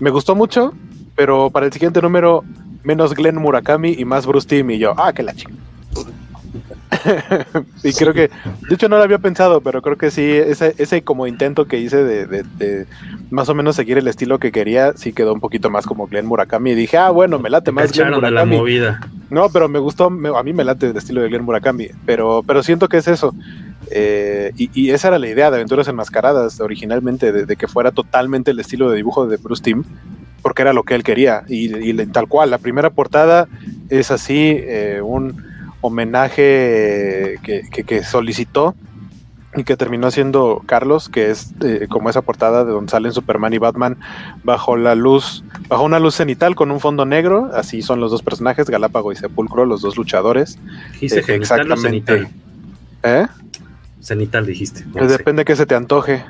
[0.00, 0.72] me gustó mucho,
[1.16, 2.44] pero para el siguiente número,
[2.82, 4.70] menos Glenn Murakami y más Bruce Timm.
[4.70, 5.52] Y yo, ah, que la chica.
[7.82, 8.30] y creo que,
[8.68, 11.78] de hecho no lo había pensado, pero creo que sí, ese, ese como intento que
[11.78, 12.86] hice de, de- de
[13.30, 16.26] más o menos seguir el estilo que quería, sí quedó un poquito más como Glenn
[16.26, 16.70] Murakami.
[16.72, 18.56] Y dije, ah, bueno, me late más Glenn de la Murakami.
[18.56, 19.00] movida.
[19.30, 22.42] No, pero me gustó, me- a mí me late el estilo de Glenn Murakami, pero,
[22.46, 23.34] pero siento que es eso.
[23.90, 27.90] Eh, y, y esa era la idea de Aventuras Enmascaradas originalmente, de, de que fuera
[27.90, 29.82] totalmente el estilo de dibujo de Bruce Timm,
[30.42, 31.42] porque era lo que él quería.
[31.48, 33.48] Y, y tal cual, la primera portada
[33.90, 35.53] es así, eh, un
[35.86, 38.74] homenaje que, que- que solicitó
[39.56, 43.52] y que terminó siendo Carlos, que es eh, como esa portada de donde salen Superman
[43.52, 43.96] y Batman
[44.42, 48.22] bajo la luz, bajo una luz cenital con un fondo negro, así son los dos
[48.22, 50.58] personajes, Galápago y Sepulcro, los dos luchadores.
[50.94, 52.28] Dijiste Eh, genital o cenital.
[53.04, 53.26] ¿Eh?
[54.00, 54.84] Cenital dijiste.
[54.86, 55.18] no Pues sé.
[55.18, 56.24] depende que se te antoje.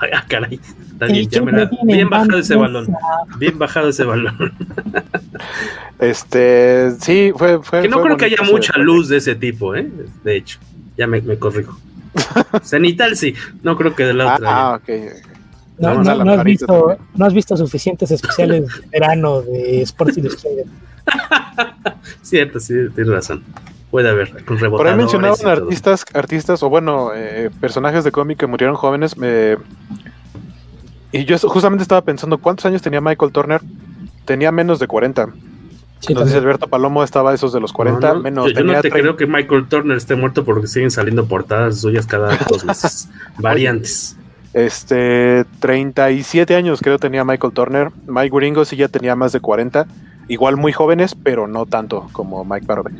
[0.00, 0.60] Ay, ah, caray.
[1.00, 2.86] Está bien, El ya me la- bien en bajado ese balón.
[3.38, 4.36] Bien bajado ese balón.
[5.98, 9.74] Este, sí, fue, fue Que no fue creo que haya mucha luz de ese tipo,
[9.74, 9.90] ¿eh?
[10.24, 10.58] De hecho,
[10.96, 11.78] ya me, me corrijo.
[12.62, 14.48] Cenital sí, no creo que de la otra.
[14.50, 14.88] Ah, ok.
[15.78, 19.42] No, Vamos no- a la no has visto, no has visto suficientes especiales de verano
[19.42, 20.66] de Sports Illustrated.
[22.22, 23.42] Cierto, sí, tienes razón.
[23.90, 28.46] Puede haber, con Por ahí mencionaban artistas, artistas, o bueno, eh, personajes de cómic que
[28.46, 29.16] murieron jóvenes.
[29.16, 29.56] me-
[31.12, 33.60] Y yo justamente estaba pensando, ¿cuántos años tenía Michael Turner?
[34.24, 35.26] Tenía menos de 40.
[36.00, 36.36] Sí, Nos dice también.
[36.44, 38.46] Alberto Palomo, estaba esos de los 40, No, no, menos.
[38.46, 38.98] yo, yo no te 30.
[39.00, 43.08] creo que Michael Turner esté muerto porque siguen saliendo portadas suyas cada dos meses.
[43.38, 44.16] Variantes.
[44.54, 47.90] Este, 37 años creo tenía Michael Turner.
[48.06, 49.86] Mike Wieringo sí ya tenía más de 40.
[50.28, 52.94] Igual muy jóvenes, pero no tanto como Mike Barovic.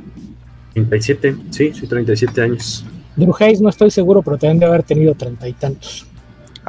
[0.74, 2.84] 37, sí, sí, 37 años.
[3.16, 6.06] Drew Hayes no estoy seguro, pero también debe haber tenido treinta y tantos.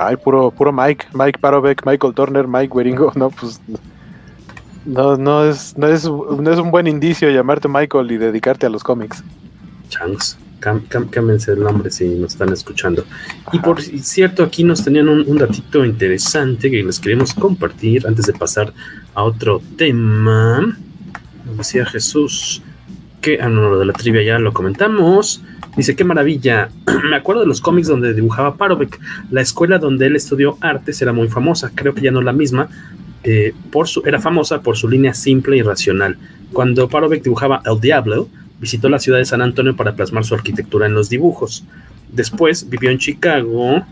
[0.04, 3.12] Ay, puro, puro Mike, Mike Barovic, Michael Turner, Mike Wieringo.
[3.16, 3.62] No, pues
[4.86, 8.70] no, no es, no es, no es un buen indicio llamarte Michael y dedicarte a
[8.70, 9.24] los cómics.
[9.90, 10.38] Changos.
[10.60, 10.84] Cam,
[11.48, 13.04] el nombre si nos están escuchando.
[13.52, 18.28] Y por cierto, aquí nos tenían un, un datito interesante que les queremos compartir antes
[18.28, 18.72] de pasar
[19.16, 20.78] a otro tema.
[21.46, 22.62] Nos Decía Jesús
[23.22, 25.42] que, ah, no, lo de la trivia ya lo comentamos.
[25.78, 26.70] Dice, qué maravilla.
[27.10, 29.00] Me acuerdo de los cómics donde dibujaba Parovek.
[29.30, 31.72] La escuela donde él estudió artes era muy famosa.
[31.74, 32.68] Creo que ya no la misma.
[33.24, 36.18] eh, por su, era famosa por su línea simple y racional.
[36.54, 38.28] Cuando Parovek dibujaba El Diablo,
[38.60, 41.64] visitó la ciudad de San Antonio para plasmar su arquitectura en los dibujos.
[42.12, 43.84] Después vivió en Chicago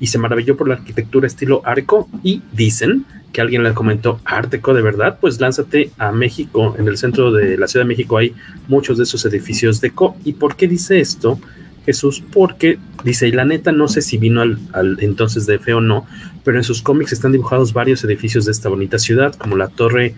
[0.00, 4.74] y se maravilló por la arquitectura estilo arco y dicen que alguien le comentó arteco
[4.74, 8.34] de verdad, pues lánzate a México, en el centro de la Ciudad de México hay
[8.68, 10.16] muchos de esos edificios de co.
[10.24, 11.38] ¿Y por qué dice esto?
[11.84, 15.72] Jesús, porque dice, y la neta no sé si vino al, al entonces de fe
[15.72, 16.06] o no,
[16.44, 20.14] pero en sus cómics están dibujados varios edificios de esta bonita ciudad, como la Torre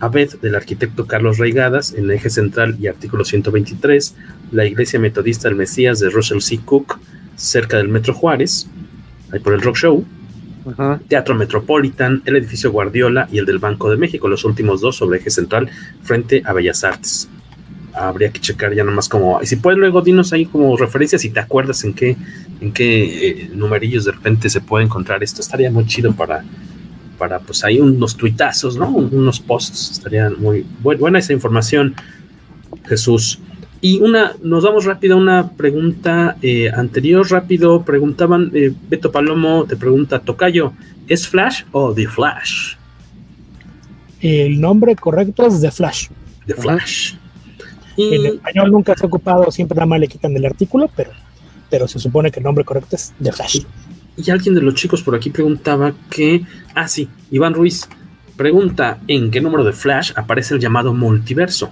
[0.00, 4.14] Abed del arquitecto Carlos Reigadas en el eje central y artículo 123,
[4.52, 6.60] la Iglesia Metodista del Mesías de Russell C.
[6.64, 6.98] Cook
[7.36, 8.66] cerca del Metro Juárez,
[9.32, 10.04] ahí por el Rock Show,
[11.08, 15.18] Teatro Metropolitan, el edificio Guardiola y el del Banco de México, los últimos dos sobre
[15.18, 15.68] eje central
[16.02, 17.28] frente a Bellas Artes.
[17.92, 21.30] Habría que checar ya nomás como, y si puedes luego dinos ahí como referencias si
[21.30, 22.16] te acuerdas en qué,
[22.60, 26.42] en qué eh, numerillos de repente se puede encontrar esto, estaría muy chido para,
[27.18, 28.88] para pues ahí unos tuitazos, ¿no?
[28.88, 31.94] Unos posts, estaría muy bu- buena esa información,
[32.86, 33.38] Jesús.
[33.84, 39.66] Y una, nos vamos rápido a una pregunta eh, anterior, rápido, preguntaban, eh, Beto Palomo
[39.66, 40.72] te pregunta, Tocayo,
[41.06, 42.76] ¿es Flash o The Flash?
[44.22, 46.08] El nombre correcto es The Flash.
[46.46, 47.12] The Flash.
[47.98, 51.10] En Y, español nunca se ha ocupado, siempre nada más le quitan el artículo, pero,
[51.68, 53.64] pero se supone que el nombre correcto es The Flash.
[54.16, 56.40] y alguien de los chicos por aquí preguntaba que,
[56.74, 57.86] ah sí, Iván Ruiz
[58.34, 61.70] pregunta, ¿en qué número de Flash aparece el llamado multiverso?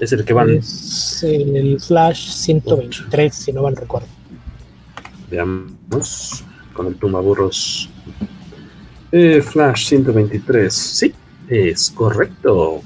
[0.00, 4.06] Es el que van, Es el Flash 123, si no mal recuerdo.
[5.30, 7.90] veamos, con el tumbaburros.
[9.12, 11.14] Eh, Flash 123, sí,
[11.48, 12.82] es correcto.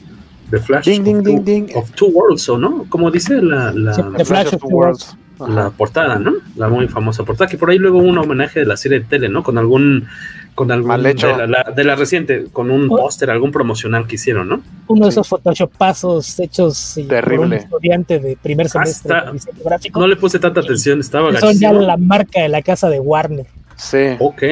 [0.51, 1.69] The Flash Ding, of, ding, two, ding.
[1.77, 2.85] of Two Worlds, ¿o no?
[2.89, 5.17] Como dice la, la, Sí, The Flash of Two Worlds.
[5.49, 6.35] la portada, ¿no?
[6.57, 9.07] La muy famosa portada, que por ahí luego hubo un homenaje de la serie de
[9.07, 9.43] tele, ¿no?
[9.43, 10.07] Con algún,
[10.55, 11.29] con algún Mal hecho.
[11.29, 14.61] De, la, la- de la reciente, con un póster, algún promocional que hicieron, ¿no?
[14.89, 17.57] Uno de esos photoshopazos hechos y por un Terrible.
[17.57, 20.01] estudiante de primer semestre Hasta- de diseño gráfico.
[20.01, 23.47] No le puse tanta atención, estaba son ya la marca de la casa de Warner.
[23.77, 24.17] Sí.
[24.19, 24.43] Ok.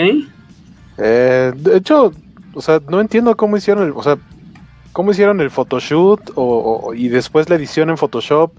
[0.99, 2.13] Eh, de hecho,
[2.55, 4.17] o sea, no entiendo cómo hicieron el, o sea,
[4.93, 8.53] cómo hicieron el photoshoot o, o- y después la edición en Photoshop.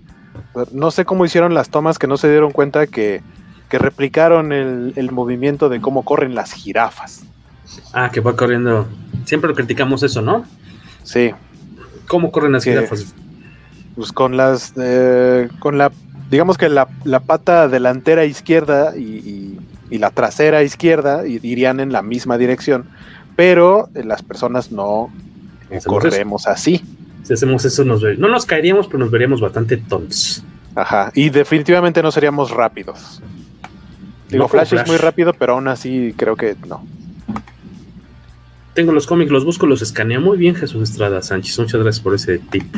[0.71, 3.21] No sé cómo hicieron las tomas que no se dieron cuenta que
[3.71, 7.23] que replicaron el, el movimiento de cómo corren las jirafas.
[7.93, 8.85] Ah, que va corriendo.
[9.25, 10.45] Siempre lo criticamos eso, ¿no?
[11.03, 11.31] Sí.
[12.07, 13.15] ¿Cómo corren las Que- jirafas?
[13.95, 15.91] Pues con las, eh, con la,
[16.29, 21.91] digamos que la, la pata delantera izquierda y, y- y la trasera izquierda irían en
[21.91, 22.85] la misma dirección,
[23.35, 25.09] pero eh, las personas no
[25.85, 26.81] corremos así.
[27.23, 30.43] Si hacemos eso, nos no nos caeríamos, pero nos veríamos bastante tontos.
[30.75, 31.11] Ajá.
[31.13, 33.21] Y definitivamente no seríamos rápidos.
[34.31, 34.87] Digo, No como Flash, es Flash.
[34.87, 36.85] muy rápido, pero aún así creo que no.
[38.73, 40.21] Tengo los cómics, los busco, los escaneo.
[40.21, 41.59] Muy bien, Jesús Estrada Sánchez.
[41.59, 42.73] Muchas gracias por ese tip.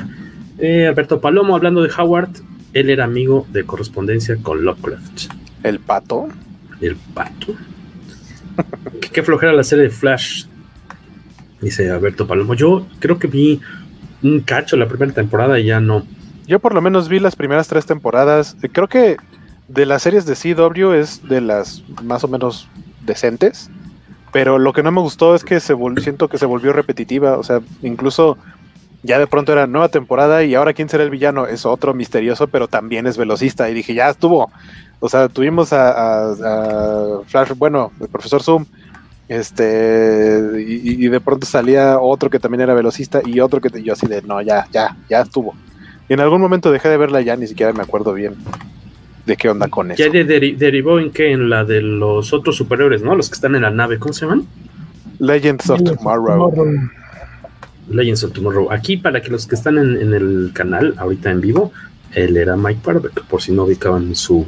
[0.58, 2.32] Eh, Alberto Palomo, hablando de Howard,
[2.74, 5.32] él era amigo de correspondencia con Lovecraft.
[5.62, 6.30] El pato.
[6.82, 7.54] El pato.
[9.02, 10.46] ¿Qué, qué flojera la serie de Flash.
[11.62, 12.56] Dice Alberto Palomo.
[12.56, 13.62] Yo creo que vi
[14.24, 16.06] un cacho la primera temporada y ya no.
[16.48, 18.58] Yo por lo menos vi las primeras tres temporadas.
[18.72, 19.18] Creo que
[19.68, 22.68] de las series de CW es de las más o menos
[23.06, 23.70] decentes.
[24.32, 27.38] Pero lo que no me gustó es que se siento que se volvió repetitiva.
[27.38, 28.38] O sea, incluso
[29.04, 32.48] ya de pronto era nueva temporada y ahora quién será el villano es otro misterioso,
[32.48, 33.70] pero también es velocista.
[33.70, 34.52] Y dije, ya estuvo.
[35.00, 38.66] O sea, tuvimos a, Flash, bueno, el profesor Zoom.
[39.30, 43.94] Este, y, y de pronto salía otro que también era velocista y otro que yo
[43.94, 45.54] así de, no, ya, ya, ya estuvo.
[46.10, 48.36] Y en algún momento dejé de verla ya, ni siquiera me acuerdo bien
[49.26, 50.04] de qué onda con eso.
[50.04, 53.16] Ya de- deri- derivó en que en la de los otros superiores, ¿no?
[53.16, 54.46] Los que están en la nave, ¿cómo se llaman?
[55.20, 56.54] Legends of Tomorrow.
[57.90, 58.72] Legends of Tomorrow.
[58.72, 61.72] Aquí, para que los que están en, en el canal, ahorita en vivo,
[62.14, 64.46] él era Mike Parbeck, por si no ubicaban su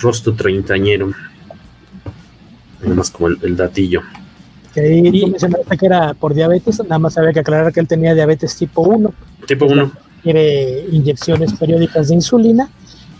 [0.00, 1.12] rostro treintañero.
[2.82, 4.02] Nada más como el, el datillo.
[4.74, 7.88] Que ahí tú mencionaste que era por diabetes, nada más había que aclarar que él
[7.88, 9.12] tenía diabetes tipo 1.
[9.46, 9.90] Tipo 1.
[10.22, 12.68] Quiere inyecciones periódicas de insulina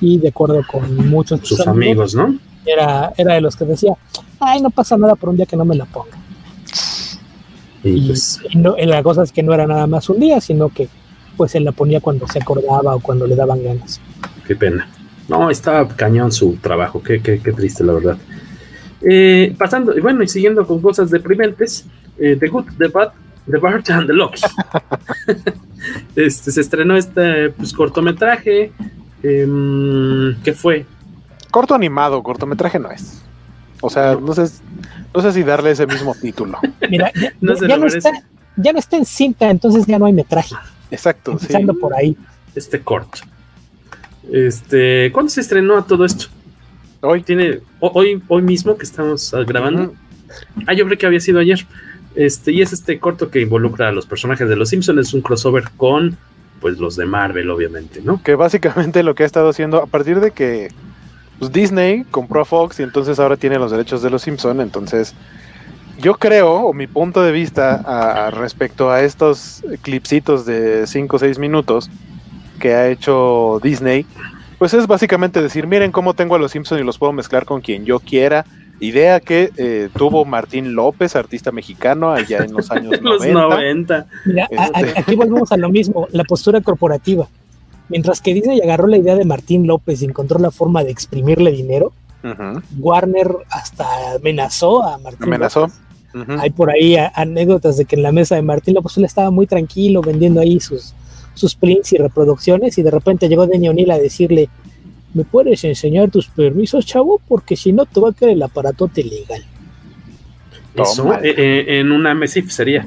[0.00, 2.38] y de acuerdo con muchos de Sus amigos, ¿no?
[2.64, 3.92] Era, era de los que decía,
[4.40, 6.16] ay, no pasa nada por un día que no me la ponga.
[7.82, 10.68] Y pues, Y no, la cosa es que no era nada más un día, sino
[10.68, 10.88] que
[11.36, 14.00] pues se la ponía cuando se acordaba o cuando le daban ganas.
[14.46, 14.88] qué pena.
[15.28, 18.18] No, estaba cañón su trabajo, qué, qué, qué triste, la verdad.
[19.02, 21.86] Eh, pasando, y bueno, y siguiendo con cosas deprimentes,
[22.18, 23.12] eh, The Good, The Bad,
[23.48, 24.42] The Bad and The Lucky.
[26.16, 28.72] este, se estrenó este pues, cortometraje.
[29.22, 30.86] Em, ¿Qué fue?
[31.50, 33.22] Corto animado, cortometraje no es.
[33.80, 34.44] O sea, no sé,
[35.14, 36.58] no sé si darle ese mismo título.
[36.90, 38.10] Mira, ya, No ya está,
[38.56, 40.54] ya no está en cinta, entonces ya no hay metraje.
[40.90, 41.46] Exacto, sí.
[41.46, 42.16] Empezando por ahí.
[42.54, 43.20] Este corto.
[44.32, 46.26] Este, ¿cuándo se estrenó todo esto?
[47.00, 47.22] Hoy.
[47.22, 49.94] Tiene, ho- hoy, hoy mismo que estamos ah, grabando.
[50.66, 51.64] Ah, yo creo que había sido ayer.
[52.14, 54.98] Este, y es este corto que involucra a los personajes de los Simpsons.
[55.00, 56.18] Es un crossover con
[56.60, 58.22] pues los de Marvel, obviamente, ¿no?
[58.22, 60.68] Que básicamente lo que ha estado haciendo, a partir de que
[61.38, 65.14] pues, Disney compró a Fox y entonces ahora tiene los derechos de los Simpson, entonces
[66.00, 71.38] yo creo, o mi punto de vista respecto a estos clipsitos de 5 o 6
[71.38, 71.90] minutos
[72.60, 74.06] que ha hecho Disney,
[74.58, 77.60] pues es básicamente decir, miren cómo tengo a los Simpson y los puedo mezclar con
[77.60, 78.44] quien yo quiera.
[78.80, 83.40] Idea que eh, tuvo Martín López, artista mexicano, allá en los años Los 90.
[83.40, 84.06] 90.
[84.26, 85.00] Mira, a- a- Este.
[85.00, 87.26] aquí volvemos a lo mismo, la postura corporativa.
[87.88, 91.50] Mientras que Disney agarró la idea de Martín López y encontró la forma de exprimirle
[91.52, 91.92] dinero.
[92.78, 95.60] Warner hasta amenazó a Martín Amenazó.
[95.62, 95.78] López.
[96.14, 96.40] Ujú.
[96.40, 99.30] Hay por ahí a- anécdotas de que en la mesa de Martín López él estaba
[99.30, 100.94] muy tranquilo vendiendo ahí sus,
[101.34, 104.48] sus prints y reproducciones y de repente llegó Denny O'Neill a decirle,
[105.14, 107.20] ¿me puedes enseñar tus permisos, chavo?
[107.26, 109.44] Porque si no te va a caer el aparatote legal.
[110.74, 112.86] Eso, eh, eh, en una MESIF sería.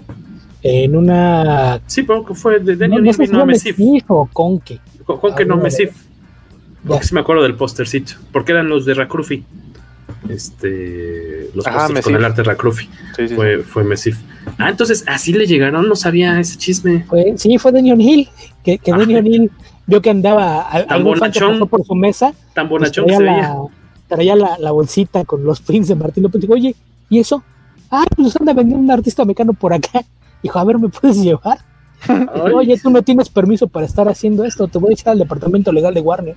[0.64, 1.82] En una...
[1.88, 3.78] Sí, porque fue de No, Daniel no no, era MESIF.
[3.80, 4.80] Mesif o Conque.
[5.06, 5.92] ¿Con, con que no MESIF?
[6.86, 8.14] Porque sí me acuerdo del postercito.
[8.32, 9.44] Porque eran los de Racrufi.
[10.30, 12.88] Este, los Ajá, pósters con el arte de Racrufi.
[13.16, 14.18] Sí, sí, Fue, fue MESIF.
[14.58, 17.04] Ah, entonces así le llegaron, no sabía ese chisme.
[17.08, 18.30] Fue- sí, fue Denny O'Neill,
[18.64, 18.98] que, que Ah.
[18.98, 19.52] Denny O'Neill
[19.92, 21.60] vio que andaba a- Tan algún fan que bonachón.
[21.60, 23.58] pasó por su mesa, Tan pues traía, que la,
[24.08, 26.42] traía la, la bolsita con los prints de Martín López.
[26.42, 26.76] Digo, oye,
[27.10, 27.44] ¿y eso?
[27.92, 30.02] Ah, pues anda vendiendo un artista mexicano por acá.
[30.44, 31.60] Dijo, a ver, ¿me puedes llevar?
[32.08, 35.20] Ay, Oye, tú no tienes permiso para estar haciendo esto, te voy a echar al
[35.20, 36.36] departamento legal de Warner.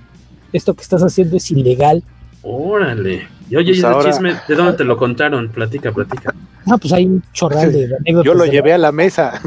[0.53, 2.03] Esto que estás haciendo es ilegal.
[2.43, 3.27] órale.
[3.49, 5.49] Y oye, Pues ese ahora- chisme, ¿de dónde te lo contaron?
[5.49, 6.33] Platica, platica.
[6.65, 8.25] No, pues hay un chorral de anécdotas.
[8.25, 9.39] Yo lo llevé a la mesa.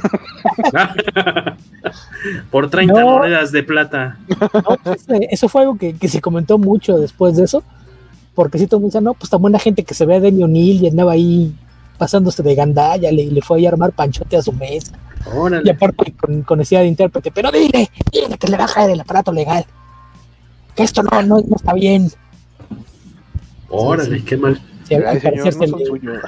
[2.51, 3.19] Por 30 No.
[3.19, 4.19] monedas de plata.
[4.53, 7.63] No, pues, eh, eso fue algo que, que se comentó mucho después de eso,
[8.35, 10.21] porque si todo el mundo dice, no, pues tan buena gente que se ve a
[10.21, 11.55] Denny O'Neill y andaba ahí
[11.99, 14.93] pasándose de gandalla, le, le fue ahí a armar panchote a su mesa,
[15.27, 15.71] y Órale.
[15.71, 19.01] aparte con, con necesidad de intérprete, pero dile, dile que le va a caer el
[19.01, 19.65] aparato legal,
[20.77, 22.09] que esto no, no, no está bien.
[23.69, 24.61] Órale, qué mal.
[24.85, 26.19] Sí, Ay, señor, no parecerse son el- suyos.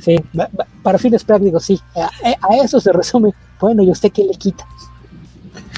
[0.00, 1.80] sí, va- va- para fines prácticos, sí.
[1.96, 2.08] A,
[2.48, 3.32] a eso se resume.
[3.60, 4.66] Bueno, ¿y usted qué le quita?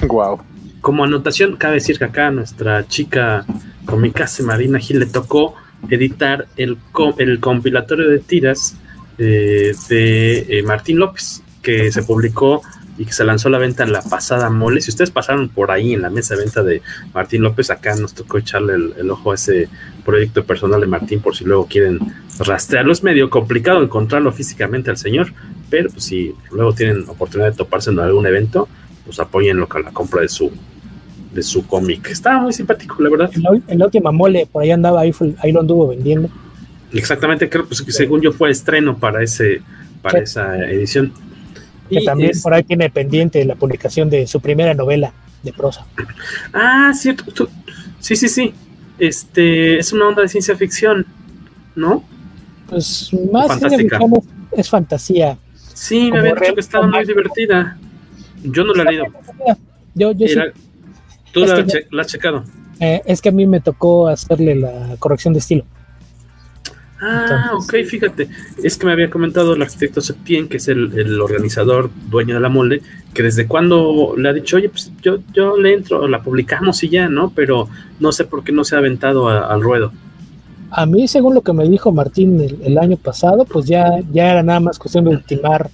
[0.05, 0.39] Guau.
[0.81, 3.45] Como anotación, cabe decir que acá a nuestra chica
[3.85, 5.55] Comicase Marina Gil le tocó
[5.89, 6.77] editar el,
[7.17, 8.75] el compilatorio de tiras
[9.17, 12.61] eh, de eh, Martín López, que se publicó
[12.97, 14.81] y que se lanzó a la venta en la pasada mole.
[14.81, 16.81] Si ustedes pasaron por ahí en la mesa de venta de
[17.13, 19.69] Martín López, acá nos tocó echarle el, el ojo a ese
[20.05, 21.99] proyecto personal de Martín por si luego quieren
[22.39, 22.91] rastrearlo.
[22.91, 25.33] Es medio complicado encontrarlo físicamente al señor,
[25.71, 28.67] pero pues, si luego tienen oportunidad de toparse en algún evento,
[29.05, 30.51] pues apóyenlo con la compra de su
[31.33, 32.09] de su cómic.
[32.09, 33.31] Estaba muy simpático, la verdad.
[33.33, 36.29] En la, en la última mole, por ahí andaba, ahí, fue- ahí lo anduvo vendiendo.
[36.91, 39.61] Exactamente, creo pues, que según yo fue estreno para ese
[40.01, 40.23] para Sí.
[40.25, 41.13] esa edición.
[41.89, 45.53] Que Y también es- por ahí tiene pendiente la publicación de su primera novela de
[45.53, 45.85] prosa.
[46.53, 47.23] Ah, cierto.
[47.31, 47.47] tú-
[47.99, 48.53] sí, sí, sí.
[48.99, 51.05] Este es una onda de ciencia ficción,
[51.75, 52.03] ¿no?
[52.69, 53.99] Pues más Fantástica.
[54.51, 55.37] es fantasía.
[55.81, 57.75] Sí, me habían dicho que estaba muy divertida.
[58.43, 59.05] Yo no la he leído.
[59.95, 60.35] Yo, yo sí,
[61.33, 62.43] Tú la, que che- la has checado.
[62.79, 65.65] eh, es que a mí me tocó hacerle la corrección de estilo.
[67.01, 68.29] Ah, ok, fíjate.
[68.63, 72.41] Es que me había comentado el arquitecto Septien, que es el, el organizador, dueño de
[72.41, 72.81] la mole,
[73.15, 76.89] que desde cuando le ha dicho, oye, pues yo, yo le entro, la publicamos y
[76.89, 77.31] ya, ¿no?
[77.35, 77.67] Pero
[77.99, 79.91] no sé por qué no se ha aventado a- al ruedo.
[80.71, 84.31] A mí, según lo que me dijo Martín el, el año pasado, pues ya, ya
[84.31, 85.69] era nada más cuestión de ultimar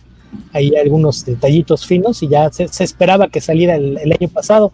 [0.54, 4.72] ahí algunos detallitos finos y ya se, se esperaba que saliera el, el año pasado,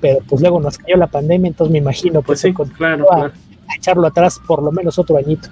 [0.00, 2.78] pero pues luego nos cayó la pandemia, entonces me imagino pues, Pues sí, se continuó
[2.78, 3.32] claro, a, claro.
[3.68, 5.48] a echarlo atrás por lo menos otro añito.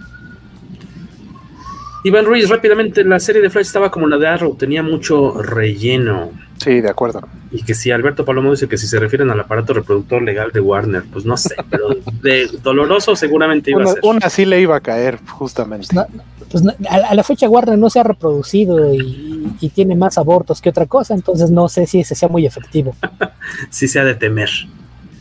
[2.04, 6.30] Iván Ruiz, rápidamente, la serie de Flash estaba como la de Arrow, tenía mucho relleno.
[6.62, 7.20] Sí, de acuerdo.
[7.50, 10.60] Y que si Alberto Palomo dice que si se refieren al aparato reproductor legal de
[10.60, 11.88] Warner, pues no sé, pero
[12.22, 14.00] de doloroso seguramente iba a Una, ser.
[14.04, 15.88] una sí le iba a caer, justamente.
[15.94, 16.06] No,
[16.50, 20.18] pues no, a, a la fecha Warner no se ha reproducido y, y tiene más
[20.18, 22.94] abortos que otra cosa, entonces no sé si ese sea muy efectivo.
[23.70, 24.50] si sea de temer,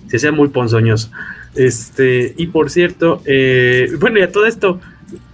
[0.10, 1.10] si sea muy ponzoñoso.
[1.56, 4.80] Este, y por cierto, eh, bueno, y a todo esto,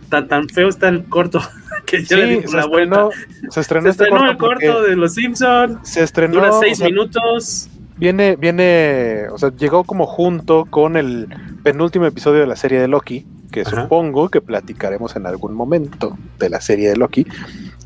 [0.09, 1.41] tan, tan feo está el corto
[1.85, 3.09] que ya Sí, le dimos se la estrenó,
[3.49, 4.37] se estrenó, Se este estrenó corto el
[4.71, 7.69] corto de Los Simpsons, se estrenó dura o seis sea, minutos.
[7.97, 11.27] Viene, viene, o sea, llegó como junto con el
[11.63, 13.83] penúltimo episodio de la serie de Loki, que Ajá.
[13.83, 17.25] supongo que platicaremos en algún momento de la serie de Loki.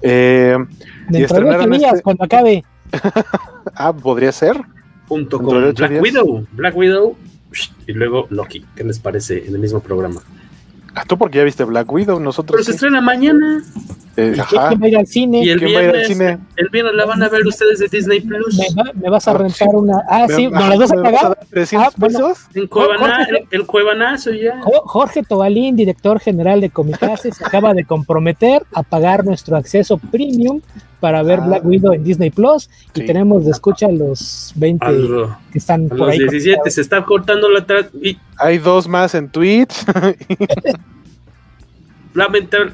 [0.01, 0.57] Eh,
[1.09, 2.65] y de ocho estrenaron días, este- cuando acabe,
[3.75, 4.57] ah, podría ser.
[5.07, 6.01] junto Dentro con Black días.
[6.03, 7.15] Widow, Black Widow
[7.87, 8.65] y luego Loki.
[8.75, 10.19] ¿Qué les parece en el mismo programa?
[10.93, 12.55] Ah, tú porque ya viste Black Widow, nosotros.
[12.57, 12.75] Pero se sí.
[12.75, 13.63] estrena mañana
[14.17, 14.67] Eh, ¿y ajá.
[14.67, 15.41] quién va a ir al cine?
[15.43, 16.37] y el ¿Quién va a ir al viernes, cine?
[16.57, 18.57] el viernes la van a ver ustedes de Disney Plus.
[18.57, 20.03] ¿Me, va- me vas a Ah, rentar una?
[20.09, 21.37] Ah, ¿Me- sí, ¿nos las vas a ¿me vas pagar?
[21.37, 22.17] dar 300 Ah, bueno.
[22.19, 22.37] pesos?
[22.53, 24.59] En Cuevana, Jorge- el, el Cuevanazo ya.
[24.61, 29.97] Jo- Jorge Tobalín, director general de Comicase, se acaba de comprometer a pagar nuestro acceso
[29.97, 30.59] premium
[31.01, 31.47] para ver Ah.
[31.47, 33.05] Black Widow en Disney Plus y Sí.
[33.05, 36.19] tenemos de escucha a los 20 A lo- que están A por los ahí.
[36.19, 39.73] 17 se está cortando la tra- y Hay dos más en Twitch.
[42.13, 42.73] lamentable.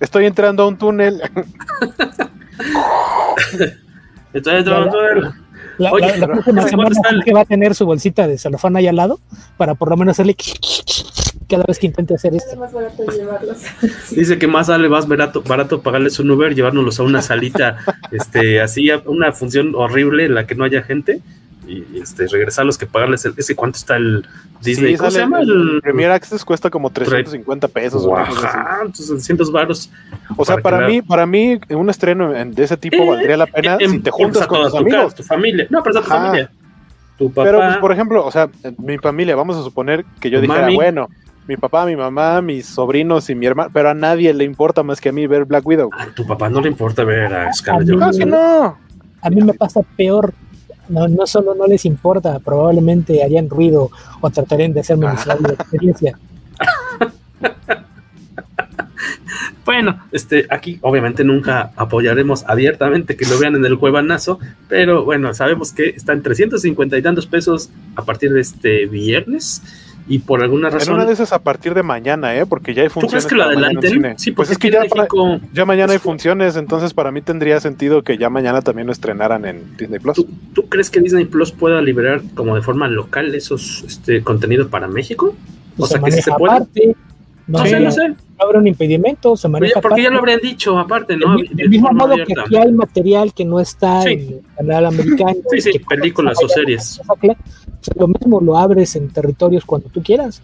[0.00, 1.20] Estoy entrando a un túnel.
[4.32, 5.34] Estoy entrando Ya, en-
[5.78, 8.86] La, Oye, la- próxima ¿cuánto semana Jorge va a tener su bolsita de celofán ahí
[8.86, 9.18] al lado
[9.56, 10.36] para por lo menos hacerle
[11.48, 12.56] cada vez que intente hacer esto.
[12.56, 13.58] más barato llevarlos.
[14.10, 17.76] Dice que más sale más barato, barato pagarles un Uber, llevárnoslos a una salita,
[18.10, 21.20] este, así, a una función horrible en la que no haya gente,
[21.66, 24.26] y este, regresarlos que pagarles el, ese cuánto está el
[24.62, 25.40] Disney, Sí, ¿cómo se llama?
[25.40, 28.06] El, Premier Access cuesta como 350 pesos.
[28.16, 29.90] Ajá, entonces 600 varos.
[30.36, 33.46] O sea, Para mí, para mí, un estreno en- de ese tipo Eh, valdría la
[33.46, 35.02] pena en- si te juntas con tus tu amigos.
[35.04, 35.66] casa, tu familia.
[35.70, 36.24] No, pero tu Ajá.
[36.24, 36.50] familia.
[37.18, 37.44] Tu papá.
[37.44, 38.48] Pero, pues, por ejemplo, o sea,
[38.78, 40.74] mi familia, vamos a suponer que yo dijera, mami.
[40.74, 41.08] bueno,
[41.46, 45.00] mi papá, mi mamá, mis sobrinos y mi hermano, pero a nadie le importa más
[45.00, 45.90] que a mí ver Black Widow.
[45.96, 48.24] a tu papá no le importa ver a Scarlett A mí- Claro Johansson.
[48.24, 48.78] que no.
[49.22, 50.32] A mí me pasa peor.
[50.92, 53.90] No, no solo no les importa, probablemente harían ruido
[54.20, 56.18] o tratarían de hacerme miserable la experiencia.
[59.64, 65.32] Bueno, este, aquí obviamente nunca apoyaremos abiertamente que lo vean en el cuevanazo, pero bueno,
[65.34, 69.62] sabemos que está en 350 y tantos pesos a partir de este viernes
[70.08, 70.94] y por alguna En razón.
[70.94, 72.44] una de esas a partir de mañana, ¿eh?
[72.46, 73.26] Porque ya hay ¿Tú funciones.
[73.26, 74.18] crees que lo adelanten?
[74.18, 75.06] Sí, pues es que ya, para-
[75.52, 79.44] ya mañana hay funciones, entonces para mí tendría sentido que ya mañana también lo estrenaran
[79.44, 80.16] en Disney Plus.
[80.16, 84.68] ¿Tú, tú crees que Disney Plus pueda liberar como de forma local esos este contenido
[84.68, 85.34] para México?
[85.76, 86.54] Pues O sea, se que se puede.
[86.54, 86.96] aparte.
[87.46, 88.08] No, sé, no sé.
[88.08, 91.36] no habrá un impedimento, se Oye, maneja porque ya lo habrían dicho aparte, ¿no?
[91.36, 94.10] Del, De del mismo modo que aquí hay material que no está Sí.
[94.10, 95.34] en el canal americano.
[95.50, 97.00] Sí, sí, que películas o series.
[97.06, 100.40] O sea, lo mismo lo abres en territorios cuando tú quieras.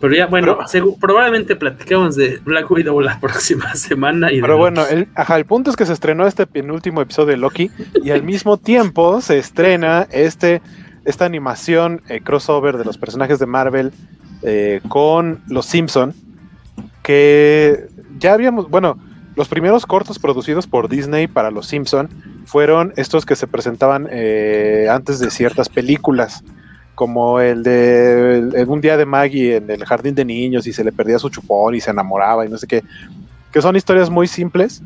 [0.00, 0.58] Pero ya, bueno,
[1.00, 4.30] probablemente platicamos de Black Widow la próxima semana.
[4.32, 7.36] Y pero bueno, el, ajá, el punto es que se estrenó este penúltimo episodio de
[7.38, 7.70] Loki
[8.04, 10.60] y al mismo tiempo se estrena este,
[11.04, 13.92] esta animación eh, crossover de los personajes de Marvel
[14.46, 16.14] eh, con los Simpson
[17.02, 18.98] que ya habíamos, bueno,
[19.34, 22.08] los primeros cortos producidos por Disney para los Simpson
[22.46, 26.42] fueron estos que se presentaban eh, antes de ciertas películas
[26.94, 30.92] como el de un día de Maggie en el jardín de niños y se le
[30.92, 32.82] perdía su chupón y se enamoraba y no sé qué,
[33.52, 34.82] que son historias muy simples.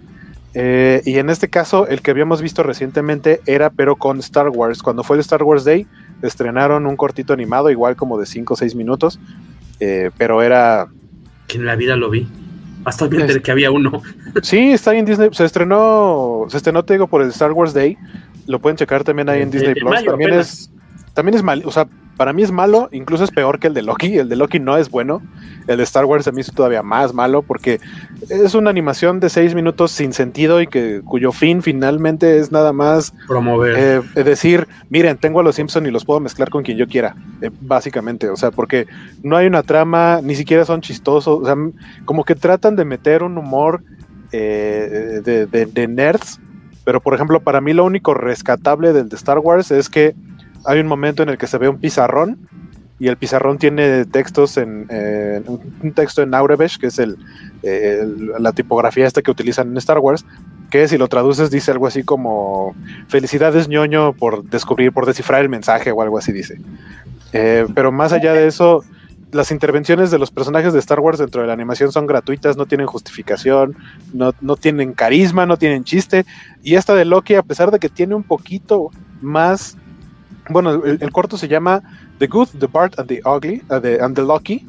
[0.52, 4.82] Eh, y en este caso, el que habíamos visto recientemente era pero con Star Wars.
[4.82, 5.86] Cuando fue el Star Wars Day,
[6.22, 9.20] estrenaron un cortito animado, igual como de 5 o 6 minutos,
[9.80, 10.86] eh, pero era...
[11.46, 12.28] Que en la vida lo vi.
[12.84, 14.02] Hasta bien que había uno.
[14.42, 15.30] Sí, está ahí en Disney.
[15.32, 17.98] Se estrenó, se estrenó, te digo, por el Star Wars Day.
[18.46, 20.04] Lo pueden checar también ahí en Disney Plus.
[20.04, 20.70] También es,
[21.14, 21.88] también es mal, o sea,
[22.20, 24.18] para mí es malo, incluso es peor que el de Loki.
[24.18, 25.22] El de Loki no es bueno.
[25.66, 27.80] El de Star Wars a mí es todavía más malo porque
[28.28, 32.74] es una animación de seis minutos sin sentido y que cuyo fin finalmente es nada
[32.74, 34.02] más promover.
[34.14, 37.16] Eh, decir, miren, tengo a los Simpson y los puedo mezclar con quien yo quiera,
[37.40, 38.28] eh, básicamente.
[38.28, 38.86] O sea, porque
[39.22, 41.40] no hay una trama, ni siquiera son chistosos.
[41.40, 41.56] O sea,
[42.04, 43.82] como que tratan de meter un humor
[44.32, 46.38] eh, de, de nerds.
[46.84, 50.14] Pero, por ejemplo, para mí lo único rescatable del de Star Wars es que
[50.64, 52.48] hay un momento en el que se ve un pizarrón
[52.98, 54.86] y el pizarrón tiene textos en
[55.48, 57.16] un texto en Aurebesh, que es el,
[58.38, 60.26] la tipografía esta que utilizan en Star Wars,
[60.70, 62.74] que si lo traduces dice algo así como
[63.08, 66.60] felicidades ñoño por descubrir, por descifrar el mensaje o algo así dice.
[67.32, 68.84] Eh, pero más allá de eso,
[69.32, 72.66] las intervenciones de los personajes de Star Wars dentro de la animación son gratuitas, no
[72.66, 73.76] tienen justificación,
[74.12, 76.24] no, no tienen carisma, no tienen chiste.
[76.62, 79.76] Y esta de Loki, a pesar de que tiene un poquito más
[80.50, 81.82] bueno, el, corto se llama
[82.18, 84.66] The Good, The Bart and the Ugly, uh, the, and the Lucky.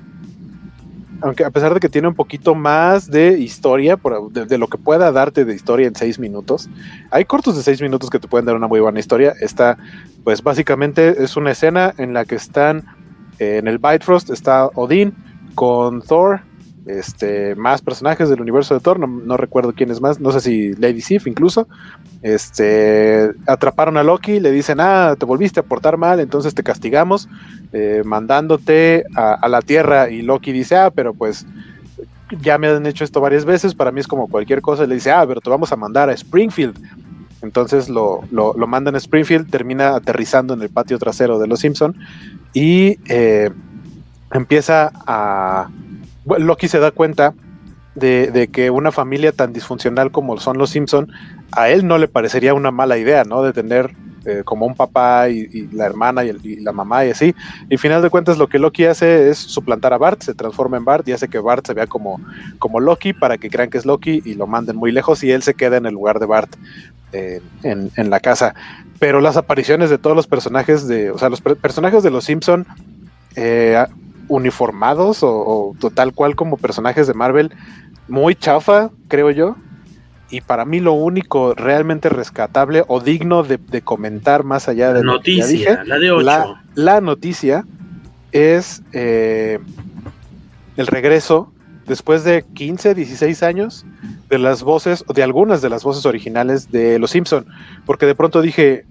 [1.24, 4.00] Aunque a pesar de que tiene un poquito más de historia,
[4.32, 6.68] de, lo que pueda darte de historia en seis minutos,
[7.12, 9.34] hay cortos de seis minutos que te pueden dar una muy buena historia.
[9.40, 9.78] Esta,
[10.24, 12.86] pues básicamente es una escena en la que están
[13.38, 15.14] eh, en el Bifrost, está Odín
[15.54, 16.42] con Thor,
[16.86, 20.74] este, más personajes del universo de Thor, no, recuerdo quién es más, no sé si
[20.76, 21.68] Lady Sif incluso,
[22.22, 27.30] este, atraparon a Loki, le dicen, ah, te volviste a portar mal, entonces te castigamos,
[27.74, 31.46] eh, mandándote a, la Tierra, y Loki dice, ah, pero pues
[32.42, 35.12] ya me han hecho esto varias veces, para mí es como cualquier cosa, le dice,
[35.12, 36.78] ah, pero te vamos a mandar a Springfield,
[37.42, 41.96] entonces lo, lo, mandan a Springfield, termina aterrizando en el patio trasero de los Simpson
[42.54, 43.50] y eh,
[44.32, 45.70] empieza a
[46.26, 47.34] Loki se da cuenta
[47.96, 51.12] de, que una familia tan disfuncional como son los Simpson,
[51.52, 53.44] a él no le parecería una mala idea, ¿no?
[53.44, 53.92] De tener
[54.26, 57.36] eh, como un papá y, la hermana y, la mamá y así.
[57.70, 60.78] Y al final de cuentas lo que Loki hace es suplantar a Bart, se transforma
[60.78, 62.20] en Bart y hace que Bart se vea como,
[62.80, 65.54] Loki para que crean que es Loki y lo manden muy lejos y él se
[65.54, 66.56] queda en el lugar de Bart
[67.12, 68.56] en, la casa.
[69.00, 72.66] Pero las apariciones de todos los personajes de, o sea, los personajes de los Simpson
[73.36, 73.84] eh,
[74.32, 77.52] uniformados o, tal cual como personajes de Marvel,
[78.08, 79.58] muy chafa, creo yo.
[80.30, 85.84] Y para mí lo único realmente rescatable o digno de, comentar más allá de noticia,
[85.86, 86.56] la de 8.
[86.76, 87.66] La, noticia
[88.32, 89.60] es eh,
[90.78, 91.52] el regreso
[91.86, 93.86] después de 15, 16 años
[94.30, 97.46] de las voces, de algunas de las voces originales de Los Simpson,
[97.86, 98.86] porque de pronto dije,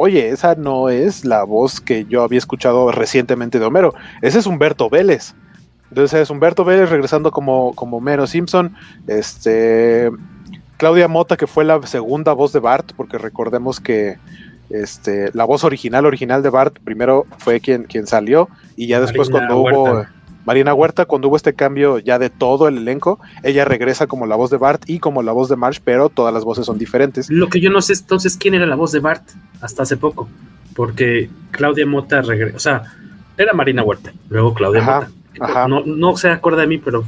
[0.00, 4.46] oye, esa no es la voz que yo había escuchado recientemente de Homero, ese es
[4.46, 5.34] Humberto Vélez.
[5.90, 8.74] Entonces es Humberto Vélez regresando como, como Homero Simpson,
[9.06, 10.10] este,
[10.78, 14.16] Claudia Mota, que fue la segunda voz de Bart, porque recordemos que
[14.70, 19.28] este, la voz original, original de Bart, primero fue quien, quien salió, y ya después
[19.28, 20.06] cuando hubo
[20.50, 24.34] Marina Huerta, cuando hubo este cambio ya de todo el elenco, ella regresa como la
[24.34, 27.30] voz de Bart y como la voz de Marsh, pero todas las voces son diferentes.
[27.30, 29.22] Lo que yo no sé entonces quién era la voz de Bart
[29.60, 30.28] hasta hace poco,
[30.74, 32.82] porque Claudia Mota regresa, o sea,
[33.38, 35.68] era Marina Huerta, luego Claudia Mota.
[35.68, 37.04] No, no se acuerda de mí, pero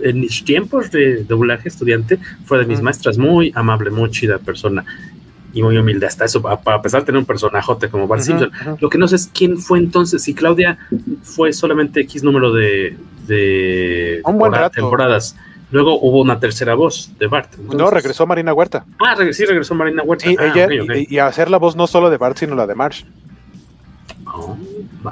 [0.00, 4.84] en mis tiempos de doblaje estudiante fue de mis maestras, muy amable, muy chida persona
[5.54, 8.50] y muy humilde hasta eso, a, pesar de tener un personajote como Bart Simpson.
[8.80, 10.76] Lo que no sé es quién fue entonces, si Claudia
[11.22, 14.22] fue solamente X número de, de
[14.74, 15.36] temporadas.
[15.70, 17.56] Luego hubo una tercera voz de Bart.
[17.56, 18.84] no, regresó Marina Huerta.
[19.00, 20.28] Ah, sí, regresó Marina Huerta.
[20.38, 23.04] Ah, y, hacer la voz no solo de Bart, sino la de Marsh.
[24.26, 24.56] Oh,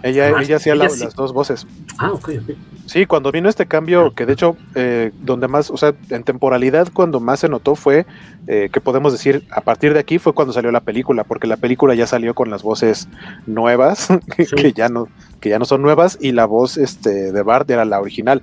[0.03, 1.67] Ella, ella hacía la, las dos voces.
[1.99, 2.57] Ah, ok, ok.
[2.87, 6.89] Sí, cuando vino este cambio, que de hecho, eh, donde más, o sea, en temporalidad,
[6.93, 8.07] cuando más se notó fue
[8.47, 11.57] eh, que podemos decir, a partir de aquí fue cuando salió la película, porque la
[11.57, 13.09] película ya salió con las voces
[13.47, 14.57] nuevas, que, sí.
[14.57, 15.09] que ya no,
[15.41, 18.43] que ya no son nuevas, y la voz este, de Bart era la original.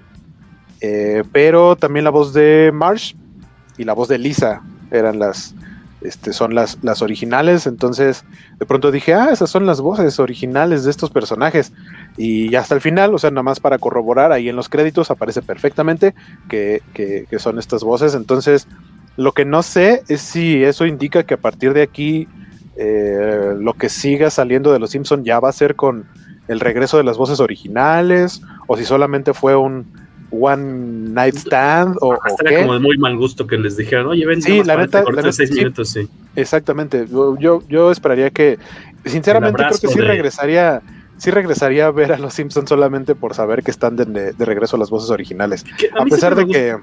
[0.82, 3.14] Eh, pero también la voz de Marsh
[3.78, 4.62] y la voz de Lisa
[4.92, 5.54] eran las,
[6.02, 8.24] este, son las, las originales, entonces
[8.58, 11.74] de pronto dije, ah, esas son las voces originales de estos personajes.
[12.18, 15.42] Y hasta el final, o sea, nada más para corroborar, ahí en los créditos aparece
[15.42, 16.16] perfectamente
[16.48, 18.16] que, que, son estas voces.
[18.16, 18.68] Entonces,
[19.18, 22.28] lo que no sé es si eso indica que a partir de aquí
[22.78, 26.06] eh, lo que siga saliendo de Los Simpson ya va a ser con
[26.48, 29.86] el regreso de las voces originales, o si solamente fue un
[30.32, 32.60] One Night Stand o, o qué.
[32.60, 35.32] como de muy mal gusto que les dijeron, oye, ven, sí, la neta, la neta
[35.32, 36.08] seis sí, minutos, sí.
[36.36, 37.08] Exactamente.
[37.10, 38.60] Yo, yo esperaría que,
[39.06, 40.06] sinceramente, creo que sí de...
[40.06, 40.82] regresaría.
[41.18, 44.78] Sí regresaría a ver a los Simpsons solamente por saber que están de, de regreso
[44.78, 45.66] a las voces originales.
[46.00, 46.78] A, a pesar de que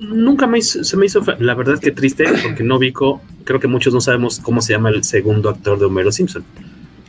[0.00, 3.68] nunca me hizo, se me hizo, la verdad que triste, porque no Vico, creo que
[3.68, 6.44] muchos no sabemos cómo se llama el segundo actor de Homero Simpson,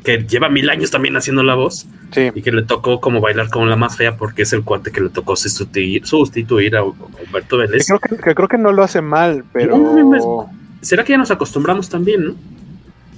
[0.10, 2.32] que lleva mil años también haciendo la voz, sí.
[2.34, 5.02] y que le tocó como bailar como la más fea, porque es el cuate que
[5.02, 7.86] le tocó sustituir, sustituir a Humberto Vélez.
[7.86, 9.78] Creo que, que, creo que no lo hace mal, pero...
[9.78, 10.50] No,
[10.82, 12.36] ¿Será que ya nos acostumbramos también, no?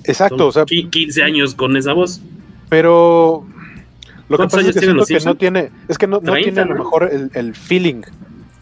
[0.03, 0.65] Exacto, Son o sea...
[0.65, 2.21] 15 años con esa voz.
[2.67, 3.45] Pero...
[4.27, 4.87] Lo que pasa es que,
[5.25, 8.01] no tiene, es que no, 30, no tiene a lo mejor el, el feeling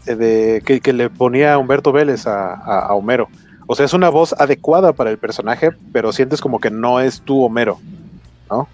[0.04, 3.28] de, que, que, le ponía Humberto Vélez a, a, a, Homero.
[3.68, 7.20] O sea, es una voz adecuada para el personaje, pero sientes como que no es
[7.20, 7.78] tu Homero,
[8.50, 8.68] ¿no?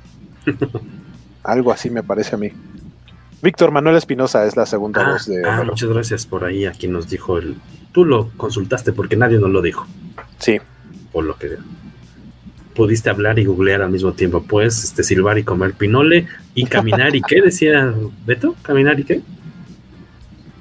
[1.43, 2.51] Algo así me parece a mí.
[3.43, 6.73] Víctor Manuel Espinosa es la segunda ah, voz de ah, muchas gracias por ahí a
[6.73, 7.57] quien nos dijo el.
[7.93, 9.87] Tú lo consultaste porque nadie nos lo dijo.
[10.39, 10.59] Sí.
[11.13, 11.57] Por lo que
[12.75, 14.43] pudiste hablar y googlear al mismo tiempo.
[14.43, 17.93] Puedes este, silbar y comer pinole y caminar y qué decía
[18.27, 19.23] Beto, caminar y qué.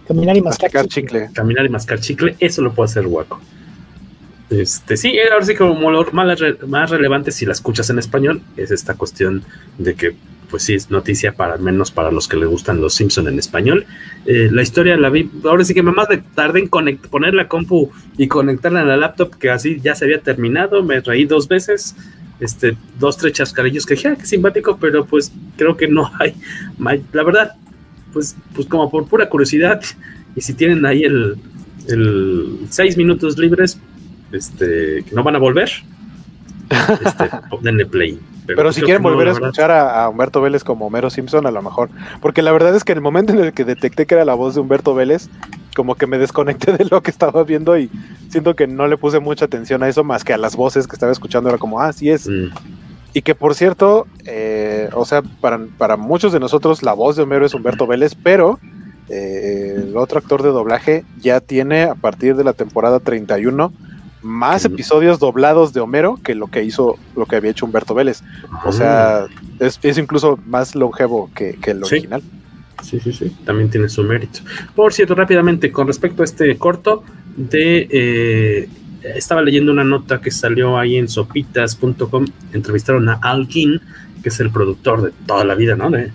[0.08, 1.20] Caminar y mascar, mascar chicle.
[1.22, 1.34] chicle.
[1.34, 3.42] Caminar y mascar chicle, eso lo puede hacer Guaco.
[4.50, 8.70] Este, sí, ahora sí como lo más, más relevante si la escuchas en español es
[8.70, 9.44] esta cuestión
[9.80, 10.16] de que
[10.52, 13.40] pues sí es noticia para al menos para los que les gustan los Simpson en
[13.40, 13.86] español.
[14.28, 17.92] Eh, la historia la vi, ahora sí que más tardé en conect, poner la compu
[18.18, 21.96] y conectarla a la laptop que así ya se había terminado, me reí dos veces,
[22.40, 26.36] este, dos, tres chascarillos que dije, ah, qué simpático, pero pues creo que no hay,
[27.12, 27.56] la verdad,
[28.14, 29.82] pues, pues como por pura curiosidad,
[30.36, 31.38] y si tienen ahí el
[32.70, 33.80] seis minutos libres,
[34.36, 35.70] este, que no van a volver,
[36.70, 38.20] este, play.
[38.46, 41.48] Pero, pero si quieren no, volver a escuchar a, a, Humberto Vélez como Homero Simpson,
[41.48, 41.90] a lo mejor.
[42.22, 44.36] Porque la verdad es que en el momento en el que detecté que era la
[44.36, 45.30] voz de Humberto Vélez,
[45.76, 47.90] como que me desconecté de lo que estaba viendo y
[48.30, 50.96] siento que no le puse mucha atención a eso más que a las voces que
[50.96, 51.50] estaba escuchando.
[51.50, 52.28] Era como, ah, sí es.
[52.28, 52.50] Mm.
[53.14, 57.24] Y que por cierto, eh, o sea, para, para, muchos de nosotros la voz de
[57.24, 58.60] Homero es Humberto Vélez, pero
[59.08, 63.72] eh, el otro actor de doblaje ya tiene a partir de la temporada 31
[64.26, 68.24] más episodios doblados de Homero que lo que hizo, lo que había hecho Humberto Vélez.
[68.66, 69.28] O sea,
[69.60, 71.96] es, es incluso más longevo que, que el sí.
[71.96, 72.24] original.
[72.84, 74.40] Sí, sí, sí, también tiene su mérito.
[74.76, 77.04] Por cierto, rápidamente, con respecto a este corto,
[77.38, 78.70] de eh,
[79.16, 83.82] estaba leyendo una nota que salió ahí en sopitas.com, entrevistaron a Al Jean,
[84.22, 85.90] que es el productor de toda la vida, ¿no?
[85.90, 86.12] De,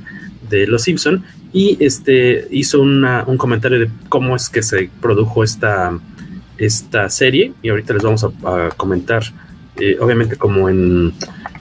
[0.49, 5.43] de Los Simpson, y este hizo una, un comentario de cómo es que se produjo
[5.43, 5.99] esta
[6.61, 9.23] esta serie y ahorita les vamos a, a comentar
[9.77, 11.13] eh, obviamente como en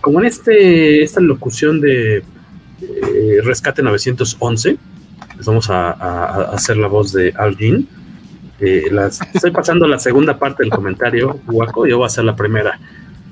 [0.02, 4.78] como en este esta locución de eh, rescate 911
[5.38, 7.56] les vamos a, a, a, hacer la voz de Al
[8.62, 8.92] eh,
[9.34, 12.78] estoy pasando la segunda parte del comentario guaco yo voy a hacer la primera.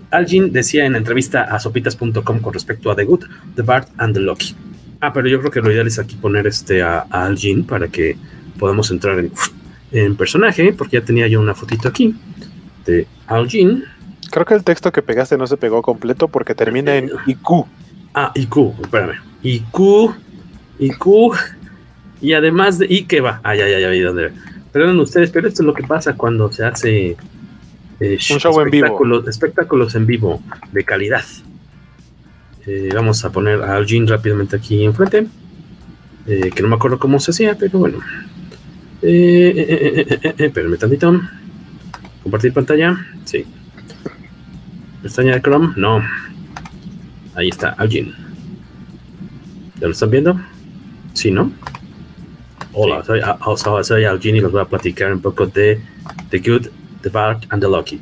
[0.09, 3.25] Al Jean decía en entrevista a sopitas.com con respecto a The Good,
[3.55, 4.55] The Bart and The Lucky.
[5.01, 7.89] Ah pero yo creo que lo ideal es aquí poner este a, Al Jean para
[7.89, 8.15] que
[8.57, 9.33] podamos entrar en
[9.91, 12.15] en personaje, porque ya tenía yo una fotito aquí
[12.85, 13.83] de Al Jean.
[14.31, 17.65] Creo que el texto que pegaste no se pegó completo porque termina en IQ.
[18.13, 19.21] Ah, IQ, espérame.
[19.43, 20.13] IQ,
[20.79, 21.05] IQ,
[22.21, 22.87] y además de.
[22.89, 23.39] ¿Y qué va?
[23.43, 24.31] Ah, ya, ya, ya vi dónde.
[24.71, 27.17] Perdón ustedes, pero esto es lo que pasa cuando se hace.
[27.99, 29.23] Eh, Un show en vivo.
[29.27, 30.41] Espectáculos en vivo
[30.71, 31.23] de calidad.
[32.65, 35.27] Eh, vamos a poner a Al Jean rápidamente aquí enfrente.
[36.27, 37.99] Eh, que no me acuerdo cómo se hacía, pero bueno.
[39.01, 41.21] Eh, eh, eh, tantito.
[42.23, 42.97] Compartir pantalla.
[43.25, 43.45] Sí.
[45.01, 45.73] Pestaña de Chrome.
[45.75, 46.03] No.
[47.35, 48.13] Ahí está, Algin.
[49.79, 50.39] ¿Ya lo están viendo?
[51.13, 51.51] Sí, ¿no?
[52.73, 53.21] Hola, soy,
[53.83, 55.81] soy Algin y les voy a platicar un poco de
[56.29, 56.67] The Good,
[57.01, 58.01] The Bad and The Lucky.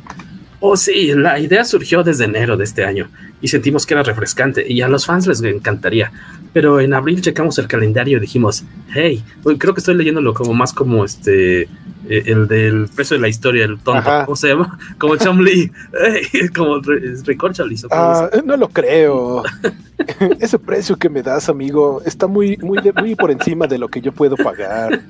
[0.60, 3.10] Oh, sí, la idea surgió desde enero de este año
[3.42, 6.12] y sentimos que era refrescante y a los fans les encantaría.
[6.56, 8.64] Pero en abril checamos el calendario y dijimos,
[8.94, 9.22] hey,
[9.58, 11.68] creo que estoy leyéndolo como más como este, eh,
[12.28, 14.80] el del precio de la historia, el tonto, ¿cómo se llama?
[14.98, 17.86] Como Chomley, hey, como Recorcholis.
[17.92, 19.44] Ah, no lo creo.
[20.40, 24.00] Ese precio que me das, amigo, está muy, muy, muy por encima de lo que
[24.00, 25.02] yo puedo pagar.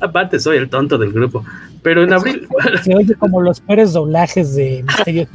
[0.00, 1.44] Aparte, soy el tonto del grupo.
[1.84, 2.48] Pero en abril.
[2.82, 5.28] Se oye como los peores doblajes de Misterio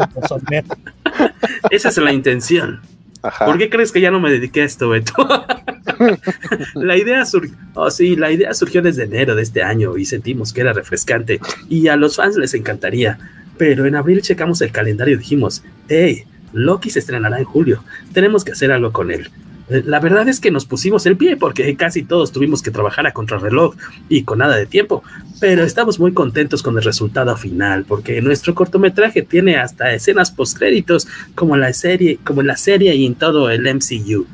[1.71, 2.81] Esa es la intención.
[3.21, 5.13] ¿Por qué crees que ya no me dediqué a esto, Beto?
[6.75, 10.53] la idea surgió, oh, sí, la idea surgió desde enero de este año y sentimos
[10.53, 13.17] que era refrescante y a los fans les encantaría.
[13.57, 16.23] Pero en abril checamos el calendario y dijimos, hey,
[16.53, 17.83] Loki se estrenará en julio,
[18.13, 19.29] tenemos que hacer algo con él.
[19.69, 23.13] La verdad es que nos pusimos el pie porque casi todos tuvimos que trabajar a
[23.13, 23.75] contrarreloj
[24.09, 25.03] y con nada de tiempo,
[25.39, 31.07] pero estamos muy contentos con el resultado final porque nuestro cortometraje tiene hasta escenas postcréditos
[31.35, 34.25] como la serie, como en la serie y en todo el MCU.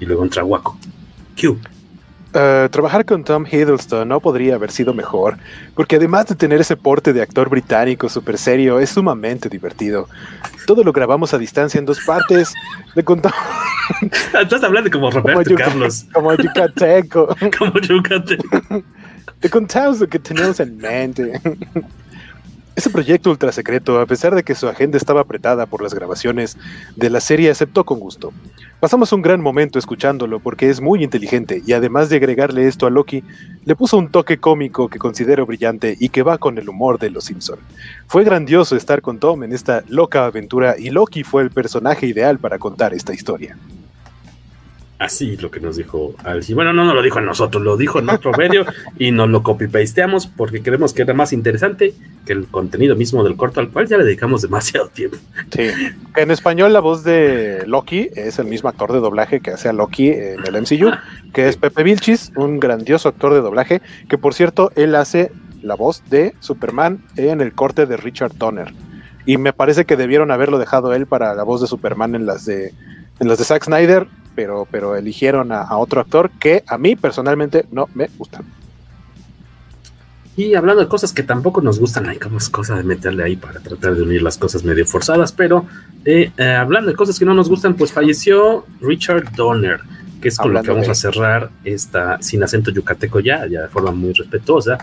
[0.00, 0.76] Y luego entra Waco.
[1.40, 1.73] Q.
[2.34, 5.38] Uh, trabajar con Tom Hiddleston no podría haber sido mejor,
[5.76, 10.08] porque además de tener ese porte de actor británico súper serio, es sumamente divertido.
[10.66, 12.52] Todo lo grabamos a distancia en dos partes.
[12.96, 13.38] Le contamos.
[14.40, 16.06] Estás hablando como Roberto como Carlos.
[16.12, 17.28] Como yucateco.
[17.58, 18.82] como yucateco.
[19.38, 21.40] Te contamos lo que tenemos en mente.
[22.76, 26.56] Ese proyecto ultra secreto, a pesar de que su agenda estaba apretada por las grabaciones
[26.96, 28.32] de la serie, aceptó con gusto.
[28.80, 32.90] Pasamos un gran momento escuchándolo porque es muy inteligente y además de agregarle esto a
[32.90, 33.22] Loki,
[33.64, 37.10] le puso un toque cómico que considero brillante y que va con el humor de
[37.10, 37.60] Los Simpson.
[38.08, 42.40] Fue grandioso estar con Tom en esta loca aventura y Loki fue el personaje ideal
[42.40, 43.56] para contar esta historia.
[44.98, 46.54] Así lo que nos dijo Alci.
[46.54, 48.64] Bueno, no nos lo dijo a nosotros, lo dijo en otro medio
[48.98, 51.94] y nos lo copy-pasteamos porque creemos que era más interesante
[52.24, 55.16] que el contenido mismo del corto, al cual ya le dedicamos demasiado tiempo.
[55.50, 55.68] Sí,
[56.14, 59.72] en español la voz de Loki es el mismo actor de doblaje que hace a
[59.72, 61.02] Loki en el MCU, ah,
[61.32, 65.74] que es Pepe Vilchis, un grandioso actor de doblaje, que por cierto, él hace la
[65.74, 68.72] voz de Superman en el corte de Richard Donner.
[69.26, 72.44] Y me parece que debieron haberlo dejado él para la voz de Superman en las
[72.44, 72.72] de
[73.20, 77.66] en las de Zack Snyder pero, pero eligieron a, otro actor que a mí personalmente
[77.70, 78.42] no me gusta.
[80.36, 83.36] Y hablando de cosas que tampoco nos gustan, hay como es cosa de meterle ahí
[83.36, 85.66] para tratar de unir las cosas medio forzadas, pero
[86.04, 89.80] eh, eh, hablando de cosas que no nos gustan, pues falleció Richard Donner,
[90.20, 93.68] que es con lo que vamos a cerrar esta sin acento yucateco ya, ya de
[93.68, 94.78] forma muy respetuosa.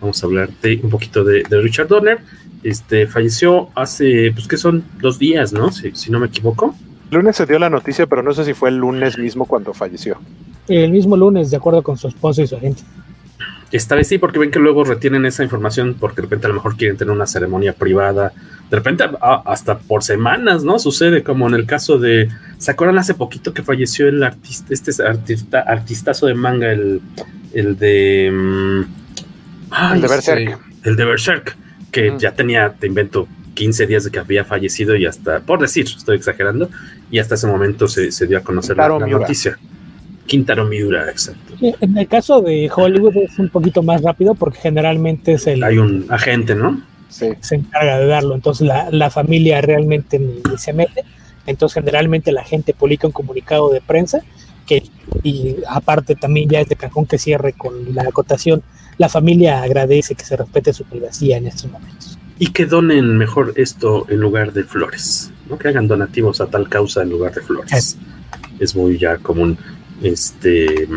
[0.00, 2.18] Vamos a hablar de un poquito de, Richard Donner.
[2.64, 5.70] Este falleció hace, pues que son dos días, ¿no?
[5.70, 6.74] si no me equivoco
[7.10, 10.18] lunes se dio la noticia, pero no sé si fue el lunes mismo cuando falleció.
[10.68, 12.82] El mismo lunes, de acuerdo con su esposo y su agente.
[13.70, 16.54] Esta vez sí, porque ven que luego retienen esa información porque de repente a lo
[16.54, 18.32] mejor quieren tener una ceremonia privada.
[18.70, 20.78] De repente hasta por semanas, ¿no?
[20.78, 22.28] Sucede como en el caso de...
[22.56, 27.02] ¿Se acuerdan hace poquito que falleció el artista, este artista, artistazo de manga, el,
[27.52, 28.30] el de...
[28.32, 28.82] Mm,
[29.94, 30.58] el de Berserk.
[30.84, 31.56] el de Berserk,
[31.90, 33.28] que ya tenía, te invento,
[33.58, 36.70] 15 días de que había fallecido y hasta, por decir, estoy exagerando,
[37.10, 39.58] y hasta ese momento se, dio a conocer la, noticia.
[40.26, 41.54] Quintaro Miura, exacto.
[41.60, 45.64] En el caso de Hollywood es un poquito más rápido porque generalmente es el...
[45.64, 46.80] Hay un agente, ¿no?
[47.08, 51.02] Se encarga de darlo, entonces la, familia realmente ni, se mete,
[51.44, 54.20] entonces generalmente la gente publica un comunicado de prensa
[54.66, 54.84] que,
[55.24, 58.62] y aparte también ya es de cajón que cierre con la acotación,
[58.98, 62.17] la familia agradece que se respete su privacidad en estos momentos.
[62.38, 67.02] Y que donen mejor esto en lugar de flores que hagan donativos a tal causa
[67.02, 67.96] en lugar de flores.
[68.58, 69.56] Es muy ya común.
[70.02, 70.88] Este,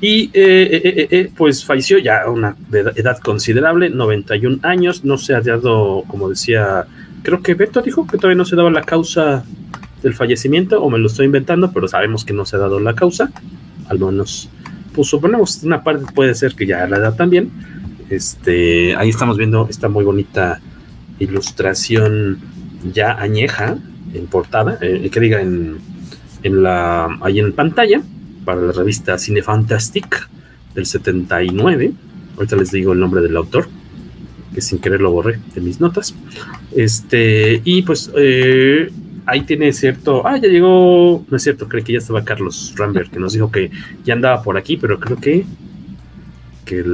[0.00, 5.34] y eh, eh, eh, pues falleció ya a una edad considerable, 91 años, no se
[5.34, 6.86] ha dado, como decía,
[7.22, 9.44] creo que Beto dijo que todavía no se daba la causa
[10.02, 12.94] del fallecimiento, o me lo estoy inventando, pero sabemos que no se ha dado la
[12.94, 13.30] causa,
[13.88, 14.50] al menos,
[14.94, 17.50] pues suponemos una parte puede ser que ya la edad también.
[18.10, 20.60] Este, ahí estamos viendo esta muy bonita
[21.22, 22.38] ilustración
[22.92, 23.78] ya añeja
[24.14, 25.78] en portada, eh, que diga en,
[26.42, 28.02] en la, ahí en pantalla,
[28.44, 30.28] para la revista Cine Fantastic
[30.74, 31.92] del 79.
[32.36, 33.68] Ahorita les digo el nombre del autor,
[34.54, 36.14] que sin querer lo borré de mis notas.
[36.74, 38.90] Este, y pues eh,
[39.26, 40.26] ahí tiene cierto.
[40.26, 41.24] Ah, ya llegó.
[41.30, 43.70] No es cierto, creo que ya estaba Carlos Rambert, que nos dijo que
[44.04, 45.44] ya andaba por aquí, pero creo que,
[46.64, 46.84] que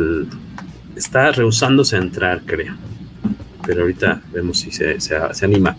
[0.97, 2.75] está rehusándose a entrar, creo
[3.69, 4.99] pero ahorita vemos si se,
[5.43, 5.77] anima.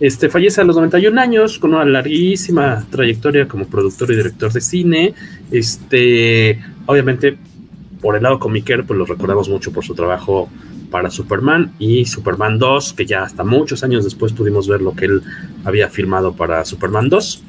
[0.00, 4.62] Este fallece a los 91 años con una larguísima trayectoria como productor y director de
[4.62, 5.12] cine.
[5.50, 7.36] Este, obviamente,
[8.00, 10.48] por el lado comiquero, pues lo recordamos mucho por su trabajo
[10.90, 15.04] para Superman y Superman 2, que ya hasta muchos años después pudimos ver lo que
[15.04, 15.22] él
[15.66, 17.44] había firmado para Superman 2.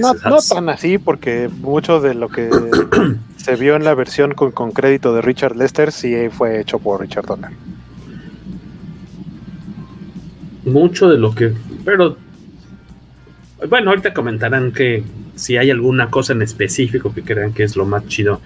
[0.00, 2.48] no, no, tan así, porque mucho de lo que
[3.36, 7.00] se vio en la versión con, con, crédito de Richard Lester sí fue hecho por
[7.00, 7.50] Richard Donner.
[10.72, 11.52] Mucho de lo que.
[11.84, 12.16] Pero.
[13.68, 17.84] Bueno, ahorita comentarán que si hay alguna cosa en específico que crean que es lo
[17.84, 18.40] más chido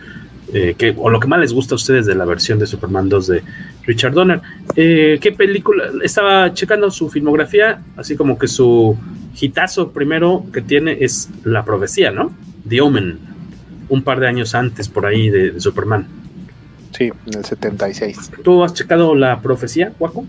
[0.52, 3.09] eh, que, o lo que más les gusta a ustedes de la versión de Superman
[3.09, 3.42] 2 de
[3.86, 4.40] Richard Donner.
[4.76, 5.84] Eh, ¿Qué película?
[6.02, 8.96] Estaba checando su filmografía, así como que su
[9.40, 12.32] hitazo primero que tiene es La Profecía, ¿no?
[12.68, 13.18] The Omen,
[13.88, 16.06] un par de años antes por ahí de, Superman.
[16.96, 18.30] Sí, en el 76.
[18.44, 20.24] ¿Tú has checado La Profecía, Guaco?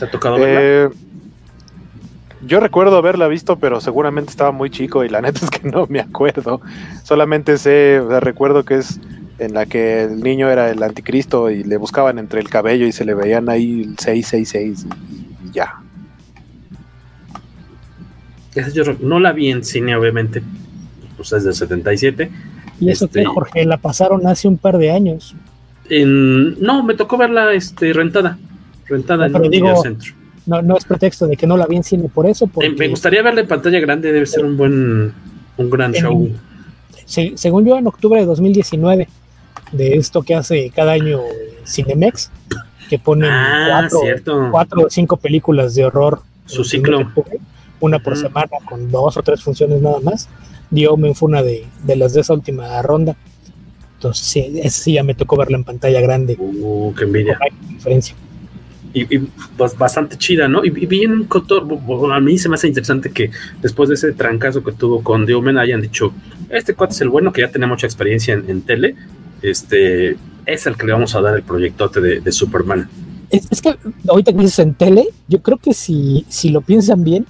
[0.00, 0.60] ¿Te ha tocado verla?
[0.62, 0.88] Eh,
[2.46, 5.86] yo recuerdo haberla visto, pero seguramente estaba muy chico y la neta es que no
[5.88, 6.62] me acuerdo.
[7.04, 8.98] Solamente sé, o sea, recuerdo que es
[9.38, 12.92] en la que el niño era el anticristo y le buscaban entre el cabello y
[12.92, 15.82] se le veían ahí el 666 y, y ya.
[18.72, 20.42] Yo no la vi en cine, obviamente,
[21.16, 22.30] pues es del 77.
[22.80, 23.66] ¿Y eso este, Jorge?
[23.66, 25.36] La pasaron hace un par de años.
[25.90, 28.38] no, me tocó verla este, rentada.
[28.90, 30.14] Rentada en el centro
[30.50, 32.50] no, no es pretexto de que no la vi en cine por eso.
[32.60, 35.12] Eh, me gustaría verla en pantalla grande, debe ser un buen,
[35.56, 36.28] un gran show.
[37.06, 39.08] según yo, en octubre de 2019,
[39.72, 41.20] de esto que hace cada año
[41.64, 42.30] Cinemex,
[42.88, 43.88] que pone ah,
[44.50, 46.22] cuatro, o cinco películas de horror.
[46.46, 47.08] Su ciclo.
[47.78, 50.28] Una por semana, con dos o tres funciones nada más.
[50.74, 53.16] The Omen fue una de, las de esa última ronda.
[53.94, 56.36] Entonces, sí, sí ya me tocó verla en pantalla grande.
[56.38, 57.38] Uh, qué envidia.
[57.68, 58.16] diferencia
[58.92, 59.18] y,
[59.56, 60.64] pues bastante chida, ¿no?
[60.64, 61.66] Y, bien Cotor,
[62.12, 63.30] a mí se me hace interesante que
[63.60, 66.12] después de ese trancazo que tuvo con The Omen hayan dicho,
[66.48, 68.96] este cuate es el bueno, que ya tiene mucha experiencia en, tele,
[69.42, 72.88] este es el que le vamos a dar el proyectote de, Superman.
[73.30, 73.76] Es, que
[74.08, 77.26] ahorita que dices en tele, yo creo que si, si lo piensan bien,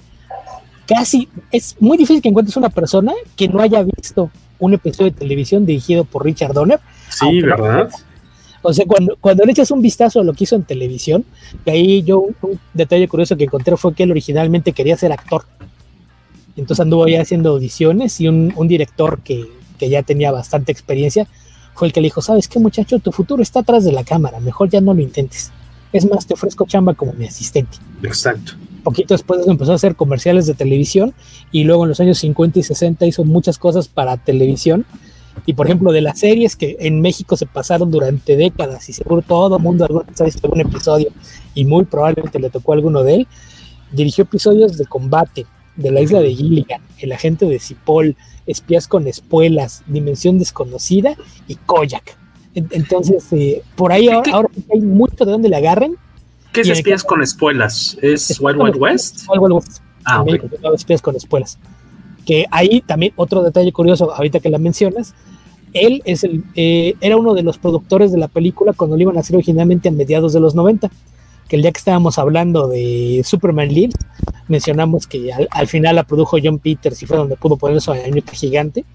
[0.87, 5.17] casi es muy difícil que encuentres una persona que no haya visto un episodio de
[5.17, 6.79] televisión dirigido por Richard Donner.
[7.09, 7.89] Sí, ¿verdad?
[8.61, 11.25] O sea, cuando, cuando le echas un vistazo a lo que hizo en televisión,
[11.65, 15.45] de ahí yo un, detalle curioso que encontré fue que él originalmente quería ser actor.
[16.55, 19.47] Entonces anduvo ya haciendo audiciones y un, director que,
[19.79, 21.27] ya tenía bastante experiencia
[21.73, 22.99] fue el que le dijo, ¿sabes qué muchacho?
[22.99, 25.51] Tu futuro está atrás de la cámara, mejor ya no lo intentes.
[25.91, 27.79] Es más, te ofrezco chamba como mi asistente.
[28.03, 28.53] Exacto.
[28.83, 31.13] Poquito después empezó a hacer comerciales de televisión
[31.51, 34.85] y luego en los años 50 y 60 hizo muchas cosas para televisión
[35.45, 39.21] y por ejemplo, de las series que en México se pasaron durante décadas y seguro
[39.21, 41.09] todo el mundo alguna vez algún episodio
[41.55, 43.27] y muy probablemente le tocó alguno de él,
[43.91, 45.45] dirigió episodios de combate
[45.75, 51.15] de la isla de Gilligan, El agente de Cipoll, Espías con espuelas, Dimensión desconocida
[51.47, 52.17] y Koyak.
[52.53, 55.95] Entonces, eh, por ahí ahora, hay mucho de donde le agarren.
[56.51, 57.97] ¿Qué es Espías con espuelas?
[58.01, 59.21] ¿Es Wild Wild West?
[59.29, 59.81] Wild Wild West.
[60.03, 60.23] Ah,
[60.73, 61.57] Espías con espuelas
[62.25, 65.13] que ahí también otro detalle curioso, ahorita que la mencionas,
[65.73, 69.17] él es el, eh, era uno de los productores de la película cuando lo iban
[69.17, 70.89] a hacer originalmente a mediados de los 90,
[71.47, 73.95] que el día que estábamos hablando de Superman Lives,
[74.47, 78.21] mencionamos que al, final la produjo John Peters y fue donde pudo poner su año
[78.31, 78.85] gigante.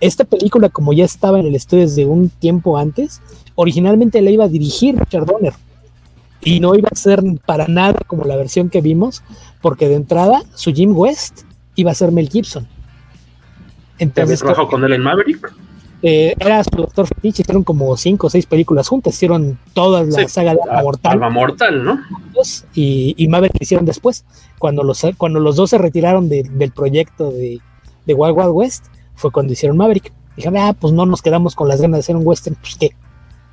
[0.00, 3.20] Esta película, como ya estaba en el estudio desde un tiempo antes,
[3.54, 5.52] originalmente la iba a dirigir Richard Donner
[6.44, 9.22] y no iba a ser para nada como la versión que vimos,
[9.60, 11.42] porque de entrada su Jim West
[11.74, 12.66] iba a ser Mel Gibson.
[13.98, 15.52] Entonces, trabajó con él en Maverick?
[16.04, 20.28] Eh, era su doctor fetiche, hicieron como cinco o seis películas juntas, hicieron toda la
[20.28, 21.12] saga de Alma Mortal.
[21.12, 22.00] Alma Mortal, ¿no?
[22.74, 24.24] Y, y Maverick hicieron después.
[24.58, 27.60] Cuando los, cuando los dos se retiraron del proyecto de,
[28.04, 30.12] de, Wild Wild West, fue cuando hicieron Maverick.
[30.36, 32.90] Dijeron, ah, pues no nos quedamos con las ganas de hacer un western, pues qué.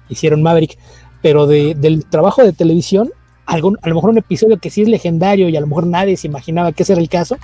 [0.08, 0.80] Hicieron Maverick.
[1.22, 3.12] Pero del trabajo de televisión,
[3.46, 6.18] algún, a lo mejor un episodio que sí es legendario y a lo mejor nadie
[6.18, 7.38] se imaginaba que ese era el caso,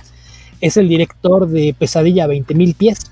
[0.60, 3.10] es el director de Pesadilla a 20.000 pies,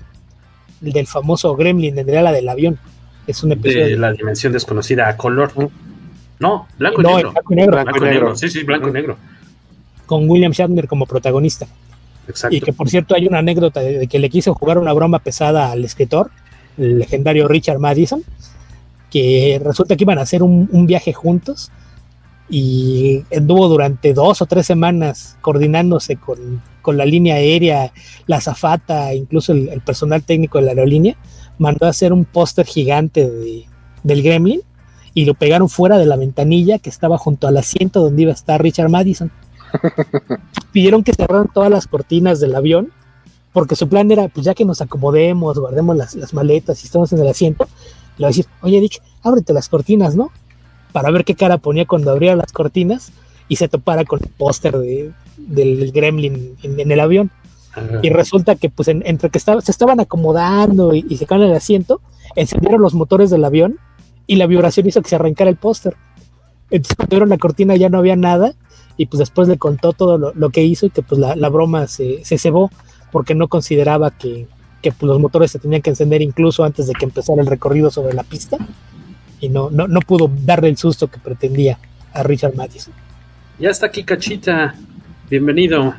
[0.83, 2.77] el del famoso Gremlin, de la del avión.
[3.27, 5.51] Es un episodio de, la dimensión desconocida a color.
[6.39, 7.31] No, blanco y negro.
[7.31, 7.71] Blanco y negro.
[7.71, 8.35] Blanco y negro.
[8.35, 9.17] Sí, sí, blanco y negro.
[10.05, 11.67] Con William Shatner como protagonista.
[12.27, 12.55] Exacto.
[12.55, 15.71] Y que por cierto hay una anécdota de, que le quiso jugar una broma pesada
[15.71, 16.31] al escritor,
[16.77, 18.23] el legendario Richard Madison,
[19.09, 21.71] que resulta que iban a hacer un, un viaje juntos
[22.49, 26.61] y anduvo durante dos o tres semanas coordinándose con,
[26.97, 27.91] la línea aérea,
[28.27, 31.17] la zafata, incluso el, personal técnico de la aerolínea,
[31.57, 33.27] mandó a hacer un póster gigante
[34.03, 34.61] del Gremlin
[35.15, 38.35] y lo pegaron fuera de la ventanilla que estaba junto al asiento donde iba a
[38.35, 39.31] estar Richard Madison.
[40.71, 42.91] Pidieron que cerraran todas las cortinas del avión
[43.55, 47.21] porque su plan era, pues ya que nos acomodemos, guardemos las, maletas y estamos en
[47.21, 47.65] el asiento,
[48.17, 50.29] le va a decir, oye Dick, ábrete las cortinas, ¿no?
[50.95, 53.11] Para ver qué cara ponía cuando abría las cortinas
[53.49, 57.31] y se topara con el póster de, del gremlin en, el avión.
[58.01, 61.53] y resulta que pues entre que estaba, se estaban acomodando y, y se caen el
[61.53, 61.99] asiento,
[62.37, 63.77] encendieron los motores del avión
[64.25, 65.97] y la vibración hizo que se arrancara el póster.
[66.69, 68.53] Entonces cuando vieron la cortina ya no había nada
[68.95, 72.23] y pues después le contó todo lo, que hizo y que pues la, broma se,
[72.23, 72.71] se, cebó
[73.11, 74.47] porque no consideraba que,
[74.81, 77.91] que pues, los motores se tenían que encender incluso antes de que empezara el recorrido
[77.91, 78.57] sobre la pista
[79.39, 81.77] y no, no, no pudo darle el susto que pretendía
[82.13, 82.93] a Richard Madison.
[83.59, 84.75] Ya está aquí Cachita,
[85.29, 85.95] bienvenido.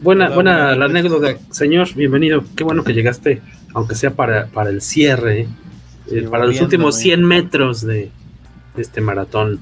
[0.00, 2.42] Buena, buena la anécdota, señor, bienvenido.
[2.56, 3.42] Qué bueno que llegaste,
[3.74, 5.46] aunque sea para, para el cierre,
[6.10, 8.10] eh, para los últimos 100 metros de,
[8.76, 9.60] este maratón.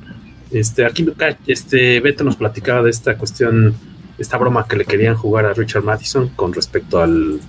[0.51, 1.07] Este, aquí
[1.47, 3.75] este, Beto nos platicaba de esta cuestión,
[4.17, 7.41] esta broma que le querían jugar a Richard Madison con respecto al,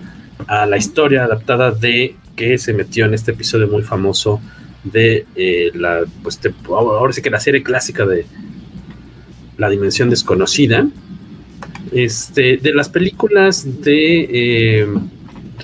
[0.48, 4.42] a la historia adaptada de que se metió en este episodio muy famoso
[4.84, 8.26] de eh, la, pues ahora sí que la serie clásica de
[9.58, 10.88] La Dimensión Desconocida.
[11.92, 14.88] Este, de las películas de eh,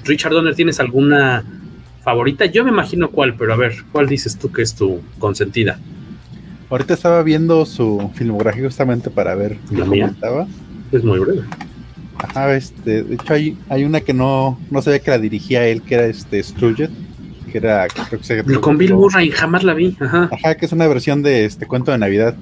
[0.05, 1.43] Richard Donner, ¿tienes alguna
[2.03, 2.45] favorita?
[2.45, 5.79] Yo me imagino cuál, pero a ver, ¿cuál dices tú que es tu consentida?
[6.69, 10.47] Ahorita estaba viendo su filmografía justamente para ver la mía estaba.
[10.91, 11.43] Es muy breve.
[12.17, 15.81] Ajá, este, de hecho hay, hay una que no, no sabía que la dirigía él,
[15.83, 16.89] que era este Scrooge,
[17.55, 19.95] que era creo que se con Bill Murray, jamás la vi.
[20.01, 20.29] Ajá.
[20.29, 22.35] Ajá, que es una versión de este cuento de Navidad.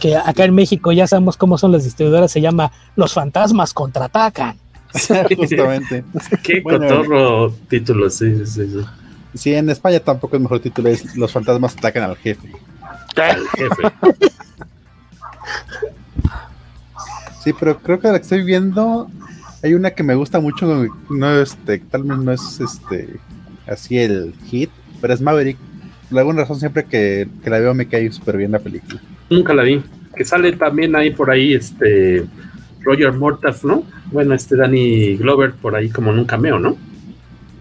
[0.00, 4.56] Que acá en México ya sabemos cómo son las distribuidoras, se llama Los fantasmas contraatacan.
[5.36, 6.04] Justamente.
[6.42, 8.80] Qué cotorro título, sí, sí, sí.
[9.34, 12.50] Sí, en España tampoco el mejor título es Los fantasmas atacan al jefe.
[13.16, 14.26] Al jefe.
[17.44, 19.08] Sí, pero creo que la que estoy viendo
[19.62, 20.66] hay una que me gusta mucho,
[21.08, 23.20] no este, tal vez no es este
[23.66, 24.70] así el hit,
[25.00, 25.58] pero es Maverick.
[26.08, 29.00] Por alguna razón siempre que, la veo me cae súper bien la película.
[29.28, 29.82] Nunca la vi.
[30.16, 32.24] Que sale también ahí por ahí este
[32.80, 33.84] Roger Mortaf, ¿no?
[34.12, 36.76] Bueno, este Danny Glover por ahí como en un cameo, ¿no?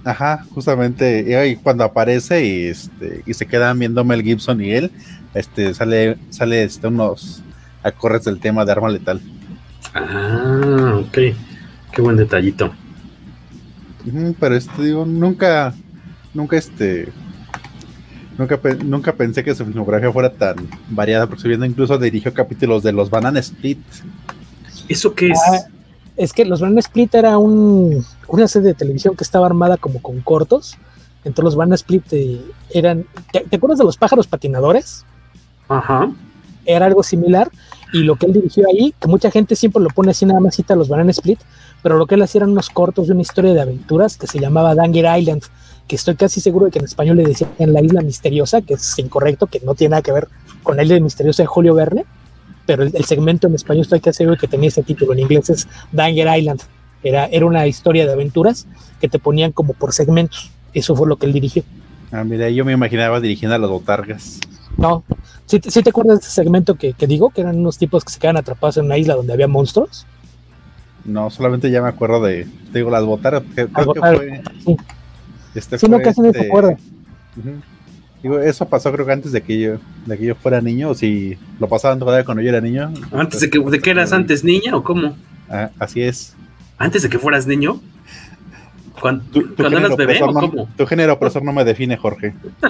[0.03, 4.91] Ajá, justamente y cuando aparece y este y se quedan viendo Mel Gibson y él,
[5.33, 7.41] este sale sale este unos
[7.81, 9.19] acordes del tema de arma letal.
[9.95, 11.17] Ah, ok.
[11.91, 12.73] Qué buen detallito.
[14.39, 15.73] pero este digo, nunca
[16.35, 17.07] nunca este
[18.37, 20.55] nunca nunca pensé que su filmografía fuera tan
[20.89, 23.79] variada porque viendo incluso dirigió capítulos de los Banana Split.
[24.87, 25.39] ¿Eso qué es?
[25.47, 25.65] Ah,
[26.17, 30.01] es que los Banana Split era un, una serie de televisión que estaba armada como
[30.01, 30.77] con cortos.
[31.23, 33.05] Entonces los Banana Split eh, eran.
[33.31, 35.05] ¿te, acuerdas de los pájaros patinadores?
[35.67, 36.11] Ajá.
[36.65, 37.49] Era algo similar.
[37.93, 40.55] Y lo que él dirigió ahí, que mucha gente siempre lo pone así nada más
[40.55, 41.39] cita los Banana Split,
[41.81, 44.39] pero lo que él hacía eran unos cortos de una historia de aventuras que se
[44.39, 45.43] llamaba Danger Island,
[45.87, 48.99] que estoy casi seguro de que en español le decían la isla misteriosa, que es
[48.99, 50.27] incorrecto, que no tiene nada que ver
[50.63, 52.05] con la isla misteriosa de Julio Verne
[52.65, 55.67] pero el, segmento en español estoy casi seguro que tenía ese título, en inglés es
[55.91, 56.61] Danger Island,
[57.03, 58.67] era, era una historia de aventuras
[58.99, 61.63] que te ponían como por segmentos, eso fue lo que él dirigió.
[62.11, 64.39] Ah, mira, yo me imaginaba dirigiendo a las botargas.
[64.77, 65.03] No,
[65.45, 67.29] ¿sí, te acuerdas de ese segmento que, digo?
[67.29, 70.05] Que eran unos tipos que se quedan atrapados en una isla donde había monstruos.
[71.05, 73.43] No, solamente ya me acuerdo de, digo, las botargas.
[73.53, 74.77] creo que fue, sí.
[75.55, 76.77] Este sí, no, casi no se este, acuerda.
[78.21, 80.95] Digo, eso pasó creo que antes de que yo, de que yo fuera niño, o
[80.95, 82.91] si lo pasaban todavía cuando yo era niño.
[83.11, 85.15] ¿Antes de que, de que eras antes niña o cómo?
[85.49, 86.35] Ah, así es.
[86.77, 87.79] ¿Antes de que fueras niño?
[88.99, 89.23] ¿Cuando,
[89.59, 90.69] eras bebé o cómo?
[90.75, 92.33] Tu género opresor no me define, Jorge.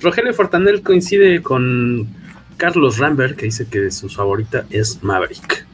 [0.00, 2.08] Rogelio Fortanel coincide con
[2.56, 5.65] Carlos Rambert, que dice que su favorita es Maverick.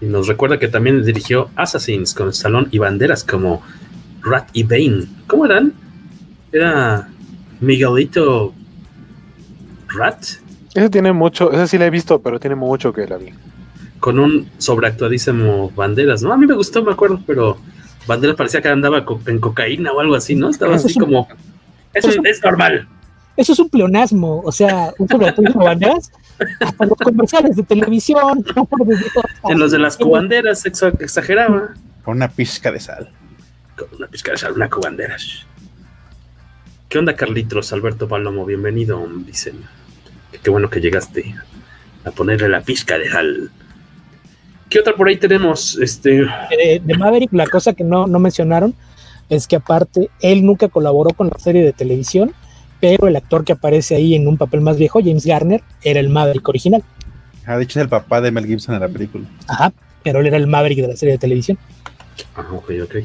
[0.00, 3.62] Y nos recuerda que también dirigió Assassins con Salón y banderas como
[4.22, 5.06] Rat y Bane.
[5.26, 5.72] ¿Cómo eran?
[6.52, 7.08] Era
[7.60, 8.52] Miguelito
[9.88, 10.24] Rat.
[10.74, 13.30] Ese tiene mucho, ese sí la he visto, pero tiene mucho que la vi.
[14.00, 16.32] Con un sobreactuadísimo Banderas, ¿no?
[16.32, 17.56] A mí me gustó, me acuerdo, pero
[18.06, 20.50] Banderas parecía que andaba en cocaína o algo así, ¿no?
[20.50, 21.28] Estaba así como.
[21.92, 22.88] Eso es, normal.
[23.36, 26.10] Eso es un pleonasmo, o sea, un sobreactuadísimo Banderas
[26.60, 28.44] hasta los comerciales de televisión.
[29.48, 31.74] en los de las cubanderas exageraba.
[32.04, 33.10] Con una pizca de sal.
[33.76, 35.46] Con una pizca de sal, una cubanderas.
[36.88, 37.72] ¿Qué onda, Carlitos?
[37.72, 39.64] Alberto Palomo, bienvenido, dicen.
[40.42, 41.34] Qué bueno que llegaste
[42.04, 43.50] a ponerle la pizca de sal.
[44.68, 45.78] ¿Qué otra por ahí tenemos?
[45.80, 46.22] Este...
[46.50, 48.74] Eh, de Maverick, la cosa que no, mencionaron
[49.28, 52.34] es que aparte, él nunca colaboró con la serie de televisión,
[52.80, 56.08] pero el actor que aparece ahí en un papel más viejo, James Garner, era el
[56.08, 56.82] Maverick original.
[57.46, 59.24] Ah, de hecho es el papá de Mel Gibson en la película.
[59.48, 59.72] Ajá,
[60.02, 61.58] pero él era el Maverick de la serie de televisión.
[62.36, 62.96] Ah, ok, ok.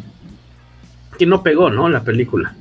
[1.17, 1.89] Que no pegó, ¿no?
[1.89, 2.55] La película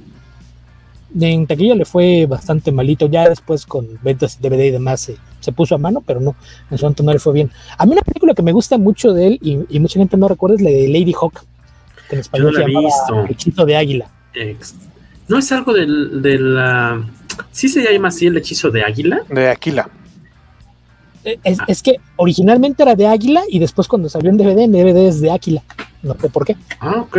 [1.21, 3.07] en taquilla le fue bastante malito.
[3.09, 5.11] Ya después con ventas de DVD y demás
[5.41, 6.35] se puso a mano, pero no,
[6.71, 7.51] en su momento no le fue bien.
[7.77, 10.29] A mí una película que me gusta mucho de él y, y mucha gente no
[10.29, 11.45] recuerda es la de Lady Hawk,
[12.09, 13.33] que en español Yo no se la he llamaba visto.
[13.33, 14.11] Hechizo de Águila.
[14.35, 14.75] Ex-
[15.29, 17.03] No es algo del, de la.
[17.53, 19.21] Sí se llama así el hechizo de águila.
[19.29, 19.89] De Aquila.
[21.25, 24.73] Eh, Es, es que originalmente era de Águila y después cuando salió en DVD, en
[24.73, 25.63] DVD es de Águila.
[26.03, 27.19] No sé por qué, Ah, ok.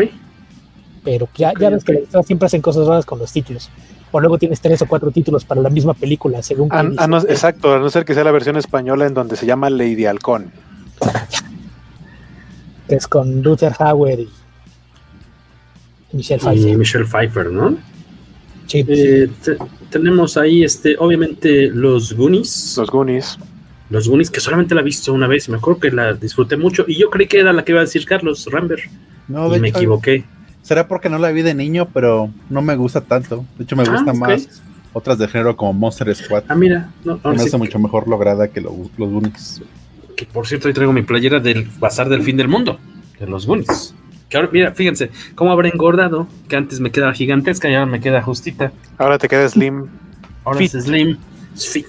[1.03, 3.69] pero ya, ya ves que las siempre hacen cosas raras con los títulos.
[4.11, 6.83] O luego tienes tres o cuatro títulos para la misma película, según qué A- a
[6.83, 7.09] edición.
[7.11, 10.05] no- exacto, a no ser que sea la versión española en donde se llama Lady
[10.05, 10.51] Halcón.
[12.87, 14.29] es con Luther Hauer y
[16.13, 16.77] Michelle Y Pfeiffer.
[16.77, 17.77] Michelle Pfeiffer, ¿no?
[18.69, 19.57] Sí, Eh, te-
[19.89, 22.75] tenemos ahí, este, obviamente, los Goonies.
[22.77, 23.37] Los Goonies.
[23.89, 26.55] Los Goonies, que solamente la he visto una vez y me acuerdo que la disfruté
[26.55, 26.85] mucho.
[26.87, 28.83] Y yo creí que era la que iba a decir Carlos Rambert.
[29.27, 30.23] No, y de me hecho, equivoqué.
[30.61, 33.43] Será porque no la vi de niño, pero no me gusta tanto.
[33.57, 34.17] De hecho, me Ah, gusta ok.
[34.17, 34.61] más
[34.93, 36.43] otras de género como Monster Squad.
[36.47, 36.91] Ah, mira.
[37.03, 39.61] No, me hace mucho mejor lograda que lo- los Goonies.
[40.15, 42.77] que por cierto hoy traigo mi playera del Bazar del Fin del Mundo,
[43.19, 43.95] de los Goonies.
[44.29, 47.99] Que ahora, mira, fíjense, cómo habrá engordado, que antes me quedaba gigantesca y ahora me
[47.99, 48.71] queda justita.
[48.97, 49.87] Ahora te queda Slim.
[50.45, 50.75] Ahora Fit.
[50.75, 51.17] es Slim
[51.55, 51.87] Fit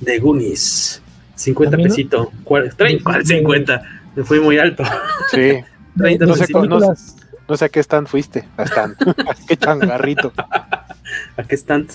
[0.00, 1.02] de Goonies.
[1.34, 1.94] 50 También, ¿no?
[1.94, 2.32] pesito.
[2.44, 3.82] ¿Cuál, trein- cuál De- 50?
[4.14, 4.84] Me fui muy alto.
[5.32, 5.54] Sí.
[5.98, 6.68] 30 No sé, pesitos.
[6.68, 6.94] no,
[7.48, 8.48] no sé a qué stand fuiste.
[8.56, 8.96] A stand.
[9.48, 10.32] qué changarrito.
[11.36, 11.86] ¿A qué están?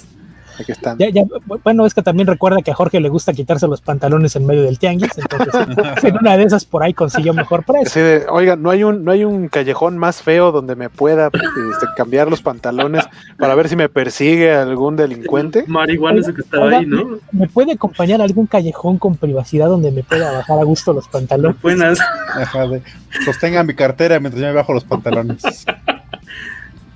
[0.59, 0.99] ¿A qué stand?
[0.99, 1.23] Ya, ya,
[1.63, 4.63] bueno, es que también recuerda que a Jorge le gusta quitarse los pantalones en medio
[4.63, 5.53] del tianguis, entonces
[6.03, 8.03] en una de esas por ahí consiguió mejor precio.
[8.03, 11.85] de, oiga, ¿no hay, un, no hay un callejón más feo donde me pueda este,
[11.95, 13.05] cambiar los pantalones
[13.37, 15.63] para ver si me persigue algún delincuente?
[15.67, 17.05] Marihuana ese que estaba Oiga, ahí, ¿no?
[17.05, 20.93] ¿me, me puede acompañar a algún callejón con privacidad donde me pueda bajar a gusto
[20.93, 21.61] los pantalones?
[21.61, 21.99] Buenas.
[22.33, 22.81] Ajá, de,
[23.25, 25.43] sostenga mi cartera mientras yo me bajo los pantalones.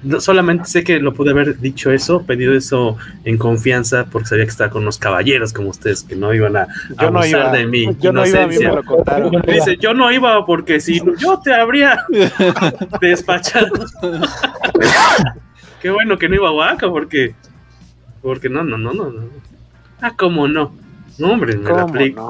[0.03, 4.45] No, solamente sé que lo pude haber dicho eso, pedido eso en confianza, porque sabía
[4.45, 7.51] que estaba con unos caballeros como ustedes que no iban a Yo no abusar iba.
[7.51, 9.19] de mi Yo no iba, a mí me inocencia.
[9.19, 9.41] lo.
[9.53, 12.03] Dice, yo no iba porque si no, yo te habría
[13.01, 13.71] despachado.
[15.81, 17.35] Qué bueno que no iba a Oaxaca porque
[18.21, 19.09] porque no, no, no, no.
[19.11, 19.21] no.
[20.01, 20.73] Ah, cómo no.
[21.17, 22.29] No, hombre, la, ¿Cómo apli- no?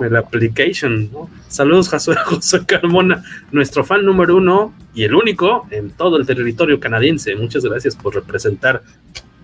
[1.47, 6.79] Saludos, Josué, José Carmona, nuestro fan número uno y el único en todo el territorio
[6.79, 7.35] canadiense.
[7.35, 8.81] Muchas gracias por representar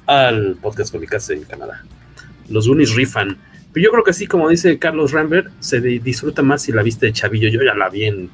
[0.05, 1.83] al podcast Comicase en Canadá.
[2.49, 3.37] Los Unis rifan.
[3.73, 6.81] Pero yo creo que sí, como dice Carlos Rambert, se di- disfruta más si la
[6.81, 7.49] viste de chavillo.
[7.49, 8.29] Yo ya la vi en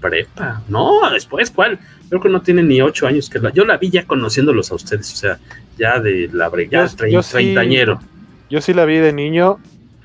[0.00, 0.62] prepa.
[0.68, 1.78] No, después, ¿cuál?
[2.08, 3.52] Creo que no tiene ni ocho años que la.
[3.52, 5.38] Yo la vi ya conociéndolos a ustedes, o sea,
[5.78, 8.00] ya de la bre- ya Yo- trein- yo sí- treintañero.
[8.50, 9.58] Yo sí la vi de niño,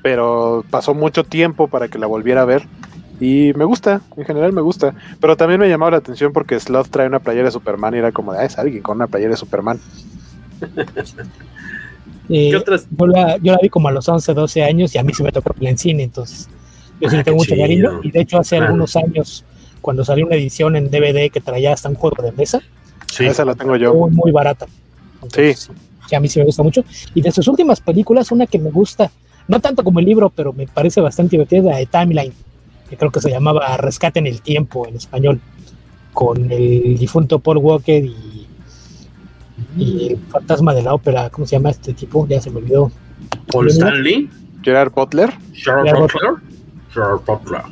[0.06, 2.62] pero pasó mucho tiempo para que la volviera a ver.
[3.18, 4.94] Y me gusta, en general me gusta.
[5.20, 8.12] Pero también me llamaba la atención porque Sloth trae una playera de Superman y era
[8.12, 9.80] como de, ah, es alguien con una playera de Superman.
[12.28, 12.88] Eh, ¿Qué otras?
[12.90, 15.22] yo, la, yo la vi como a los 11, 12 años y a mí se
[15.22, 16.48] me tocó en cine, entonces
[17.00, 17.62] yo sí Ah, tengo mucho chido.
[17.62, 18.00] cariño.
[18.02, 18.66] Y de hecho, hace Claro.
[18.72, 19.44] algunos años,
[19.80, 22.60] cuando salió una edición en DVD que traía hasta un juego de mesa,
[23.08, 23.24] Sí.
[23.26, 23.94] Esa la tengo yo.
[23.94, 24.66] muy, muy barata.
[25.22, 25.70] Entonces,
[26.08, 26.84] que a mí sí me gusta mucho.
[27.14, 29.10] Y de sus últimas películas, una que me gusta,
[29.48, 32.32] no tanto como el libro, pero me parece bastante divertida, la de Timeline,
[32.88, 35.40] que creo que se llamaba Rescate en el Tiempo en español,
[36.12, 38.46] con el difunto Paul Walker y,
[39.76, 42.26] y el fantasma de la ópera, ¿cómo se llama este tipo?
[42.26, 42.90] Ya se me olvidó.
[43.50, 44.28] Paul Stanley,
[44.62, 45.32] Gerard Butler.
[45.52, 46.34] Gerard Butler,
[46.92, 47.62] Gerard Butler.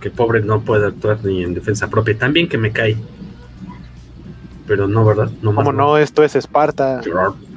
[0.00, 2.16] Que pobre no puede actuar ni en defensa propia.
[2.16, 2.96] También que me cae.
[4.68, 5.30] Pero no, ¿verdad?
[5.42, 7.00] No más Como no, esto es Esparta.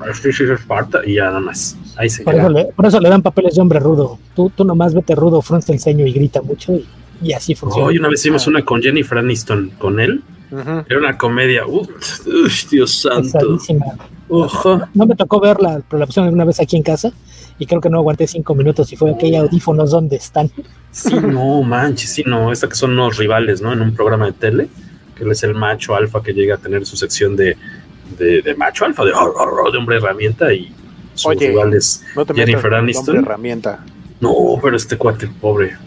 [0.10, 1.78] Este sí es Esparta y ya nada más.
[1.98, 4.18] Ahí se Por eso, le, por eso le dan papeles de hombre rudo.
[4.34, 6.88] Tú, tú nomás vete rudo, frunce el ceño y grita mucho y,
[7.22, 7.88] y así funciona.
[7.88, 10.24] Hoy una vez hicimos una con Jennifer Aniston con él.
[10.90, 11.66] Era una comedia.
[11.66, 11.90] Uf,
[12.28, 13.58] uf, Dios santo.
[14.30, 14.82] Ojo.
[14.94, 17.12] No me tocó verla, pero la pusieron alguna vez aquí en casa
[17.60, 20.50] y creo que no aguanté cinco minutos y fue aquella audífonos donde están.
[20.92, 22.52] Sí, no, manches, sí, no.
[22.52, 23.74] Esta que son unos rivales, ¿no?
[23.74, 24.68] En un programa de tele.
[25.22, 27.56] Que él es el macho alfa que llega a tener su sección de,
[28.18, 30.74] de, de macho alfa, de, de hombre herramienta y
[31.14, 33.18] sus Oye, rivales No te Jennifer Aniston.
[33.18, 33.86] herramienta.
[34.20, 34.34] No,
[34.64, 35.78] pero este cuate, pobre.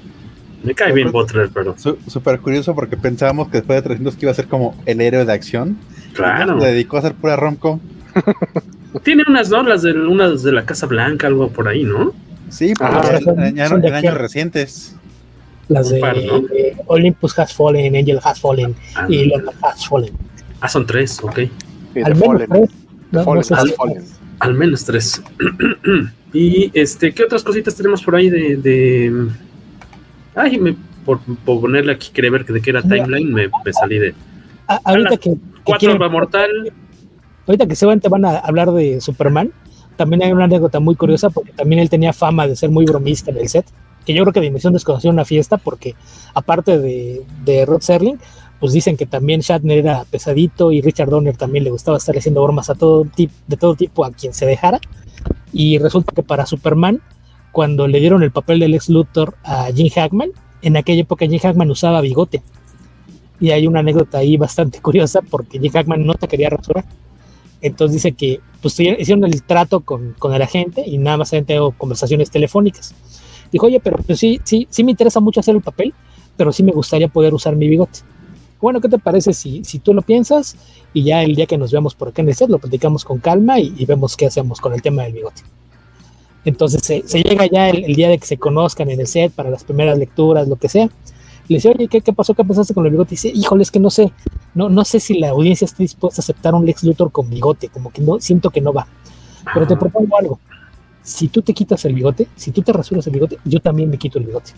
[0.63, 4.25] Me cae bien Butler, pero Su- Súper curioso porque pensábamos que después de 300 que
[4.27, 5.77] iba a ser como el héroe de acción.
[6.13, 6.61] claro.
[6.61, 7.81] Se dedicó a hacer pura romco.
[9.03, 9.65] Tiene unas, ¿no?
[9.65, 12.13] Las de, unas de la Casa Blanca, algo por ahí, ¿no?
[12.51, 13.01] Sí, pero
[13.45, 14.95] en Son de años recientes.
[15.69, 16.43] Las de par, ¿no?
[16.87, 20.13] Olympus Has Fallen, Angel Has Fallen Ah, y London Has Fallen.
[20.61, 21.39] ah, son tres, ok.
[22.05, 22.49] Al menos Fallen.
[22.51, 22.71] tres.
[23.13, 23.75] No sé si-.
[24.41, 25.23] Al menos tres.
[26.33, 28.57] y este, ¿qué otras cositas tenemos por ahí de.
[28.57, 29.29] de...
[30.35, 30.75] Ay, me,
[31.05, 34.15] por, por ponerle aquí, quería ver que de qué era timeline, me, me salí de.
[34.67, 36.51] A- ahorita que, que Cuatro quieren- va mortal.
[37.47, 39.53] ahorita que se van, te van a hablar de Superman.
[39.97, 43.31] también hay una anécdota muy curiosa porque también él tenía fama de ser muy bromista
[43.31, 43.67] en el set,
[44.05, 45.95] que yo creo que Dimensión desconoció una fiesta porque
[46.35, 48.19] aparte de, de Rod Serling,
[48.61, 52.43] pues dicen que también Shatner era pesadito y Richard Donner también le gustaba estar haciendo
[52.43, 54.81] bromas a todo tipo, de todo tipo a quien se dejara.
[55.53, 57.03] Y resulta que para Superman,
[57.53, 60.31] cuando le dieron el papel del ex Luthor a Jim Hackman,
[60.63, 62.43] en aquella época Jim Hackman usaba bigote.
[63.39, 66.85] Y hay una anécdota ahí bastante curiosa porque Jim Hackman no te quería rasurar.
[67.61, 71.45] Entonces dice que pues hicieron el trato con, con el agente y nada más habían
[71.45, 72.95] tenido conversaciones telefónicas.
[73.53, 75.95] Dijo, oye, pero pues sí, sí, sí me interesa mucho hacer el papel,
[76.37, 78.01] pero sí me gustaría poder usar mi bigote.
[78.61, 80.57] Bueno, ¿qué te parece si, si tú lo piensas
[80.93, 83.19] y ya el día que nos veamos por acá en el set lo platicamos con
[83.19, 85.43] calma y, y vemos qué hacemos con el tema del bigote?
[86.45, 89.33] Entonces se, se llega ya el, el, día de que se conozcan en el set
[89.33, 90.89] para las primeras lecturas, lo que sea.
[91.49, 92.35] Le dice, oye, ¿qué, qué pasó?
[92.35, 93.15] ¿Qué pensaste con el bigote?
[93.15, 94.13] Y dice, híjole, es que no sé,
[94.55, 97.69] no, no sé si la audiencia está dispuesta a aceptar un Lex Luthor con bigote,
[97.69, 98.87] como que no, siento que no va.
[99.53, 100.39] Pero te propongo algo.
[101.05, 103.99] Si tú te quitas el bigote, si tú te rasuras el bigote, yo también me
[103.99, 104.53] quito el bigote.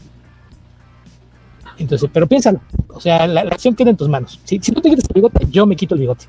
[1.77, 2.61] Entonces, pero piénsalo.
[2.89, 4.41] O sea, la, la acción queda en tus manos.
[4.45, 6.27] Si, tú te quitas el bigote, yo me quito el bigote.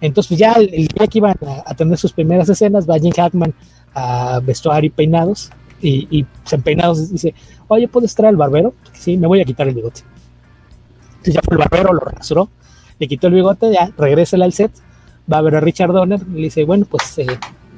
[0.00, 2.98] Entonces, pues ya el, el día que iban a, a, tener sus primeras escenas, va
[2.98, 3.54] Jim Hackman
[3.94, 5.50] a vestuario y peinados.
[5.82, 7.34] Y, y pues, en peinados dice,
[7.68, 8.74] oye, ¿puedes traer al barbero?
[8.94, 10.00] Sí, me voy a quitar el bigote.
[11.10, 12.48] Entonces ya fue el barbero, lo rasuró,
[12.98, 14.72] le quitó el bigote, ya regresa al set,
[15.30, 17.26] va a ver a Richard Donner y le dice, bueno, pues eh,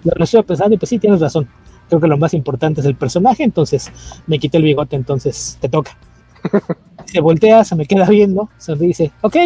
[0.04, 1.48] lo, estoy pensando y pues sí, tienes razón.
[1.88, 3.90] Creo que lo más importante es el personaje, entonces
[4.26, 5.96] me quité el bigote, entonces te toca.
[7.04, 9.36] se voltea, se me queda viendo, sonríe dice, ok,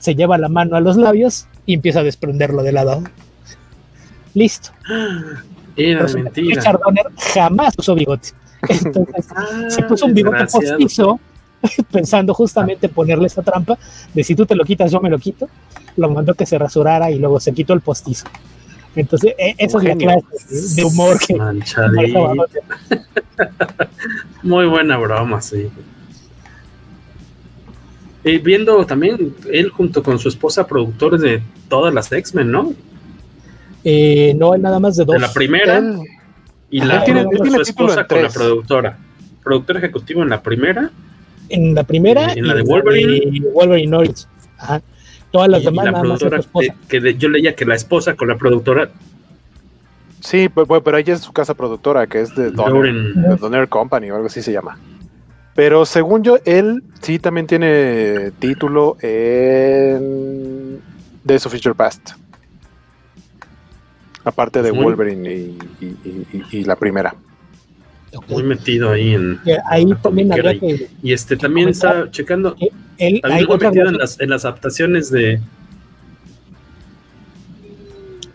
[0.00, 3.02] se lleva la mano a los labios y empieza a desprenderlo de lado.
[4.34, 4.70] Listo.
[5.76, 6.56] Era mentira.
[6.56, 8.30] Richard Donner jamás usó bigote.
[8.68, 11.20] Entonces ah, se puso un bigote postizo
[11.92, 13.78] pensando justamente en ponerle esa trampa
[14.14, 15.48] de si tú te lo quitas, yo me lo quito.
[15.96, 18.26] Lo mandó que se rasurara y luego se quitó el postizo.
[18.96, 21.34] Entonces, e esa es la clase de humor que.
[24.42, 25.68] Muy buena broma, sí.
[28.24, 32.74] Y viendo también él junto con su esposa productores de todas las X-Men, ¿no?
[33.84, 35.14] Eh, no, nada más de dos.
[35.14, 36.00] De la primera él,
[36.70, 38.98] y la tiene, tiene su esposa con la productora.
[39.42, 40.90] Productor ejecutivo en la primera.
[41.48, 42.32] En la primera.
[42.32, 43.36] En, en la de Wolverine.
[43.36, 44.28] Y Wolverine Norris.
[44.58, 44.82] Ajá.
[45.30, 46.74] Todas las y, demás, y la nada más productora, esposa.
[46.88, 48.90] que yo leía que la esposa con la productora.
[50.20, 54.10] Sí, pues, pero ella es su casa productora, que es de Donner, de Donner Company
[54.10, 54.78] o algo así se llama.
[55.54, 60.80] Pero según yo, él sí también tiene título en
[61.24, 62.10] Days of Future Past.
[64.24, 67.14] Aparte de Wolverine y, y- y- y- y la primera.
[68.28, 69.38] Muy metido ahí en.
[69.44, 70.90] Que ahí en la también comiquera habría y- que.
[71.02, 72.56] Y este también comentar está checando.
[72.98, 75.40] Él, También muy metido en las, en las adaptaciones de.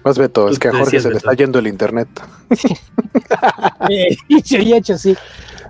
[0.04, 2.08] Más Beto, es que a Jorge se le está yendo el internet.
[3.90, 5.16] Eh, dicho y hecho, sí.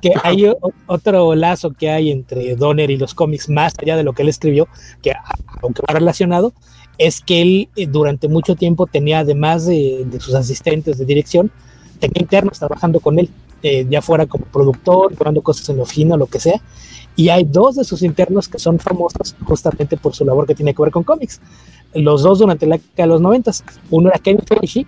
[0.02, 4.04] Que hay o- otro lazo que hay entre Donner y los cómics, más allá de
[4.04, 4.68] lo que él escribió,
[5.02, 5.14] que
[5.62, 6.54] aunque va relacionado,
[6.98, 11.52] es que él eh, durante mucho tiempo tenía, además de, de sus asistentes de dirección,
[12.08, 13.30] tenía internos trabajando con él,
[13.62, 16.62] eh, ya fuera como productor, llevando cosas en la oficina, lo que sea.
[17.16, 20.74] Y hay dos de sus internos que son famosos justamente por su labor que tiene
[20.74, 21.40] que ver con cómics.
[21.94, 23.64] Los dos durante la década de los noventas.
[23.90, 24.86] Uno era Kevin Feige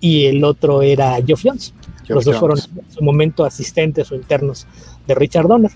[0.00, 1.74] y el otro era Geoff Jones.
[2.08, 4.66] Los dos fueron en su momento asistentes o internos
[5.06, 5.70] de Richard Donner.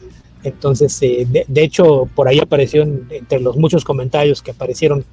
[0.45, 5.05] Entonces, eh, de, de, hecho, por ahí apareció en, entre los muchos comentarios que aparecieron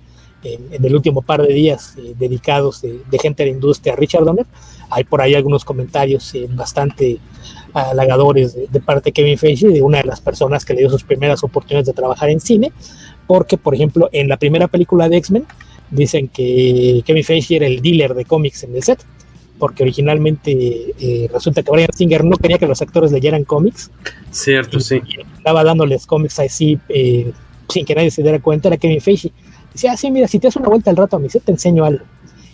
[0.43, 3.93] en, en el último par de días eh, dedicados de, de, gente de la industria
[3.93, 4.45] a Richard Donner.
[4.89, 7.19] Hay por ahí algunos comentarios eh, bastante
[7.73, 10.89] halagadores de, de, parte de Kevin Feige, de una de las personas que le dio
[10.89, 12.71] sus primeras oportunidades de trabajar en cine,
[13.27, 15.45] porque, por ejemplo, en la primera película de X-Men,
[15.89, 19.03] dicen que Kevin Feige era el dealer de cómics en el set
[19.61, 23.91] porque originalmente eh, resulta que Brian Singer no quería que los actores leyeran cómics.
[24.31, 25.01] Cierto, y, sí.
[25.07, 27.31] Y estaba dándoles cómics así eh,
[27.69, 29.31] sin que nadie se diera cuenta, era Kevin Feige.
[29.73, 31.51] Decía, ah, sí, mira, si te das una vuelta al rato a mi set, te
[31.51, 32.05] enseño algo.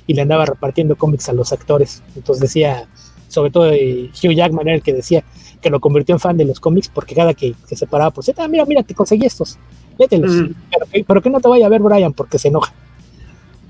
[0.06, 2.04] Y le andaba repartiendo cómics a los actores.
[2.16, 2.88] Entonces decía,
[3.28, 5.24] sobre todo eh, Hugh Jackman era el que decía
[5.62, 8.24] que lo convirtió en fan de los cómics porque cada que, que se paraba por
[8.24, 9.58] set, ah, mira, mira, te conseguí estos,
[9.98, 10.32] lételos.
[10.32, 10.54] Mm.
[10.72, 12.74] Pero, que, pero que no te vaya a ver Brian porque se enoja.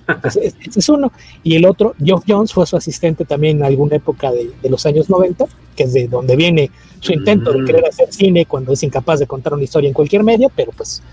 [0.08, 1.12] Entonces, ese es uno.
[1.44, 4.86] Y el otro, Geoff Jones, fue su asistente también en alguna época de, de, los
[4.86, 5.46] años 90,
[5.76, 9.28] que es de donde viene su intento de querer hacer cine cuando es incapaz de
[9.28, 11.04] contar una historia en cualquier medio, pero pues,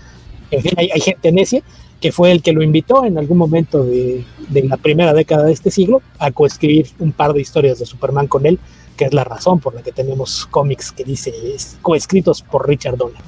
[0.49, 1.61] en fin, hay, hay gente necia
[2.01, 5.53] que fue el que lo invitó en algún momento de, de, la primera década de
[5.53, 8.59] este siglo a coescribir un par de historias de Superman con él,
[8.97, 11.33] que es la razón por la que tenemos cómics que dice
[11.81, 13.21] coescritos por Richard Donner.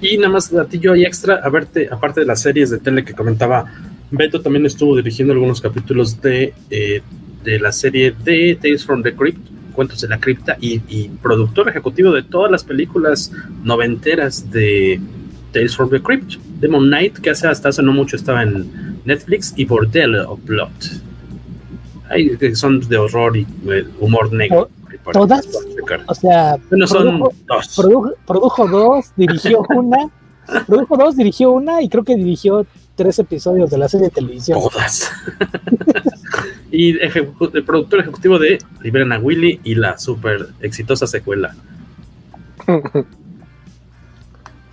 [0.00, 3.14] Y nada más, yo hay extra, a verte, aparte de las series de tele que
[3.14, 3.64] comentaba
[4.10, 7.02] Beto también estuvo dirigiendo algunos capítulos de eh,
[7.44, 11.68] de la serie de Tales from the Crypt, Cuentos de la Cripta, y, y productor
[11.68, 13.30] ejecutivo de todas las películas
[13.62, 15.00] noventeras de
[15.52, 16.34] Tales from the Crypt.
[16.64, 20.70] Demon Knight, que hace hasta hace no mucho estaba en Netflix, y Bordel of Blood.
[22.40, 24.70] Que son de horror y eh, humor negro.
[25.12, 25.46] ¿Todas?
[26.06, 27.76] O sea, bueno, son produjo, dos.
[27.76, 30.10] Produjo, produjo dos, dirigió una,
[30.66, 34.58] produjo dos, dirigió una y creo que dirigió tres episodios de la serie de televisión.
[34.58, 35.12] Todas.
[36.70, 41.54] y ejecu el productor ejecutivo de Liberan a Willy y la super exitosa secuela.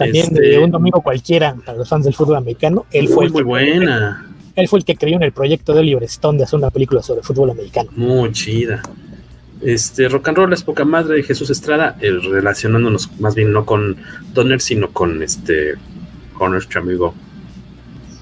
[0.06, 2.86] También Este- de un domingo cualquiera para los fans del fútbol americano.
[2.91, 3.45] Él fue, Muy, el muy que,
[3.80, 4.26] buena.
[4.56, 7.02] él fue el que creyó en el proyecto de Oliver Stone de hacer una película
[7.02, 7.90] sobre fútbol americano.
[7.95, 8.82] Muy chida.
[9.61, 13.65] Este, rock and roll es poca madre de Jesús Estrada, eh, relacionándonos más bien no
[13.65, 13.95] con
[14.34, 15.76] Donner, sino con este,
[16.34, 17.14] con nuestro amigo.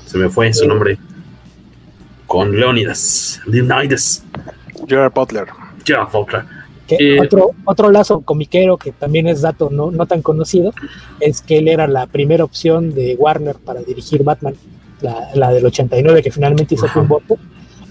[0.06, 0.97] Se me fue su nombre.
[2.27, 4.23] Con Leonidas, Leonidas,
[4.88, 5.47] Gerard Butler.
[5.85, 6.43] Gerard Butler.
[6.89, 10.73] Que Eh, otro, otro lazo comiquero que también es dato no, no tan conocido
[11.19, 14.55] es que él era la primera opción de Warner para dirigir Batman,
[15.01, 17.37] la, la del 89 que finalmente hizo Tim Burton.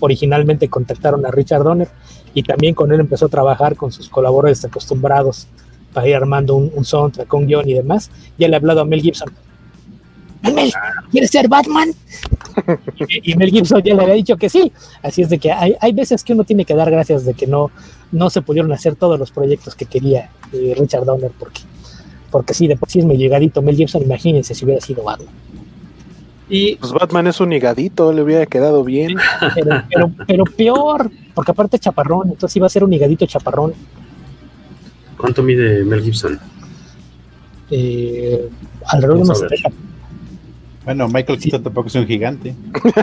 [0.01, 1.89] Originalmente contactaron a Richard Donner
[2.35, 5.47] y también con él empezó a trabajar con sus colaboradores acostumbrados
[5.93, 8.11] para ir armando un, un soundtrack, un guion y demás.
[8.37, 9.31] Ya le he hablado a Mel Gibson.
[10.43, 10.73] Mel,
[11.11, 11.91] ¿quieres ser Batman?
[13.23, 14.73] y, Mel Gibson ya le había dicho que sí.
[15.03, 17.47] Así es de que hay, hay veces que uno tiene que dar gracias de que
[17.47, 17.71] no,
[18.13, 21.63] no se pudieron hacer todos los proyectos que quería eh, Richard Donner, porque,
[22.31, 25.35] porque sí, de por sí es medio llegadito Mel Gibson, imagínense si hubiera sido Batman.
[26.51, 29.17] Y Pues Batman es un higadito, le hubiera quedado bien.
[29.55, 33.75] Pero, pero, pero peor, porque aparte es chaparrón, entonces iba a ser un higadito chaparrón.
[35.17, 36.39] ¿Cuánto mide Mel Gibson?
[37.71, 38.49] Eh,
[38.87, 39.59] alrededor de unos a ver.
[39.59, 39.77] 70.
[40.89, 42.55] Bueno, Michael Keaton tampoco es un gigante.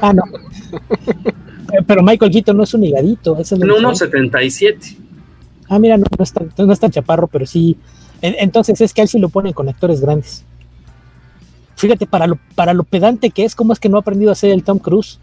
[0.02, 0.24] Ah, no.
[1.72, 3.38] Eh, Pero Michael Keaton no es un higadito.
[3.38, 4.08] es No, diferencia.
[4.08, 4.98] 1.77.
[5.70, 7.78] Ah, mira, no, no es tan, no es tan chaparro, pero sí.
[8.24, 10.44] En- Entonces es que a él sí lo ponen con actores grandes.
[11.76, 14.34] Fíjate, para lo, para lo pedante que es, ¿cómo es que no ha aprendido a
[14.34, 15.20] hacer el Tom Cruise?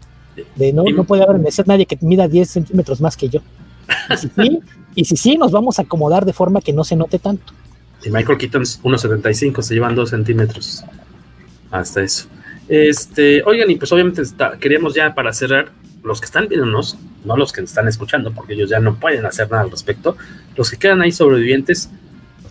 [0.55, 3.41] De no, no puede haber en nadie que mida 10 centímetros más que yo.
[4.09, 4.59] Y si sí,
[4.95, 7.51] y si sí, nos vamos a acomodar de forma que no se note tanto.
[8.05, 10.85] Y Michael Keaton es 1.75, se llevan 2 centímetros.
[11.71, 12.27] Hasta eso.
[12.67, 15.71] Este, oigan, y pues obviamente está- queríamos ya para cerrar,
[16.03, 19.49] los que están viéndonos, no los que están escuchando, porque ellos ya no pueden hacer
[19.49, 20.17] nada al respecto,
[20.57, 21.89] los que quedan ahí sobrevivientes,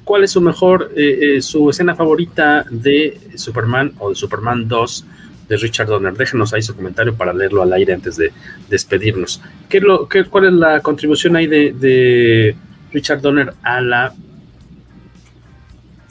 [0.04, 5.04] ¿cuál es su mejor, eh, eh, su escena favorita de Superman o de Superman 2
[5.48, 6.14] de Richard Donner?
[6.14, 8.32] Déjenos ahí su comentario para leerlo al aire antes de
[8.70, 9.42] despedirnos.
[9.68, 12.56] ¿Qué es lo, qué, ¿Cuál es la contribución ahí de, de
[12.90, 14.14] Richard Donner a la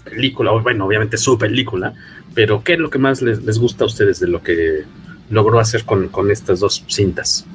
[0.03, 1.93] película, bueno, obviamente su película,
[2.33, 4.83] pero ¿qué es lo que más les, les gusta a ustedes de lo que
[5.29, 7.45] logró hacer con, con estas dos cintas?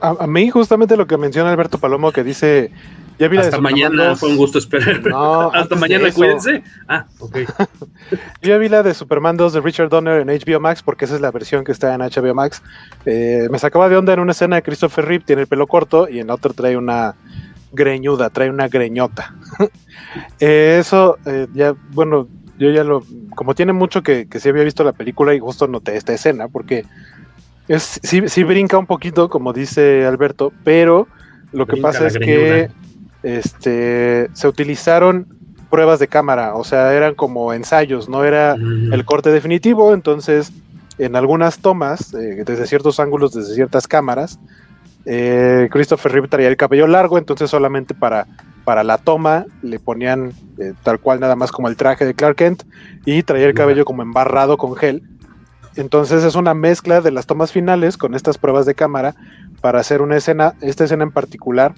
[0.00, 2.70] A, a mí justamente lo que menciona Alberto Palomo que dice,
[3.18, 4.18] ya vi Hasta mañana, 2.
[4.20, 5.00] fue un gusto esperar.
[5.06, 6.64] No, Hasta mañana, cuídense.
[6.88, 7.38] Ah, ok.
[8.10, 11.14] Yo ya vi la de Superman 2 de Richard Donner en HBO Max porque esa
[11.14, 12.62] es la versión que está en HBO Max.
[13.06, 16.08] Eh, me sacaba de onda en una escena de Christopher Reeve, tiene el pelo corto
[16.08, 17.14] y en la otra trae una
[17.72, 19.34] greñuda, trae una greñota.
[20.38, 22.28] Eh, eso, eh, ya, bueno,
[22.58, 23.02] yo ya lo,
[23.34, 26.48] como tiene mucho que, que sí había visto la película y justo noté esta escena
[26.48, 26.84] porque
[27.68, 31.08] es, sí, sí brinca un poquito, como dice Alberto, pero
[31.52, 32.68] lo que Brinca pasa es que
[33.22, 35.26] este, se utilizaron
[35.70, 38.92] pruebas de cámara, o sea, eran como ensayos, no era Mm.
[38.92, 40.52] el corte definitivo, entonces
[40.98, 44.38] en algunas tomas, eh, desde ciertos ángulos, desde ciertas cámaras,
[45.06, 48.26] eh, Christopher Reeve traía el cabello largo, entonces solamente para,
[48.64, 52.36] para la toma le ponían eh, tal cual nada más como el traje de Clark
[52.36, 52.62] Kent
[53.04, 55.02] y traía el cabello como embarrado con gel.
[55.76, 59.14] Entonces es una mezcla de las tomas finales con estas pruebas de cámara
[59.60, 61.74] para hacer una escena, esta escena en particular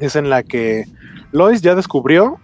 [0.00, 0.86] es en la que
[1.32, 2.38] Lois ya descubrió,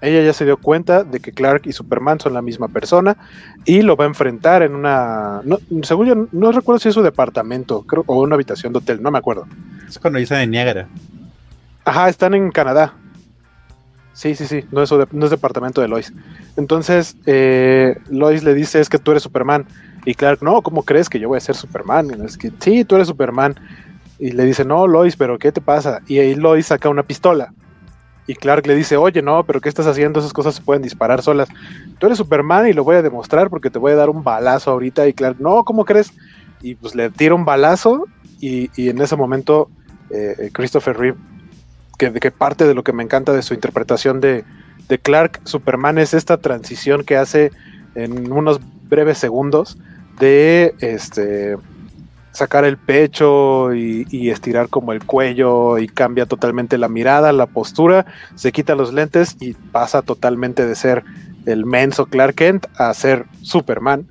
[0.00, 3.16] ella ya se dio cuenta de que Clark y Superman son la misma persona
[3.64, 7.02] y lo va a enfrentar en una, no, según yo, no recuerdo si es su
[7.02, 9.46] departamento, creo, o una habitación de hotel, no me acuerdo.
[9.88, 10.88] Es cuando dicen en Niágara.
[11.84, 12.94] Ajá, están en Canadá.
[14.14, 16.12] Sí, sí, sí, no es, no es departamento de Lois.
[16.56, 19.66] Entonces, eh, Lois le dice, es que tú eres Superman.
[20.06, 22.10] Y Clark, no, ¿cómo crees que yo voy a ser Superman?
[22.10, 23.56] Y es que, sí, tú eres Superman.
[24.18, 26.00] Y le dice, no, Lois, pero ¿qué te pasa?
[26.06, 27.52] Y ahí Lois saca una pistola.
[28.26, 30.20] Y Clark le dice, oye, no, pero ¿qué estás haciendo?
[30.20, 31.48] Esas cosas se pueden disparar solas.
[31.98, 34.70] Tú eres Superman y lo voy a demostrar porque te voy a dar un balazo
[34.70, 35.08] ahorita.
[35.08, 36.12] Y Clark, no, ¿cómo crees?
[36.62, 38.06] Y pues le tira un balazo
[38.40, 39.68] y, y en ese momento
[40.10, 41.18] eh, Christopher Reeve,
[41.98, 44.44] que, parte de lo que me encanta de su interpretación de,
[44.88, 47.50] de Clark Superman es esta transición que hace
[47.94, 49.78] en unos breves segundos
[50.18, 51.56] de este
[52.32, 57.46] sacar el pecho y, y, estirar como el cuello y cambia totalmente la mirada, la
[57.46, 61.04] postura, se quita los lentes y pasa totalmente de ser
[61.46, 64.06] el menso Clark Kent a ser Superman.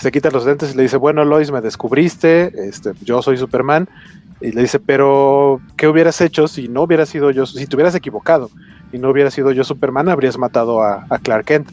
[0.00, 3.88] Se quita los lentes y le dice, bueno Lois, me descubriste, este, yo soy Superman.
[4.40, 7.94] Y le dice, pero ¿qué hubieras hecho si no hubiera sido yo, si te hubieras
[7.94, 8.50] equivocado
[8.92, 11.70] y no hubiera sido yo Superman, habrías matado a, a Clark Kent?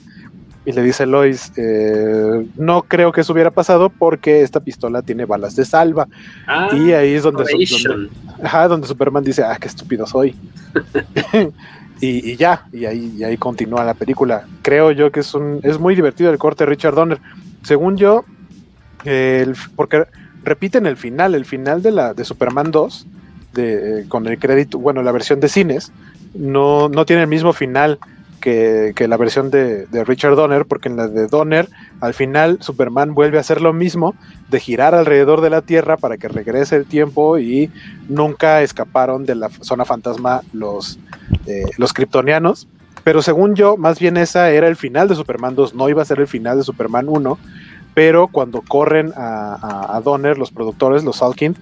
[0.68, 5.24] Y le dice Lois, eh, no creo que eso hubiera pasado porque esta pistola tiene
[5.24, 6.10] balas de salva.
[6.46, 8.10] Ah, y ahí es donde, donde,
[8.44, 10.36] ajá, donde, Superman dice, ah, qué estúpido soy.
[12.02, 14.46] y, y, ya, y ahí, y ahí continúa la película.
[14.62, 17.22] Creo yo que es, un, es muy divertido el corte de Richard Donner.
[17.64, 18.26] Según yo,
[19.06, 20.04] el, porque
[20.44, 23.06] repiten el final, el final de, la, de Superman 2,
[23.54, 25.92] de, con el crédito, bueno, la versión de cines,
[26.34, 28.00] no, no tiene el mismo final
[28.40, 31.68] que, que, la versión de, de, Richard Donner, porque en la de Donner,
[32.02, 34.16] al final Superman vuelve a hacer lo mismo,
[34.50, 37.72] de girar alrededor de la Tierra para que regrese el tiempo y
[38.08, 41.00] nunca escaparon de la zona fantasma los,
[41.46, 42.68] eh, los kryptonianos.
[43.04, 46.06] Pero según yo, más bien esa era el final de Superman 2, no iba a
[46.06, 47.40] ser el final de Superman 1,
[47.98, 51.56] pero cuando corren a, a, a Donner, los productores, los Salkind,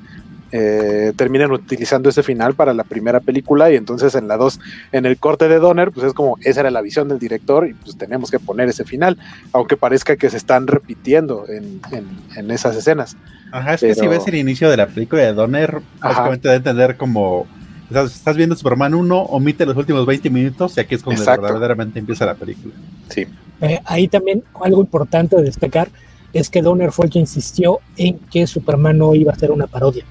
[0.52, 4.60] eh, terminan utilizando ese final para la primera película y entonces en la 2,
[4.92, 7.74] en el corte de Donner, pues es como esa era la visión del director y
[7.74, 9.18] pues tenemos que poner ese final,
[9.54, 12.06] aunque parezca que se están repitiendo en, en,
[12.36, 13.16] en esas escenas.
[13.54, 13.94] Ajá, es Pero...
[13.94, 17.48] que si ves el inicio de la película de Donner, básicamente de entender como
[17.88, 21.98] estás, estás, viendo Superman 1, omite los últimos 20 minutos y aquí es cuando verdaderamente
[21.98, 22.74] empieza la película.
[23.08, 23.26] Sí.
[23.62, 25.88] Eh, ahí también algo importante de destacar
[26.36, 29.68] es que Donner fue el que insistió en que Superman no iba a ser una
[29.68, 30.06] parodia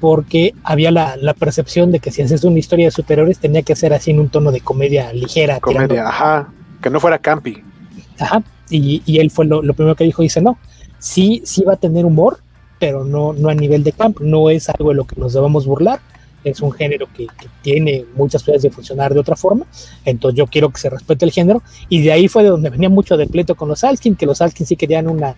[0.00, 3.74] porque había la, la, percepción de que si haces una historia de superhéroes tenía que
[3.74, 5.60] ser así en un tono de comedia ligera.
[5.60, 6.08] Comedia, tirando.
[6.08, 7.62] ajá, que no fuera campi.
[8.18, 10.58] Ajá, y, y él fue lo, lo, primero que dijo, dice, no,
[10.98, 12.38] sí, sí va a tener humor,
[12.78, 15.66] pero no, no a nivel de camp, no es algo de lo que nos debamos
[15.66, 16.00] burlar,
[16.44, 19.66] es un género que, que tiene muchas posibilidades de funcionar de otra forma,
[20.04, 22.88] entonces yo quiero que se respete el género, y de ahí fue de donde venía
[22.88, 25.34] mucho del pleito con los Alkin, que los Alkin sí querían una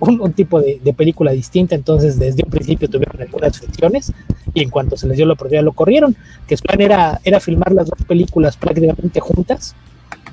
[0.00, 4.12] un, un tipo de, de, película distinta, entonces desde un principio tuvieron algunas fricciones
[4.54, 6.16] y en cuanto se les dio la oportunidad lo corrieron,
[6.48, 9.76] que su plan era, era filmar las dos películas prácticamente juntas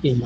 [0.01, 0.21] y,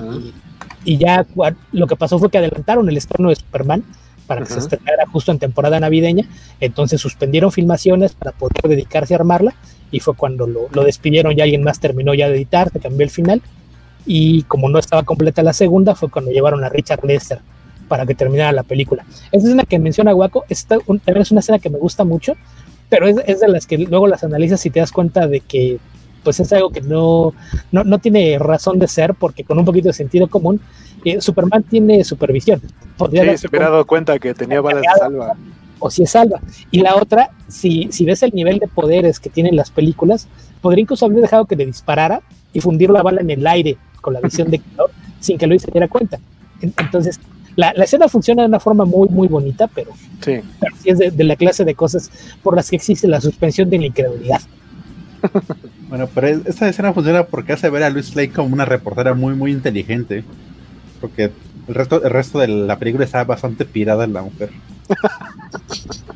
[0.85, 1.25] y, ya
[1.71, 3.83] lo que pasó fue que adelantaron el estreno de Superman
[4.27, 6.25] para que se estrenara justo en temporada navideña,
[6.59, 9.55] entonces suspendieron filmaciones para poder dedicarse a armarla
[9.91, 13.03] y fue cuando lo, lo despidieron y alguien más terminó ya de editar, se cambió
[13.03, 13.41] el final
[14.05, 17.39] y como no estaba completa la segunda fue cuando llevaron a Richard Lester
[17.87, 19.05] para que terminara la película.
[19.31, 22.35] Esa escena que menciona Waco, esta un, también es una escena que me gusta mucho,
[22.89, 25.79] pero es, es, de las que luego las analizas y te das cuenta de que
[26.23, 27.33] pues es algo que no,
[27.71, 30.61] no, no tiene razón de ser, porque con un poquito de sentido común,
[31.03, 32.61] eh, Superman tiene supervisión.
[32.97, 35.35] Podría sí, se hubiera dado cuenta que tenía balas de salva.
[35.81, 36.39] O si es salva.
[36.71, 40.29] Y la otra, si, si ves el nivel de poderes que tienen las películas,
[40.61, 42.21] podría incluso haber dejado que le disparara
[42.53, 44.91] y fundir la bala en el aire con la visión de calor
[45.21, 46.19] sin que Luis se diera cuenta.
[46.61, 47.19] Entonces,
[47.55, 49.91] la, la, escena funciona de una forma muy, muy bonita, pero
[50.21, 52.11] sí, pero sí es de, de, la clase de cosas
[52.43, 54.41] por las que existe la suspensión de la incredulidad.
[55.89, 59.35] bueno, pero esta escena funciona porque hace ver a Luis Lane como una reportera muy,
[59.35, 60.23] muy inteligente.
[60.99, 61.31] Porque
[61.67, 64.49] el resto, el resto de la película está bastante pirada en la mujer.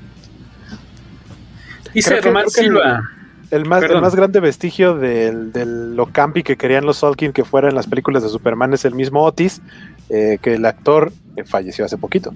[1.93, 3.09] Dice Román Silva.
[3.51, 7.45] El más, el más, grande vestigio de, de, lo campi que querían los Salkin que
[7.45, 9.61] fuera en las películas de Superman es el mismo Otis,
[10.09, 12.33] eh, que el actor eh, falleció hace poquito.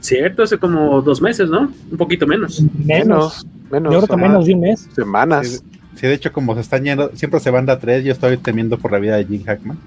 [0.00, 1.72] Cierto, hace como dos meses, ¿no?
[1.90, 2.62] Un poquito menos.
[2.84, 3.92] Menos, menos.
[3.92, 4.88] Yo creo que menos de un mes.
[4.94, 5.48] Semanas.
[5.48, 5.58] Sí,
[5.96, 8.78] sí, de hecho, como se están yendo, siempre se van a tres, yo estoy temiendo
[8.78, 9.78] por la vida de Jim Hackman.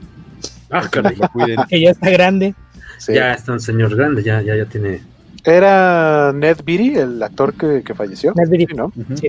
[0.69, 1.15] Ah, caray.
[1.69, 2.55] que ya está grande.
[2.97, 3.13] Sí.
[3.13, 5.01] Ya está un señor grande, ya, ya, ya tiene.
[5.43, 8.33] Era Ned Beatty, el actor que, que falleció.
[8.35, 8.85] Ned Beatty, ¿no?
[8.87, 9.19] Uh -huh.
[9.19, 9.27] sí.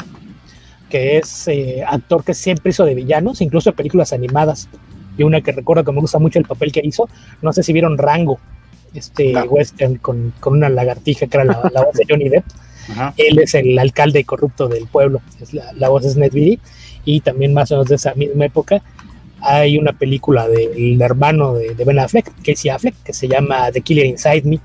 [0.89, 4.69] Que es eh, actor que siempre hizo de villanos, incluso películas animadas
[5.19, 7.09] y una que recuerdo que me gusta mucho el papel que hizo,
[7.43, 8.39] no sé si vieron Rango,
[8.95, 9.43] este no.
[9.43, 12.45] western con, con, una lagartija que era la, la voz de Johnny Depp.
[12.91, 13.13] Ajá.
[13.19, 16.59] Él es el alcalde corrupto del pueblo, es la, la, voz es Ned Beatty,
[17.05, 18.81] y también más o menos de esa misma época
[19.41, 24.07] hay una película del hermano de, Ben Affleck, Casey Affleck, que se llama The Killer
[24.07, 24.61] Inside Me,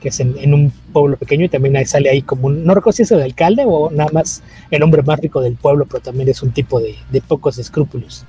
[0.00, 3.02] que es en, un pueblo pequeño y también sale ahí como un, no recuerdo si
[3.02, 6.42] es el alcalde o nada más el hombre más rico del pueblo, pero también es
[6.42, 6.96] un tipo de,
[7.26, 8.24] pocos escrúpulos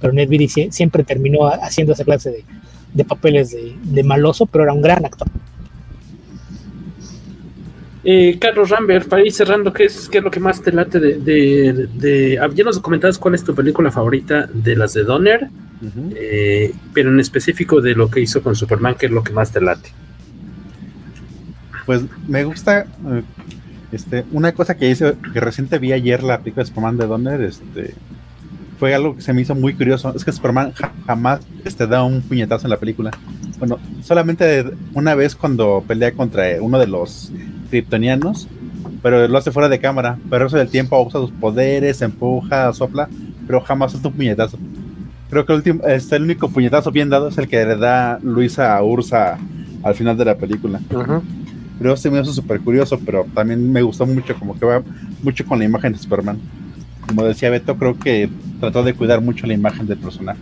[0.00, 2.44] pero Ned Beatty siempre terminó haciendo esa clase de,
[2.92, 5.28] de papeles de, maloso, pero era un gran actor.
[8.04, 10.98] Eh, Carlos Rambert, para ir cerrando, ¿qué es, ¿qué es lo que más te late
[10.98, 15.04] de, de, de, ah, Ya nos comentabas cuál es tu película favorita de las de
[15.04, 16.14] Donner, uh -huh.
[16.16, 19.52] eh, pero en específico de lo que hizo con Superman, ¿qué es lo que más
[19.52, 19.90] te late?
[21.86, 23.22] Pues me gusta eh,
[23.92, 27.40] este, una cosa que hice, que reciente vi ayer la película de Superman de Donner,
[27.40, 27.94] este,
[28.80, 30.12] fue algo que se me hizo muy curioso.
[30.16, 30.72] Es que Superman
[31.06, 33.12] jamás te este, da un puñetazo en la película.
[33.60, 37.30] Bueno, solamente una vez cuando pelea contra uno de los
[37.72, 38.48] kryptonianos,
[39.02, 40.18] pero lo hace fuera de cámara.
[40.28, 43.08] Pero eso del tiempo usa sus poderes, empuja, sopla,
[43.46, 44.58] pero jamás hace un puñetazo.
[45.30, 48.18] Creo que el, último, este, el único puñetazo bien dado es el que le da
[48.22, 49.38] Luisa a Ursa
[49.82, 50.80] al final de la película.
[51.78, 54.82] Pero se me hizo súper curioso, pero también me gustó mucho, como que va
[55.22, 56.38] mucho con la imagen de Superman.
[57.08, 58.28] Como decía Beto, creo que
[58.60, 60.38] trató de cuidar mucho la imagen del personaje.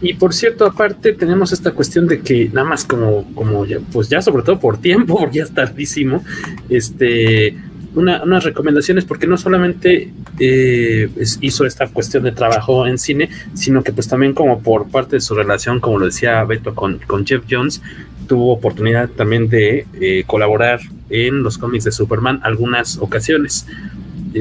[0.00, 4.08] Y por cierto, aparte tenemos esta cuestión de que nada más como, como ya, pues
[4.08, 6.24] ya sobre todo por tiempo, porque ya es tardísimo,
[6.68, 7.56] este,
[7.94, 11.08] unas recomendaciones porque no solamente eh,
[11.40, 15.20] hizo esta cuestión de trabajo en cine, sino que pues también como por parte de
[15.20, 17.82] su relación, como lo decía Beto con, con Jeff Jones,
[18.28, 20.80] tuvo oportunidad también de eh, colaborar
[21.10, 23.66] en los cómics de Superman algunas ocasiones.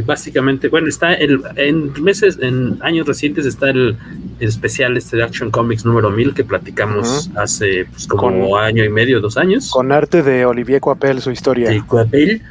[0.05, 3.97] Básicamente, bueno, está el, en meses, en años recientes está el,
[4.39, 9.19] especial este de Action Comics número 1000 que platicamos hace pues, como año y medio,
[9.19, 9.71] dos años.
[9.71, 11.69] Con arte de Olivier Coapel, su historia.
[11.69, 12.41] De Coapel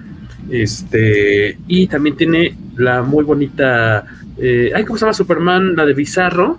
[0.51, 4.05] este, y también tiene la muy bonita.
[4.39, 5.77] Eh, ¿Cómo se llama Superman?
[5.77, 6.59] La de Bizarro.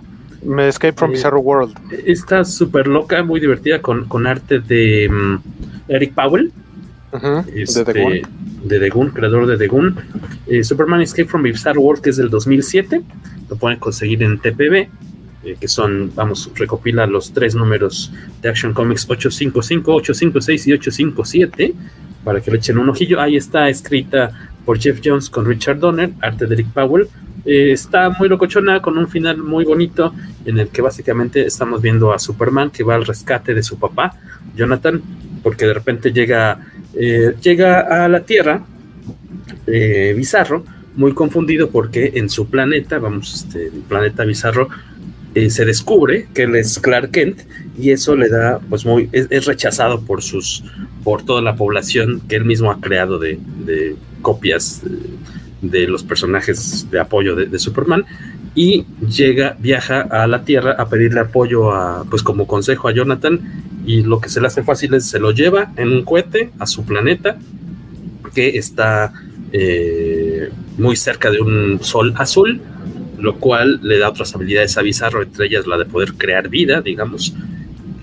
[0.58, 1.74] Escape from eh, Bizarro World.
[2.06, 5.36] Está súper loca, muy divertida, con, con arte de mm,
[5.88, 6.52] Eric Powell.
[7.54, 8.22] este, de, The
[8.90, 9.10] Goon.
[9.10, 9.96] creador de The Goon.
[10.46, 13.02] Eh, Superman Escape from Bizarro World, que es del 2007.
[13.48, 14.88] Lo pueden conseguir en TPB.
[15.44, 18.12] Eh, que son, vamos, recopila los tres números
[18.42, 21.74] de Action Comics 855, 856 y 857
[22.24, 23.20] para que le echen un ojillo.
[23.20, 27.08] Ahí está escrita por Jeff Jones con Richard Donner, arte de Rick Powell.
[27.44, 30.12] Eh, está muy locochona, con un final muy bonito,
[30.44, 34.14] en el que básicamente estamos viendo a Superman que va al rescate de su papá,
[34.54, 35.00] Jonathan,
[35.42, 36.60] porque de repente llega,
[36.94, 38.64] eh, llega a la Tierra,
[39.66, 44.68] eh, bizarro, muy confundido porque en su planeta, vamos, este, el planeta bizarro,
[45.34, 47.42] eh, se descubre que él es Clark Kent
[47.78, 50.64] y eso le da, pues muy, es, rechazado por sus,
[51.04, 53.38] por toda la población que él mismo ha creado de,
[54.22, 54.82] copias
[55.62, 58.04] de, los personajes de apoyo de, Superman
[58.58, 63.38] y llega, viaja a la Tierra a pedirle apoyo a, pues como consejo a Jonathan
[63.86, 66.66] y lo que se le hace fácil es se lo lleva en un cohete a
[66.66, 67.38] su planeta
[68.34, 69.12] que está
[69.52, 72.60] eh, muy cerca de un sol azul
[73.16, 76.80] lo cual le da otras habilidades a Bizarro, entre ellas la de poder crear vida,
[76.80, 77.34] digamos.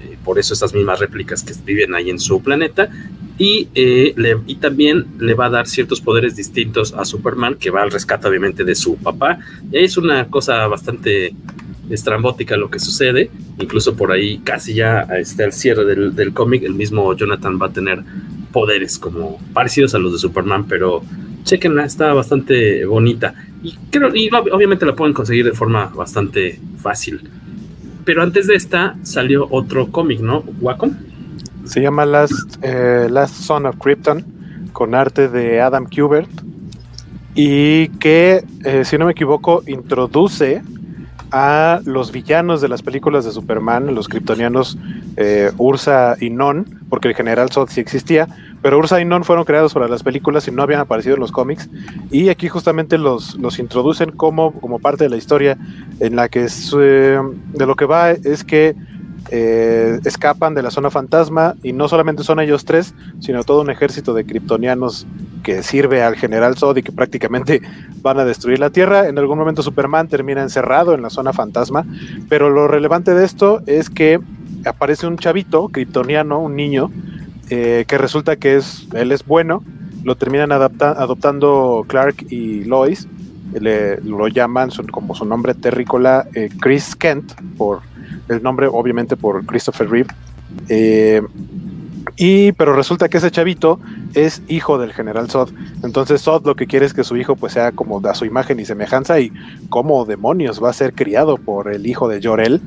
[0.03, 2.89] Eh, por eso estas mismas réplicas que viven ahí en su planeta.
[3.37, 4.15] Y, eh,
[4.47, 8.27] y también le va a dar ciertos poderes distintos a Superman, que va al rescate
[8.27, 9.39] obviamente de su papá.
[9.71, 11.33] Y es una cosa bastante
[11.89, 13.29] estrambótica lo que sucede.
[13.59, 17.67] Incluso por ahí, casi ya este, al cierre del, del cómic, el mismo Jonathan va
[17.67, 18.03] a tener
[18.51, 21.03] poderes como parecidos a los de Superman, pero
[21.43, 23.35] chequenla, está bastante bonita.
[23.63, 27.21] Y, creo, y obviamente la pueden conseguir de forma bastante fácil.
[28.03, 30.43] Pero antes de esta salió otro cómic, ¿no?
[30.61, 30.95] Wacom.
[31.65, 34.23] Se llama Last, eh, Last Son of Krypton,
[34.71, 36.29] con arte de Adam Kubert.
[37.33, 40.61] Y que, eh, si no me equivoco, introduce
[41.31, 44.77] a los villanos de las películas de Superman, los kryptonianos
[45.17, 48.27] eh, Ursa y Non, porque el general Zod sí existía,
[48.61, 51.31] pero Ursa y Non fueron creados para las películas y no habían aparecido en los
[51.31, 51.69] cómics.
[52.11, 55.57] Y aquí justamente los, los introducen como, como parte de la historia
[55.99, 57.19] en la que eh,
[57.53, 58.75] de lo que va es que
[59.31, 63.69] eh, escapan de la zona fantasma y no solamente son ellos tres, sino todo un
[63.69, 65.07] ejército de kryptonianos
[65.43, 67.61] que sirve al general Zod y que prácticamente
[68.01, 69.07] van a destruir la Tierra.
[69.07, 71.85] En algún momento Superman termina encerrado en la zona fantasma,
[72.29, 74.19] pero lo relevante de esto es que
[74.65, 76.91] aparece un chavito kryptoniano, un niño,
[77.49, 79.63] eh, que resulta que es, él es bueno,
[80.03, 83.07] lo terminan adoptando Clark y Lois,
[83.53, 87.81] le, lo llaman como su nombre terrícola eh, Chris Kent, por
[88.29, 90.09] el nombre obviamente por Christopher Reeve.
[90.69, 91.21] Eh,
[92.17, 93.79] y, pero resulta que ese chavito
[94.13, 95.49] es hijo del general Zod.
[95.83, 98.59] Entonces Zod lo que quiere es que su hijo pues sea como a su imagen
[98.59, 99.31] y semejanza y
[99.69, 102.61] como demonios va a ser criado por el hijo de Jor-El.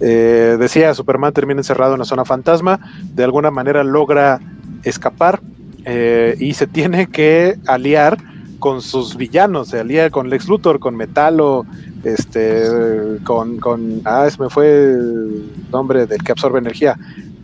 [0.00, 2.80] Eh, decía, Superman termina encerrado en la zona fantasma,
[3.14, 4.40] de alguna manera logra
[4.84, 5.40] escapar
[5.84, 8.18] eh, y se tiene que aliar
[8.58, 11.66] con sus villanos, se alía con Lex Luthor, con Metalo,
[12.04, 16.96] este, con, con, ah, ese me fue el nombre del que absorbe energía,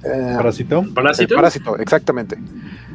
[0.05, 0.85] eh, ¿Parásito?
[0.95, 1.35] ¿Parásito?
[1.35, 2.39] Parásito, exactamente.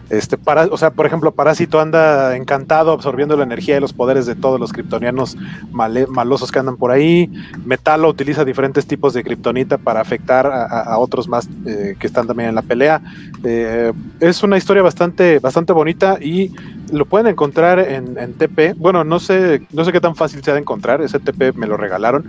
[0.10, 4.36] Este, o sea, por ejemplo, Parásito anda encantado absorbiendo la energía y los poderes de
[4.36, 5.38] todos los kryptonianos
[5.72, 7.32] male, malosos que andan por ahí.
[7.66, 12.28] Metalo utiliza diferentes tipos de kriptonita para afectar a, a otros más eh, que están
[12.28, 13.02] también en la pelea.
[13.44, 16.52] Eh, es una historia bastante, bastante bonita y
[16.92, 18.74] lo pueden encontrar en, en, TP.
[18.76, 21.02] Bueno, no sé, no sé qué tan fácil sea de encontrar.
[21.02, 22.26] Ese TP me lo regalaron.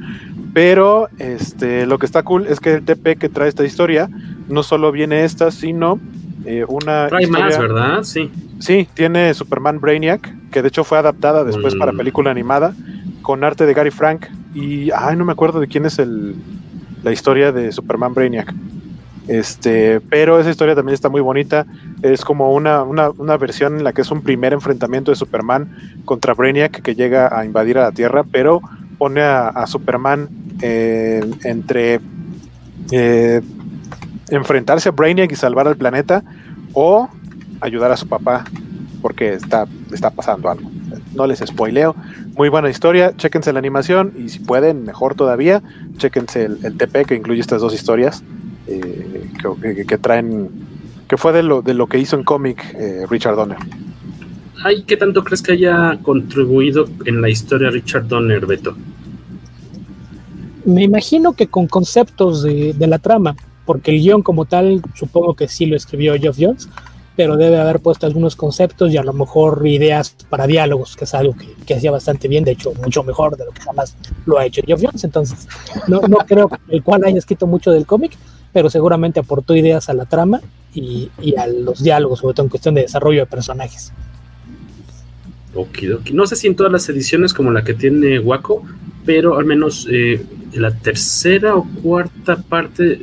[0.54, 4.08] Pero este, lo que está cool es que el TP que trae esta historia
[4.48, 6.00] no solo viene esta, sino
[6.46, 7.08] eh, una.
[7.08, 8.02] Trae historia, más, ¿verdad?
[8.02, 8.30] Sí.
[8.58, 11.78] Sí, tiene Superman Brainiac, que de hecho fue adaptada después mm.
[11.78, 12.74] para película animada,
[13.22, 14.26] con arte de Gary Frank.
[14.54, 16.36] Y, ay, no me acuerdo de quién es el,
[17.02, 18.54] la historia de Superman Brainiac.
[19.28, 21.66] Este, pero esa historia también está muy bonita.
[22.02, 26.00] Es como una, una, una, versión en la que es un primer enfrentamiento de Superman
[26.04, 28.60] contra Brainiac que llega a invadir a la Tierra, pero
[28.98, 30.28] pone a, a Superman
[30.62, 32.00] eh, entre
[32.90, 33.42] eh,
[34.30, 36.22] enfrentarse a Brainiac y salvar al planeta
[36.72, 37.08] o
[37.60, 38.44] ayudar a su papá
[39.00, 40.70] porque está, está pasando algo.
[41.14, 41.94] No les spoileo.
[42.36, 43.16] Muy buena historia.
[43.16, 45.62] Chéquense la animación y si pueden, mejor todavía,
[45.96, 48.22] chéquense el, el TP que incluye estas dos historias
[48.66, 49.30] eh,
[49.60, 50.50] que, que, que, traen,
[51.08, 53.58] que fue de lo, de lo que hizo en cómic eh, Richard Donner.
[54.64, 58.76] Ay, ¿Qué tanto crees que haya contribuido en la historia Richard Donner, Beto?
[60.64, 63.36] Me imagino que con conceptos de, de la trama,
[63.66, 66.68] porque el guion como tal supongo que sí lo escribió Geoff Jones,
[67.16, 71.14] pero debe haber puesto algunos conceptos y a lo mejor ideas para diálogos, que es
[71.14, 71.34] algo
[71.66, 74.62] que, hacía bastante bien, de hecho mucho mejor de lo que jamás lo ha hecho
[74.64, 75.48] Geoff Jones, entonces
[75.88, 78.12] no, creo el cual haya escrito mucho del cómic,
[78.52, 80.40] pero seguramente aportó ideas a la trama
[80.74, 83.92] y, y, a los diálogos, sobre todo en cuestión de desarrollo de personajes.
[85.54, 86.12] Okidoki.
[86.12, 88.62] No sé si en todas las ediciones como la que tiene Waco,
[89.04, 93.02] pero al menos eh, la tercera o cuarta parte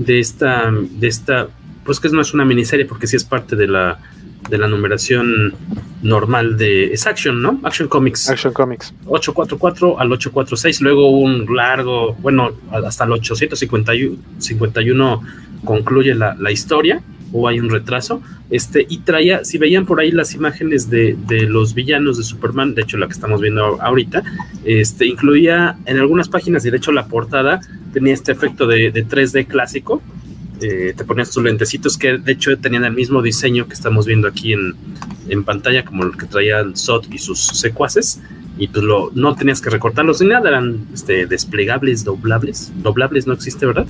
[0.00, 1.48] de esta, de esta,
[1.84, 4.00] pues que no es una miniserie porque sí es parte de la,
[4.48, 5.54] de la numeración
[6.02, 7.60] normal de, es Action, ¿no?
[7.62, 8.30] Action Comics.
[8.30, 8.94] Action Comics.
[9.06, 15.22] 844 al 846, luego un largo, bueno, hasta el 851
[15.64, 18.20] concluye la, la historia o hay un retraso,
[18.50, 22.74] este, y traía, si veían por ahí las imágenes de, de, los villanos de Superman,
[22.74, 24.24] de hecho la que estamos viendo ahorita,
[24.64, 27.60] este, incluía en algunas páginas, y de hecho la portada
[27.92, 30.02] tenía este efecto de, de 3D clásico,
[30.60, 34.28] eh, te ponías tus lentecitos que de hecho tenían el mismo diseño que estamos viendo
[34.28, 34.74] aquí en,
[35.28, 38.20] en pantalla, como el que traían Sot y sus secuaces,
[38.58, 43.32] y pues lo, no tenías que recortarlos ni nada, eran este, desplegables, doblables, doblables no
[43.32, 43.86] existe, ¿verdad?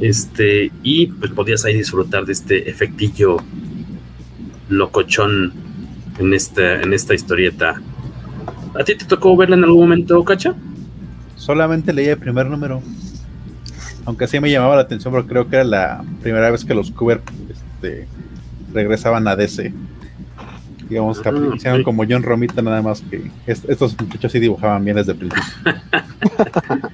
[0.00, 3.36] Este, y pues podías ahí disfrutar de este efectillo
[4.68, 5.52] locochón
[6.18, 7.80] en esta, en esta historieta.
[8.78, 10.54] ¿A ti te tocó verla en algún momento, Cacha?
[11.36, 12.82] Solamente leí el primer número.
[14.06, 16.90] Aunque sí me llamaba la atención porque creo que era la primera vez que los
[16.90, 18.06] Cooper este,
[18.72, 19.72] regresaban a DC.
[20.88, 21.84] Digamos que ah, hicieron okay.
[21.84, 25.52] como John Romita, nada más que est estos muchachos sí dibujaban bien desde el principio.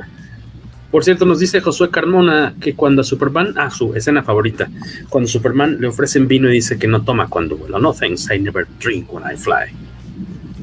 [0.96, 4.70] Por cierto, nos dice Josué Carmona que cuando a Superman, ah, su escena favorita,
[5.10, 7.78] cuando Superman le ofrecen vino y dice que no toma cuando vuela.
[7.78, 9.76] No thanks, I never drink when I fly.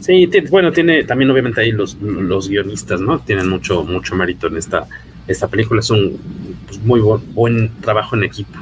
[0.01, 3.19] Sí, bueno, tiene también obviamente ahí los, los guionistas, ¿no?
[3.19, 4.87] Tienen mucho, mucho mérito en esta,
[5.27, 5.81] esta película.
[5.81, 6.19] Es un
[6.65, 8.57] pues, muy buen, buen trabajo en equipo.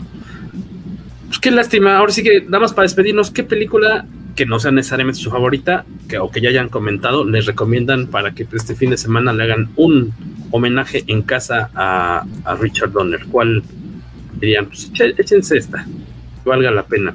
[1.27, 1.99] Pues qué lástima.
[1.99, 5.85] Ahora sí que, nada más para despedirnos, ¿qué película que no sea necesariamente su favorita
[6.09, 9.43] que, o que ya hayan comentado, les recomiendan para que este fin de semana le
[9.43, 10.13] hagan un
[10.51, 13.25] homenaje en casa a, a Richard Donner?
[13.27, 13.63] ¿Cuál
[14.39, 14.67] dirían?
[14.67, 15.85] Pues échense esta,
[16.43, 17.13] que valga la pena.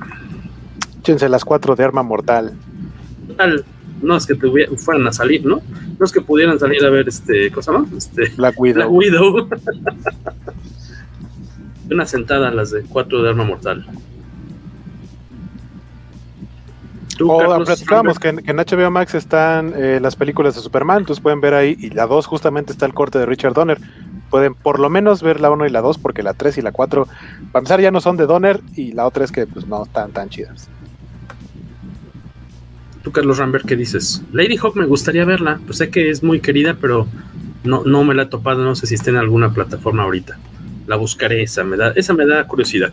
[1.00, 2.52] Échense las cuatro de arma mortal.
[3.36, 3.64] Tal,
[4.02, 4.36] no es que
[4.76, 5.60] fueran a salir, ¿no?
[5.98, 8.76] No es que pudieran salir a ver este, cosa más, este, Black Widow.
[8.76, 9.48] Black Widow.
[11.90, 13.86] Una sentada las de cuatro de arma mortal.
[17.16, 20.98] Tú, o Carlos, platicábamos que, que, en HBO Max están eh, las películas de Superman,
[20.98, 23.78] entonces pueden ver ahí, y la 2 justamente está el corte de Richard Donner.
[24.30, 26.72] Pueden por lo menos ver la 1 y la 2, porque la 3 y la
[26.72, 27.06] 4,
[27.52, 30.12] para empezar, ya no son de Donner, y la otra es que pues no están
[30.12, 30.68] tan chidas.
[33.02, 34.22] Tú, Carlos Rambert, ¿qué dices?
[34.32, 37.06] Lady Hawk me gustaría verla, pues sé que es muy querida, pero
[37.64, 40.38] no, no me la he topado, no sé si está en alguna plataforma ahorita.
[40.86, 42.92] La buscaré, esa me da, esa me da curiosidad.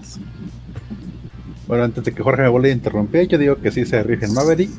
[1.73, 4.25] Bueno, antes de que Jorge me vuelva a interrumpir, yo digo que sí se rige
[4.27, 4.69] en Maverick.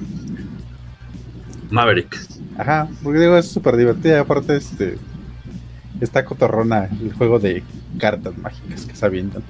[1.68, 2.16] Maverick.
[2.56, 4.20] Ajá, porque digo, es súper divertida.
[4.20, 4.96] Aparte, este.
[6.00, 7.64] Está cotorrona el juego de
[7.98, 9.42] cartas mágicas que se avientan.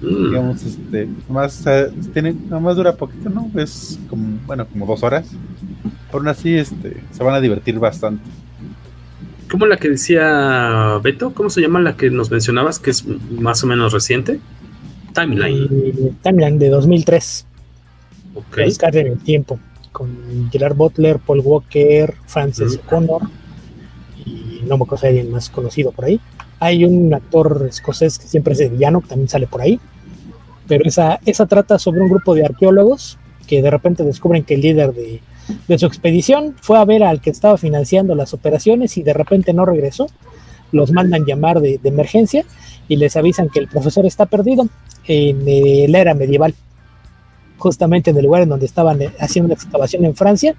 [0.00, 0.30] Mm.
[0.30, 1.06] Digamos, este.
[1.28, 3.50] Nomás, uh, tiene, nomás dura poquito, ¿no?
[3.60, 5.28] Es como, bueno, como dos horas.
[6.14, 6.96] Aún así, este.
[7.10, 8.24] Se van a divertir bastante.
[9.50, 11.34] ¿Cómo la que decía Beto?
[11.34, 14.40] ¿Cómo se llama la que nos mencionabas, que es más o menos reciente?
[15.14, 15.68] Timeline.
[15.70, 17.46] Eh, timeline de 2003.
[18.34, 18.72] Okay.
[18.80, 19.60] en el tiempo,
[19.92, 23.22] con Gerard Butler, Paul Walker, Francis O'Connor
[24.24, 26.20] y no me acuerdo si alguien más conocido por ahí.
[26.60, 29.78] Hay un actor escocés que siempre es de villano, que también sale por ahí.
[30.66, 34.62] Pero esa, esa trata sobre un grupo de arqueólogos que de repente descubren que el
[34.62, 35.20] líder de,
[35.68, 39.52] de su expedición fue a ver al que estaba financiando las operaciones y de repente
[39.52, 40.06] no regresó.
[40.74, 42.44] Los mandan llamar de, de emergencia
[42.88, 44.68] y les avisan que el profesor está perdido
[45.06, 46.54] en eh, la era medieval,
[47.58, 50.54] justamente en el lugar en donde estaban eh, haciendo una excavación en Francia,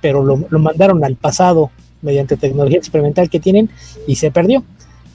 [0.00, 1.70] pero lo, lo mandaron al pasado
[2.02, 3.70] mediante tecnología experimental que tienen
[4.06, 4.64] y se perdió.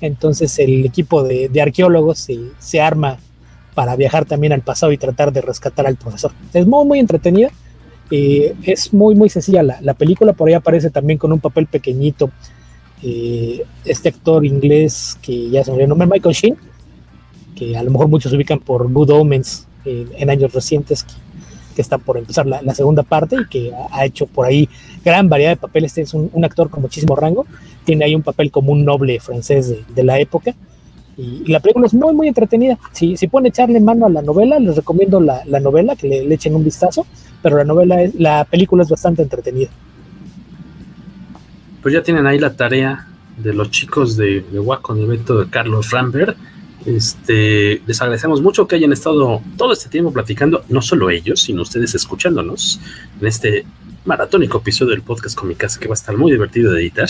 [0.01, 3.19] Entonces el equipo de, de arqueólogos se, se, arma
[3.73, 6.31] para viajar también al pasado y tratar de rescatar al profesor.
[6.53, 7.49] Es muy, muy entretenida.
[8.11, 10.33] Eh, es muy, muy sencilla la, la, película.
[10.33, 12.31] Por ahí aparece también con un papel pequeñito
[13.03, 16.56] eh, este actor inglés que ya se me nombre, Michael Sheen,
[17.53, 21.14] que a lo mejor muchos ubican por Good Omens eh, en años recientes, que,
[21.75, 24.69] que está por empezar la, la, segunda parte y que ha, hecho por ahí
[25.03, 25.91] gran variedad de papeles.
[25.91, 27.45] Este es un, un, actor con muchísimo rango,
[27.83, 30.56] tiene ahí un papel como un noble francés de, de la época.
[31.17, 32.80] Y, y, la película es muy, muy entretenida.
[32.93, 36.23] Si, si pueden echarle mano a la novela, les recomiendo la, la novela, que le,
[36.23, 37.06] le, echen un vistazo,
[37.41, 39.69] pero la novela, es, la película es bastante entretenida
[41.83, 43.05] pues ya tienen ahí la tarea
[43.37, 46.37] de los chicos de, de Waco, el evento de Carlos Rambert.
[46.85, 51.61] Este, les agradecemos mucho que hayan estado todo este tiempo platicando, no solo ellos, sino
[51.61, 52.79] ustedes escuchándonos
[53.19, 53.65] en este
[54.05, 57.09] maratónico episodio del podcast Comicas que va a estar muy divertido de editar.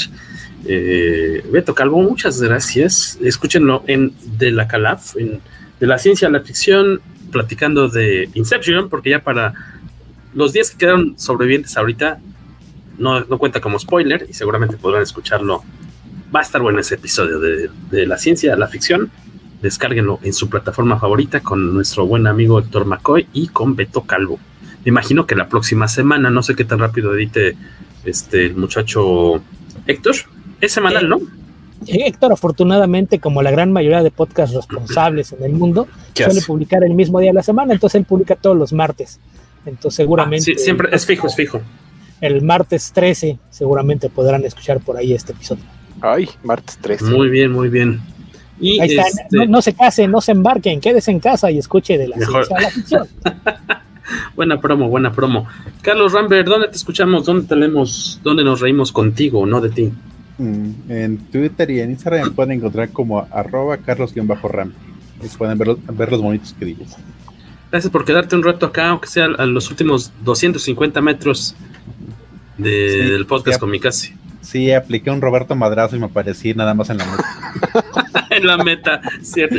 [0.65, 3.17] Eh, Beto Calvo, muchas gracias.
[3.21, 5.39] Escúchenlo en De la Calaf, en
[5.79, 9.53] De la Ciencia a la Ficción, platicando de Inception, porque ya para
[10.33, 12.19] los días que quedaron sobrevivientes ahorita,
[12.97, 15.63] no, no, cuenta como spoiler y seguramente podrán escucharlo.
[16.33, 19.11] Va a estar bueno ese episodio de, de, la ciencia, la ficción.
[19.61, 24.39] Descárguenlo en su plataforma favorita con nuestro buen amigo Héctor McCoy y con Beto Calvo.
[24.83, 27.55] Me imagino que la próxima semana, no sé qué tan rápido edite
[28.03, 29.41] este el muchacho
[29.88, 30.15] Héctor.
[30.59, 31.19] Es semanal, ¿no?
[31.88, 36.45] Héctor, afortunadamente, como la gran mayoría de podcasts responsables en el mundo, suele hace?
[36.45, 39.19] publicar el mismo día de la semana, entonces él publica todos los martes.
[39.65, 40.51] Entonces, seguramente.
[40.51, 41.61] Ah, sí, siempre es fijo, es fijo
[42.23, 45.63] el martes 13 seguramente podrán escuchar por ahí este episodio.
[45.99, 47.05] Ay, martes 13.
[47.05, 47.99] Muy bien, muy bien.
[48.61, 49.37] Y ahí está, este...
[49.37, 52.45] no, no, se casen, no se embarquen, quédese en casa y escuche de la Mejor.
[52.45, 53.07] ciencia a la ficción.
[54.37, 55.45] buena promo, buena promo.
[55.81, 57.25] Carlos Rambert, ¿dónde te escuchamos?
[57.25, 58.21] ¿Dónde te leemos?
[58.23, 59.91] ¿Dónde nos reímos contigo, no de ti?
[60.37, 64.71] Mm, en Twitter y en Instagram me pueden encontrar como arroba carlos-ram.
[65.37, 66.85] Pueden ver, ver los bonitos que digo.
[67.69, 71.55] Gracias por quedarte un rato acá, aunque sea a los últimos 250 metros
[72.57, 74.13] de, sí, del podcast con mi casi.
[74.41, 78.27] Sí, apliqué un Roberto Madrazo y me aparecí nada más en la meta.
[78.29, 79.55] en la meta, cierto.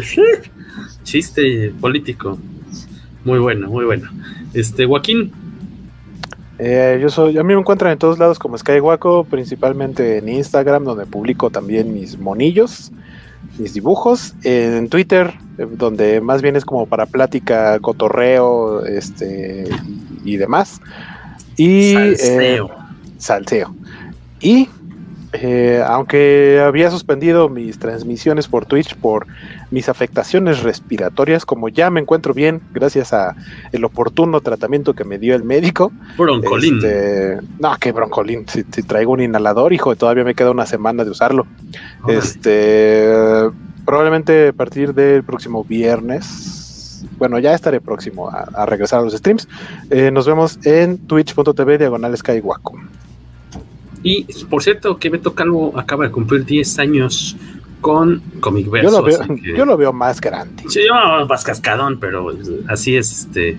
[1.03, 2.39] Chiste político.
[3.25, 4.11] Muy bueno, muy bueno.
[4.53, 5.33] Este, Joaquín.
[6.59, 10.85] Eh, yo soy, a mí me encuentran en todos lados como Skywaco, principalmente en Instagram,
[10.85, 12.93] donde publico también mis monillos,
[13.59, 19.65] mis dibujos, en Twitter, eh, donde más bien es como para plática, cotorreo, este
[20.25, 20.81] y, y demás.
[21.57, 22.67] Y Salseo.
[22.67, 22.71] Eh,
[23.19, 23.75] salseo.
[24.41, 24.69] Y
[25.37, 29.27] eh, aunque había suspendido mis transmisiones por Twitch por
[29.73, 33.35] mis afectaciones respiratorias, como ya me encuentro bien, gracias a
[33.73, 35.91] el oportuno tratamiento que me dio el médico.
[36.17, 36.77] Broncolín.
[36.77, 38.47] Este, no, que broncolín.
[38.49, 41.49] Si, si, traigo un inhalador, hijo, todavía me queda una semana de usarlo.
[42.05, 42.17] Ay.
[42.17, 43.09] Este,
[43.85, 46.74] probablemente a partir del próximo viernes,
[47.25, 49.49] bueno, ya estaré próximo a, a regresar a los streams.
[49.89, 52.79] Eh, nos vemos en twitch.tv diagonal Skywaco.
[54.03, 57.35] Y por cierto, que Beto Calvo acaba de cumplir 10 años
[57.81, 58.91] con Comic Verso.
[58.91, 60.65] Yo lo veo, que, yo lo veo más grande.
[60.69, 62.31] Sí, yo más cascadón, pero
[62.69, 63.59] así es este.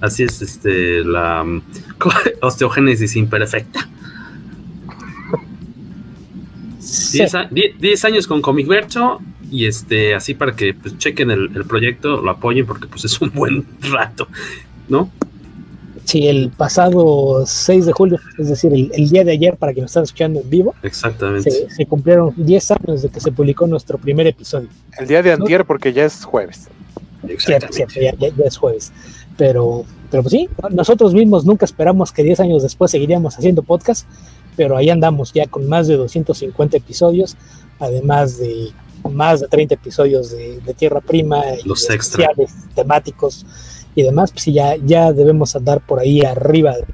[0.00, 1.46] Así es este la
[2.40, 3.88] osteogénesis imperfecta.
[6.80, 8.06] 10 sí.
[8.06, 9.20] años con Comic Verso
[9.50, 13.20] y este así para que pues, chequen el, el, proyecto, lo apoyen porque pues es
[13.20, 14.28] un buen rato,
[14.88, 15.10] ¿no?
[16.04, 19.80] Sí, el pasado 6 de julio, es decir, el, el día de ayer, para que
[19.80, 21.50] nos están escuchando en vivo, Exactamente.
[21.50, 24.68] Se, se, cumplieron 10 años de que se publicó nuestro primer episodio.
[24.98, 25.66] El día de antier, ¿no?
[25.66, 26.68] porque ya es jueves.
[27.38, 28.92] Cierto, cierto, ya, ya, ya, es jueves.
[29.36, 34.08] Pero, pero pues sí, nosotros mismos nunca esperamos que 10 años después seguiríamos haciendo podcast,
[34.56, 37.36] pero ahí andamos ya con más de 250 episodios,
[37.78, 38.72] además de
[39.08, 43.46] más de 30 episodios de, de Tierra Prima, los especiales temáticos
[43.94, 46.84] y demás, pues ya, ya debemos andar por ahí arriba de,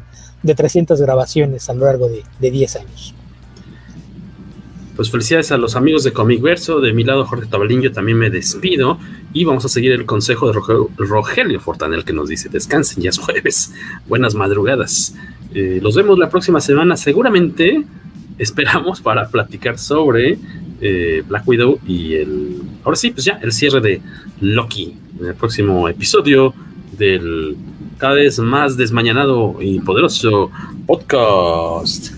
[0.43, 3.15] de 300 grabaciones a lo largo de, de 10 años.
[4.97, 8.17] Pues felicidades a los amigos de Comic Verso, de mi lado Jorge Tabalín, yo también
[8.17, 8.99] me despido
[9.35, 13.11] Y vamos a seguir el consejo de Rogelio, Rogelio Fortanel que nos dice, descansen, ya
[13.11, 13.75] es jueves,
[14.09, 15.15] buenas madrugadas.
[15.53, 17.85] Eh, los vemos la próxima semana, seguramente
[18.39, 20.39] esperamos para platicar sobre
[20.81, 24.01] eh, Black Widow y el, ahora sí, pues ya, el cierre de
[24.41, 24.97] Loki.
[25.19, 26.53] En el próximo episodio
[26.99, 27.57] del
[27.99, 30.51] cada vez más desmañanado y poderoso
[30.87, 32.13] podcast.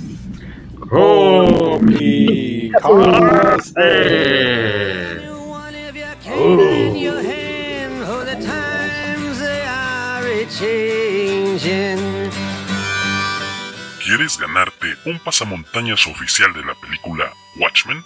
[14.09, 18.03] ¿Quieres ganarte un pasamontañas oficial de la película Watchmen?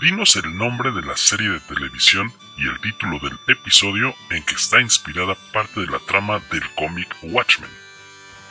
[0.00, 4.54] Dinos el nombre de la serie de televisión y el título del episodio en que
[4.54, 7.79] está inspirada parte de la trama del cómic Watchmen.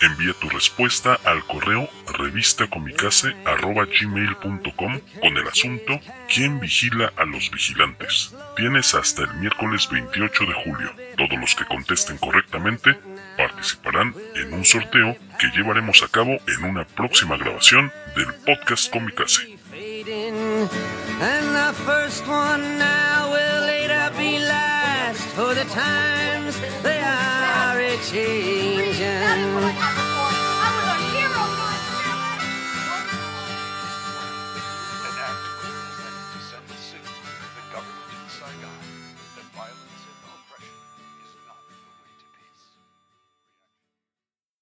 [0.02, 1.88] Envía tu respuesta al correo
[2.18, 6.00] revistacomicase.gmail.com con el asunto
[6.34, 8.34] ¿Quién vigila a los vigilantes?
[8.56, 10.94] Tienes hasta el miércoles 28 de julio.
[11.18, 12.98] Todos los que contesten correctamente
[13.38, 19.58] participarán en un sorteo que llevaremos a cabo en una próxima grabación del podcast Comicase.
[28.02, 30.19] And